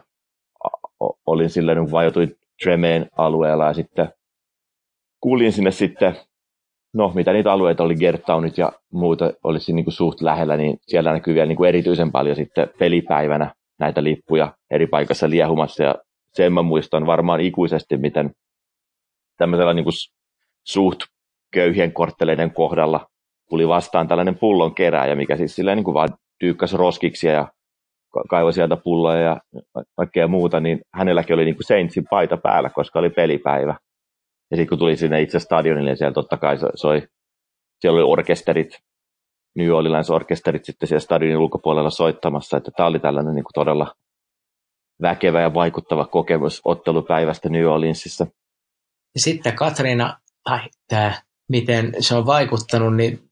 olin 1.27 1.51
silleen, 1.51 1.79
kun 1.79 1.91
vajoituin 1.91 2.37
Tremeen 2.63 3.11
alueella 3.17 3.67
ja 3.67 3.75
sitten 3.75 4.09
kuulin 5.21 5.53
sinne 5.53 5.71
sitten, 5.71 6.17
no 6.95 7.13
mitä 7.15 7.33
niitä 7.33 7.53
alueita 7.53 7.83
oli, 7.83 7.95
Gertownit 7.95 8.59
ja 8.59 8.73
muuta 8.93 9.33
olisi 9.45 9.73
niin 9.73 9.85
kuin 9.85 9.95
suht 9.95 10.21
lähellä, 10.21 10.57
niin 10.57 10.77
siellä 10.87 11.13
näkyy 11.13 11.35
vielä 11.35 11.47
niin 11.47 11.57
kuin 11.57 11.69
erityisen 11.69 12.13
paljon 12.13 12.37
sitten 12.37 12.69
pelipäivänä 12.79 13.55
näitä 13.79 14.05
lippuja 14.05 14.53
eri 14.71 14.87
paikassa 14.87 15.31
liehumassa 15.31 15.83
ja 15.83 15.95
sen 16.33 16.53
mä 16.53 16.63
muistan 16.63 17.07
varmaan 17.07 17.41
ikuisesti, 17.41 17.97
miten 17.97 18.31
tämmöisellä 19.37 19.75
niin 19.75 19.85
kuin 19.85 19.95
suht 20.65 21.01
köyhien 21.53 21.93
kortteleiden 21.93 22.51
kohdalla 22.51 23.07
tuli 23.49 23.69
vastaan 23.69 24.09
tällainen 24.09 24.39
pullon 24.39 24.75
kerääjä, 24.75 25.15
mikä 25.15 25.37
siis 25.37 25.55
silleen 25.55 25.77
niin 25.77 25.85
kuin 25.85 25.95
vaan 25.95 26.09
tyykkäsi 26.39 26.77
roskiksi 26.77 27.27
ja 27.27 27.49
kaivoi 28.31 28.53
sieltä 28.53 28.77
pulloja 28.77 29.21
ja 29.21 29.41
kaikkea 29.97 30.29
muuta, 30.29 30.61
niin 30.61 30.81
hänelläkin 30.95 31.35
oli 31.35 31.45
niin 31.45 31.55
kuin 31.55 31.65
Saintsin 31.65 32.05
paita 32.11 32.37
päällä, 32.37 32.71
koska 32.71 32.99
oli 32.99 33.11
pelipäivä. 33.11 33.77
Ja 34.51 34.57
sitten 34.57 34.69
kun 34.69 34.79
tuli 34.79 34.97
sinne 34.97 35.23
itse 35.23 35.39
stadionille, 35.39 35.91
niin 35.91 35.99
siellä 35.99 36.15
totta 36.15 36.37
kai 36.37 36.57
soi, 36.75 37.09
siellä 37.81 37.97
oli 37.97 38.13
orkesterit, 38.13 38.79
New 39.57 39.71
Orleans 39.71 40.11
orkesterit 40.11 40.65
sitten 40.65 40.89
siellä 40.89 41.01
stadionin 41.01 41.39
ulkopuolella 41.39 41.91
soittamassa, 41.91 42.57
että 42.57 42.71
tämä 42.77 42.87
oli 42.87 42.99
tällainen 42.99 43.35
niin 43.35 43.45
kuin 43.45 43.55
todella 43.55 43.95
väkevä 45.03 45.41
ja 45.41 45.55
vaikuttava 45.55 46.07
kokemus 46.07 46.61
ottelupäivästä 46.65 47.49
New 47.49 47.67
Orleansissa. 47.67 48.27
Ja 49.15 49.21
sitten 49.21 49.57
Katriina, 49.57 50.21
tai 50.45 50.61
tämä, 50.89 51.13
miten 51.49 51.95
se 52.01 52.15
on 52.15 52.27
vaikuttanut, 52.27 52.97
niin 52.97 53.31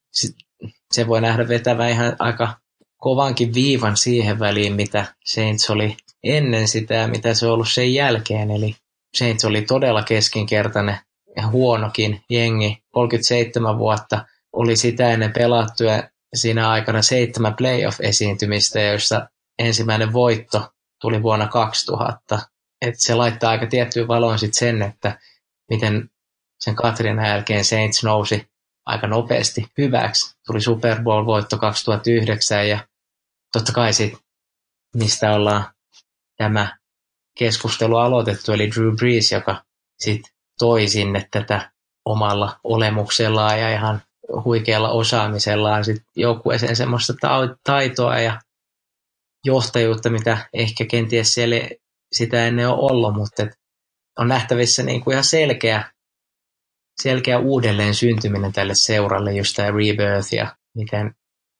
se 0.92 1.06
voi 1.06 1.20
nähdä 1.20 1.48
vetävä 1.48 1.88
ihan 1.88 2.16
aika 2.18 2.56
kovankin 2.96 3.54
viivan 3.54 3.96
siihen 3.96 4.38
väliin, 4.38 4.72
mitä 4.72 5.14
Saints 5.24 5.70
oli 5.70 5.96
ennen 6.22 6.68
sitä 6.68 6.94
ja 6.94 7.08
mitä 7.08 7.34
se 7.34 7.46
on 7.46 7.52
ollut 7.52 7.68
sen 7.72 7.94
jälkeen. 7.94 8.50
Eli 8.50 8.74
Saints 9.16 9.44
oli 9.44 9.62
todella 9.62 10.02
keskinkertainen 10.02 10.96
huonokin 11.42 12.24
jengi. 12.30 12.82
37 12.90 13.78
vuotta 13.78 14.26
oli 14.52 14.76
sitä 14.76 15.10
ennen 15.10 15.32
pelattu 15.32 15.84
ja 15.84 16.10
siinä 16.34 16.70
aikana 16.70 17.02
seitsemän 17.02 17.54
playoff-esiintymistä, 17.54 18.80
joissa 18.80 19.28
ensimmäinen 19.58 20.12
voitto 20.12 20.72
tuli 21.00 21.22
vuonna 21.22 21.48
2000. 21.48 22.38
Et 22.82 22.94
se 22.98 23.14
laittaa 23.14 23.50
aika 23.50 23.66
tiettyyn 23.66 24.08
valoon 24.08 24.38
sit 24.38 24.54
sen, 24.54 24.82
että 24.82 25.18
miten 25.70 26.10
sen 26.60 26.74
Katrinan 26.74 27.26
jälkeen 27.26 27.64
Saints 27.64 28.04
nousi 28.04 28.48
aika 28.86 29.06
nopeasti 29.06 29.66
hyväksi. 29.78 30.36
Tuli 30.46 30.60
Super 30.60 30.96
Bowl-voitto 30.96 31.58
2009 31.58 32.68
ja 32.68 32.88
totta 33.52 33.72
kai 33.72 33.92
sit, 33.92 34.14
mistä 34.96 35.34
ollaan 35.34 35.64
tämä 36.36 36.78
keskustelu 37.38 37.96
aloitettu, 37.96 38.52
eli 38.52 38.70
Drew 38.70 38.96
Brees, 38.96 39.32
joka 39.32 39.64
sitten 39.98 40.33
toi 40.58 40.88
sinne 40.88 41.28
tätä 41.30 41.72
omalla 42.04 42.60
olemuksellaan 42.64 43.60
ja 43.60 43.72
ihan 43.72 44.02
huikealla 44.44 44.90
osaamisellaan 44.90 45.84
sit 45.84 46.02
joukkueeseen 46.16 46.76
semmoista 46.76 47.14
taitoa 47.64 48.18
ja 48.18 48.40
johtajuutta, 49.44 50.10
mitä 50.10 50.48
ehkä 50.52 50.84
kenties 50.86 51.34
siellä 51.34 51.56
sitä 52.12 52.46
ennen 52.46 52.68
ole 52.68 52.92
ollut, 52.92 53.14
mutta 53.14 53.46
on 54.18 54.28
nähtävissä 54.28 54.82
niin 54.82 55.00
kuin 55.00 55.12
ihan 55.12 55.24
selkeä, 55.24 55.92
selkeä 57.02 57.38
uudelleen 57.38 57.94
syntyminen 57.94 58.52
tälle 58.52 58.74
seuralle, 58.74 59.32
just 59.32 59.56
tämä 59.56 59.68
rebirth 59.70 60.34
ja 60.34 60.56
miten 60.76 61.14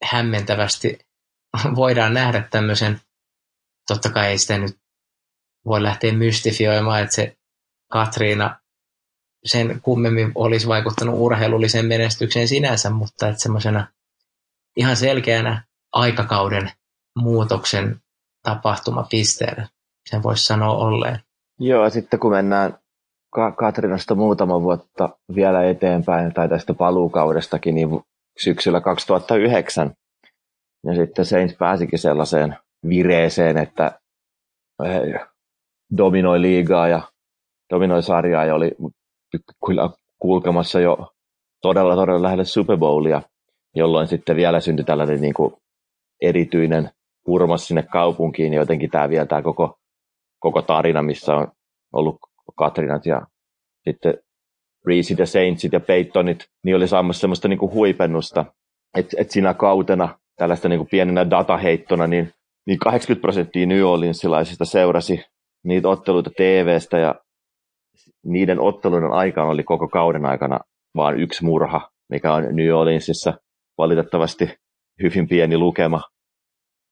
hämmentävästi 0.05 0.99
voidaan 1.77 2.15
nähdä 2.15 2.49
tämmöisen, 2.51 3.01
totta 3.89 4.11
kai 4.11 4.27
ei 4.27 4.39
sitä 4.39 4.59
nyt 4.59 4.77
voi 5.67 5.83
lähteä 5.83 6.13
mystifioimaan, 6.13 7.03
että 7.03 7.15
se 7.15 7.37
Katriina 7.93 8.61
sen 9.45 9.81
kummemmin 9.83 10.33
olisi 10.35 10.69
vaikuttanut 10.69 11.15
urheilulliseen 11.19 11.87
menestykseen 11.87 12.49
sinänsä, 12.49 12.91
mutta 12.91 13.29
että 13.29 13.43
semmoisena 13.43 13.87
ihan 14.77 14.97
selkeänä 14.97 15.65
aikakauden 15.93 16.71
muutoksen 17.19 18.01
tapahtumapisteenä 18.43 19.69
sen 20.11 20.23
voisi 20.23 20.45
sanoa 20.45 20.77
olleen. 20.77 21.19
Joo, 21.61 21.91
sitten 21.91 22.21
kun 22.21 22.31
mennään 22.31 22.79
Katrinasta 23.57 24.15
muutama 24.15 24.63
vuotta 24.63 25.09
vielä 25.35 25.65
eteenpäin, 25.65 26.35
tai 26.35 26.49
tästä 26.49 26.75
paluukaudestakin, 26.75 27.75
niin 27.75 27.89
syksyllä 28.39 28.81
2009 28.81 29.95
ja 30.87 30.95
sitten 30.95 31.25
Saints 31.25 31.57
pääsikin 31.59 31.99
sellaiseen 31.99 32.57
vireeseen, 32.89 33.59
että 33.59 34.01
dominoi 35.97 36.41
liigaa 36.41 36.89
ja 36.89 37.03
dominoi 37.71 38.03
sarjaa 38.03 38.45
ja 38.45 38.55
oli 38.55 38.77
kyllä 39.67 39.91
kulkemassa 40.19 40.81
jo 40.81 41.13
todella 41.63 41.97
todella 41.97 42.23
lähelle 42.23 42.45
Super 42.45 42.77
Bowlia, 42.77 43.23
jolloin 43.75 44.09
sitten 44.09 44.37
vielä 44.37 44.61
syntyi 44.61 44.85
tällainen 44.85 45.21
niin 45.21 45.35
kuin 45.35 45.55
erityinen 46.23 46.91
purmas 47.25 47.67
sinne 47.67 47.83
kaupunkiin. 47.83 48.53
Ja 48.53 48.61
jotenkin 48.61 48.91
tämä 48.91 49.09
vielä 49.09 49.27
tämä 49.27 49.43
koko, 49.43 49.79
koko 50.39 50.63
tarina, 50.63 51.03
missä 51.03 51.37
on 51.37 51.49
ollut 51.93 52.19
Katrinat 52.59 53.07
ja 53.07 53.27
sitten 53.89 54.15
Reesit 54.87 55.19
ja 55.19 55.27
Saintsit 55.27 55.73
ja 55.73 55.81
Peytonit, 55.81 56.47
niin 56.65 56.77
oli 56.77 56.89
saamassa 56.89 57.21
semmoista 57.21 57.49
niin 57.49 57.59
kuin 57.59 57.73
huipennusta, 57.73 58.45
että 58.97 59.17
et 59.19 59.31
siinä 59.31 59.55
kautena 59.55 60.19
tällaista 60.37 60.69
niin 60.69 60.79
kuin 60.79 60.89
pienenä 60.91 61.31
dataheittona, 61.31 62.07
niin, 62.07 62.33
niin 62.67 62.79
80 62.79 63.21
prosenttia 63.21 63.67
New 63.67 63.83
Orleansilaisista 63.85 64.65
seurasi 64.65 65.25
niitä 65.65 65.89
otteluita 65.89 66.31
TVstä 66.31 66.99
ja 66.99 67.15
niiden 68.25 68.61
otteluiden 68.61 69.13
aikana 69.13 69.49
oli 69.49 69.63
koko 69.63 69.89
kauden 69.89 70.27
aikana 70.27 70.59
vain 70.97 71.21
yksi 71.21 71.45
murha, 71.45 71.91
mikä 72.11 72.35
on 72.35 72.45
New 72.53 72.75
Orleansissa 72.75 73.35
valitettavasti 73.79 74.55
hyvin 75.03 75.29
pieni 75.29 75.59
lukema. 75.59 76.01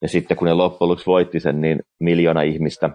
Ja 0.03 0.09
sitten 0.09 0.37
kun 0.37 0.47
ne 0.47 0.55
loppujen 0.55 0.89
lopuksi 0.89 1.07
voitti 1.07 1.41
sen, 1.41 1.61
niin 1.61 1.81
miljoona 2.01 2.43
ihmistä, 2.43 2.91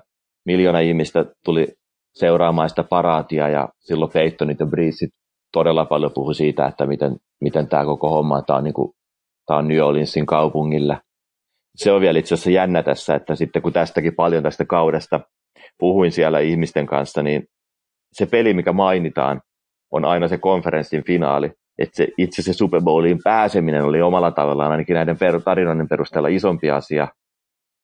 miljoona 0.45 0.80
ihmistä 0.80 1.26
tuli 1.45 1.68
seuraamaan 2.14 2.70
sitä 2.70 2.84
paraatia 2.84 3.49
ja 3.49 3.70
silloin 3.80 4.12
Peytonit 4.12 4.60
ja 4.60 4.66
Breesit 4.66 5.10
todella 5.53 5.86
paljon 5.86 6.12
puhui 6.14 6.36
siitä, 6.36 6.66
että 6.66 6.86
miten, 6.86 7.16
miten 7.41 7.68
tämä 7.68 7.86
koko 7.86 8.10
homma, 8.10 8.41
tämä 8.41 8.58
on 8.58 8.64
niin 8.64 8.74
kuin 8.74 8.91
tämä 9.45 9.58
on 9.58 9.68
New 9.68 9.80
Orleansin 9.80 10.26
kaupungilla. 10.26 11.01
Se 11.76 11.91
on 11.91 12.01
vielä 12.01 12.20
itse 12.20 12.34
asiassa 12.34 12.51
jännä 12.51 12.84
tässä, 12.84 13.16
että 13.16 13.36
sitten 13.36 13.62
kun 13.62 13.74
tästäkin 13.74 14.16
paljon 14.16 14.43
tästä 14.43 14.66
kaudesta 14.66 15.20
puhuin 15.80 16.12
siellä 16.12 16.39
ihmisten 16.39 16.86
kanssa, 16.86 17.24
niin 17.24 17.47
se 18.18 18.26
peli, 18.26 18.53
mikä 18.53 18.74
mainitaan, 18.74 19.41
on 19.91 20.05
aina 20.05 20.28
se 20.28 20.38
konferenssin 20.38 21.03
finaali. 21.03 21.51
Että 21.80 21.95
se, 21.97 22.07
itse 22.18 22.41
se 22.41 22.53
Super 22.53 22.82
Bowliin 22.82 23.20
pääseminen 23.24 23.84
oli 23.84 24.01
omalla 24.01 24.32
tavallaan 24.32 24.72
ainakin 24.72 24.93
näiden 24.93 25.18
per, 25.18 25.41
tarinoiden 25.41 25.88
perusteella 25.88 26.28
isompi 26.28 26.72
asia 26.72 27.07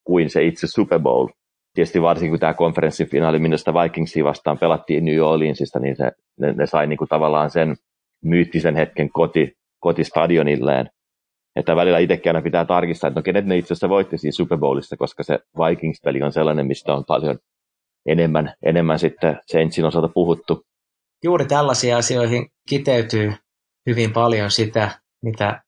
kuin 0.03 0.29
se 0.29 0.43
itse 0.43 0.67
Super 0.67 0.99
Bowl. 0.99 1.27
Tietysti 1.73 2.01
varsinkin 2.01 2.39
tämä 2.39 2.53
konferenssin 2.53 3.09
finaali 3.09 3.39
minusta 3.39 3.73
Vikingsia 3.73 4.23
vastaan 4.23 4.57
pelattiin 4.57 5.05
New 5.05 5.19
Orleansista, 5.19 5.79
niin 5.79 5.95
se, 5.95 6.11
ne, 6.39 6.53
ne 6.53 6.65
sai 6.65 6.87
niinku 6.87 7.05
tavallaan 7.07 7.49
sen 7.49 7.75
myyttisen 8.23 8.75
hetken 8.75 9.09
koti, 9.09 9.53
kotistadionilleen. 9.79 10.89
Että 11.55 11.75
välillä 11.75 11.99
itsekin 11.99 12.29
aina 12.29 12.41
pitää 12.41 12.65
tarkistaa, 12.65 13.07
että 13.07 13.19
no 13.19 13.23
kenet 13.23 13.45
ne 13.45 13.57
itse 13.57 13.73
asiassa 13.73 13.89
voitti 13.89 14.17
siinä 14.17 14.31
Super 14.31 14.57
Bowlissa, 14.57 14.97
koska 14.97 15.23
se 15.23 15.39
Vikings-peli 15.57 16.21
on 16.23 16.31
sellainen, 16.31 16.67
mistä 16.67 16.93
on 16.93 17.03
paljon 17.07 17.37
enemmän, 18.05 18.53
enemmän 18.65 18.99
sitten 18.99 19.39
Saintsin 19.45 19.85
osalta 19.85 20.07
puhuttu. 20.07 20.65
juuri 21.23 21.45
tällaisiin 21.45 21.95
asioihin 21.95 22.49
kiteytyy 22.69 23.33
hyvin 23.85 24.13
paljon 24.13 24.51
sitä, 24.51 24.99
mitä 25.23 25.63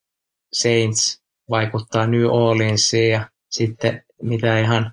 Saints 0.54 1.22
vaikuttaa 1.50 2.08
New 2.08 2.26
Orleansiin 2.26 3.12
ja 3.12 3.30
sitten 3.50 4.04
mitä 4.22 4.60
ihan 4.60 4.92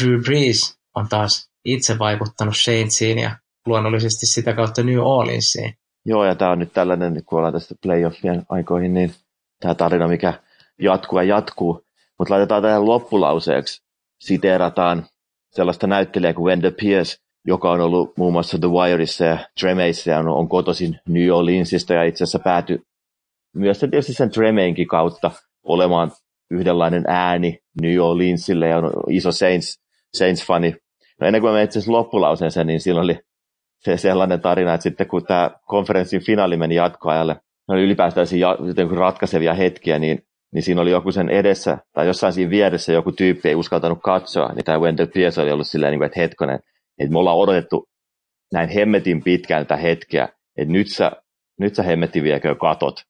Drew 0.00 0.20
Brees 0.20 0.78
on 0.94 1.08
taas 1.08 1.50
itse 1.64 1.98
vaikuttanut 1.98 2.56
Saintsiin 2.56 3.18
ja 3.18 3.38
luonnollisesti 3.66 4.26
sitä 4.26 4.52
kautta 4.52 4.82
New 4.82 4.98
Orleansiin. 4.98 5.74
Joo, 6.04 6.24
ja 6.24 6.34
tämä 6.34 6.50
on 6.50 6.58
nyt 6.58 6.72
tällainen, 6.72 7.24
kun 7.24 7.38
ollaan 7.38 7.52
tästä 7.52 7.74
playoffien 7.82 8.42
aikoihin, 8.48 8.94
niin 8.94 9.14
tämä 9.60 9.74
tarina, 9.74 10.08
mikä 10.08 10.34
jatkuu 10.80 11.18
ja 11.18 11.24
jatkuu. 11.24 11.86
Mutta 12.18 12.34
laitetaan 12.34 12.62
tähän 12.62 12.86
loppulauseeksi. 12.86 13.82
Siteerataan 14.18 15.06
sellaista 15.50 15.86
näyttelijää 15.86 16.34
kuin 16.34 16.44
Wendell 16.44 16.74
Pierce, 16.80 17.16
joka 17.46 17.70
on 17.70 17.80
ollut 17.80 18.16
muun 18.16 18.32
muassa 18.32 18.58
The 18.58 18.68
Wireissa 18.68 19.24
ja 19.24 19.38
Tremeissa 19.60 20.10
ja 20.10 20.18
on, 20.18 20.28
on 20.28 20.48
kotoisin 20.48 20.98
New 21.08 21.30
Orleansista 21.30 21.94
ja 21.94 22.04
itse 22.04 22.24
asiassa 22.24 22.38
päätyi 22.38 22.78
myös 23.56 23.78
tietysti 23.78 24.12
sen 24.12 24.30
Tremeinkin 24.30 24.86
kautta 24.86 25.30
olemaan 25.64 26.10
yhdenlainen 26.50 27.04
ääni 27.06 27.58
New 27.82 27.98
Orleansille 27.98 28.68
ja 28.68 28.78
on 28.78 28.92
iso 29.10 29.32
Saints, 29.32 29.80
Saints-fani. 30.16 30.76
No 31.20 31.26
ennen 31.26 31.42
kuin 31.42 31.52
mä 31.52 31.62
itse 31.62 31.78
asiassa 31.78 31.92
loppulauseeseen, 31.92 32.66
niin 32.66 32.80
siinä 32.80 33.00
oli 33.00 33.18
se 33.84 33.96
sellainen 33.96 34.40
tarina, 34.40 34.74
että 34.74 34.82
sitten 34.82 35.06
kun 35.06 35.24
tämä 35.24 35.50
konferenssin 35.66 36.24
finaali 36.24 36.56
meni 36.56 36.74
jatkoajalle, 36.74 37.36
oli 37.68 37.82
ylipäätään 37.82 38.26
ratkaisevia 38.96 39.54
hetkiä, 39.54 39.98
niin, 39.98 40.25
niin 40.52 40.62
siinä 40.62 40.80
oli 40.80 40.90
joku 40.90 41.12
sen 41.12 41.28
edessä 41.28 41.78
tai 41.92 42.06
jossain 42.06 42.32
siinä 42.32 42.50
vieressä 42.50 42.92
joku 42.92 43.12
tyyppi 43.12 43.48
ei 43.48 43.54
uskaltanut 43.54 43.98
katsoa, 44.02 44.52
niin 44.52 44.64
tämä 44.64 44.78
Wendell 44.78 45.08
Pierce 45.14 45.40
oli 45.40 45.52
ollut 45.52 45.66
silleen, 45.66 45.92
niin 45.92 46.02
että 46.02 46.20
hetkonen, 46.20 46.58
että 46.98 47.12
me 47.12 47.18
ollaan 47.18 47.36
odotettu 47.36 47.88
näin 48.52 48.68
hemmetin 48.68 49.22
pitkään 49.22 49.66
tätä 49.66 49.76
hetkeä, 49.76 50.28
että 50.56 50.72
nyt 50.72 50.88
sä, 50.88 51.12
nyt 51.60 51.74
sä 51.74 51.82
hemmetin 51.82 52.24
viekö 52.24 52.54
katot. 52.54 53.00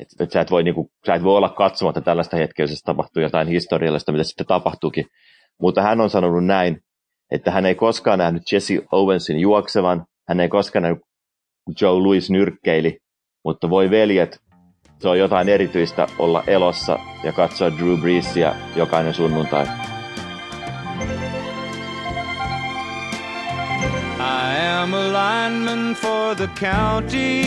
Että 0.00 0.24
et 0.24 0.30
sä, 0.30 0.40
et 0.40 0.50
voi, 0.50 0.62
niinku, 0.62 0.90
sä 1.06 1.14
et 1.14 1.22
voi 1.22 1.36
olla 1.36 1.48
katsomatta 1.48 2.00
tällaista 2.00 2.36
hetkeä, 2.36 2.66
jos 2.66 2.82
tapahtuu 2.84 3.22
jotain 3.22 3.48
historiallista, 3.48 4.12
mitä 4.12 4.24
sitten 4.24 4.46
tapahtuukin. 4.46 5.06
Mutta 5.60 5.82
hän 5.82 6.00
on 6.00 6.10
sanonut 6.10 6.44
näin, 6.46 6.80
että 7.30 7.50
hän 7.50 7.66
ei 7.66 7.74
koskaan 7.74 8.18
nähnyt 8.18 8.42
Jesse 8.52 8.82
Owensin 8.92 9.38
juoksevan, 9.38 10.06
hän 10.28 10.40
ei 10.40 10.48
koskaan 10.48 10.82
nähnyt 10.82 11.02
Joe 11.80 11.92
Louis 11.92 12.30
nyrkkeili, 12.30 12.98
mutta 13.44 13.70
voi 13.70 13.90
veljet, 13.90 14.38
se 14.98 15.08
on 15.08 15.18
jotain 15.18 15.48
erityistä 15.48 16.06
olla 16.18 16.44
elossa 16.46 16.98
ja 17.24 17.32
katsoa 17.32 17.78
Drew 17.78 18.00
Breesia 18.00 18.54
jokainen 18.76 19.14
sunnuntai. 19.14 19.66
I 24.18 24.66
am 24.66 24.94
a 24.94 25.06
lineman 25.06 25.94
for 25.94 26.34
the 26.34 26.48
county, 26.60 27.44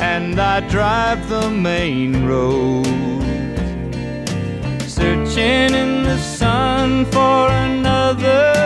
and 0.00 0.38
I 0.38 0.60
drive 0.70 1.28
the 1.28 1.50
main 1.50 2.28
road, 2.28 2.86
searching 4.86 5.74
in 5.74 6.02
the 6.04 6.18
sun 6.18 7.06
for 7.12 7.50
another 7.50 8.62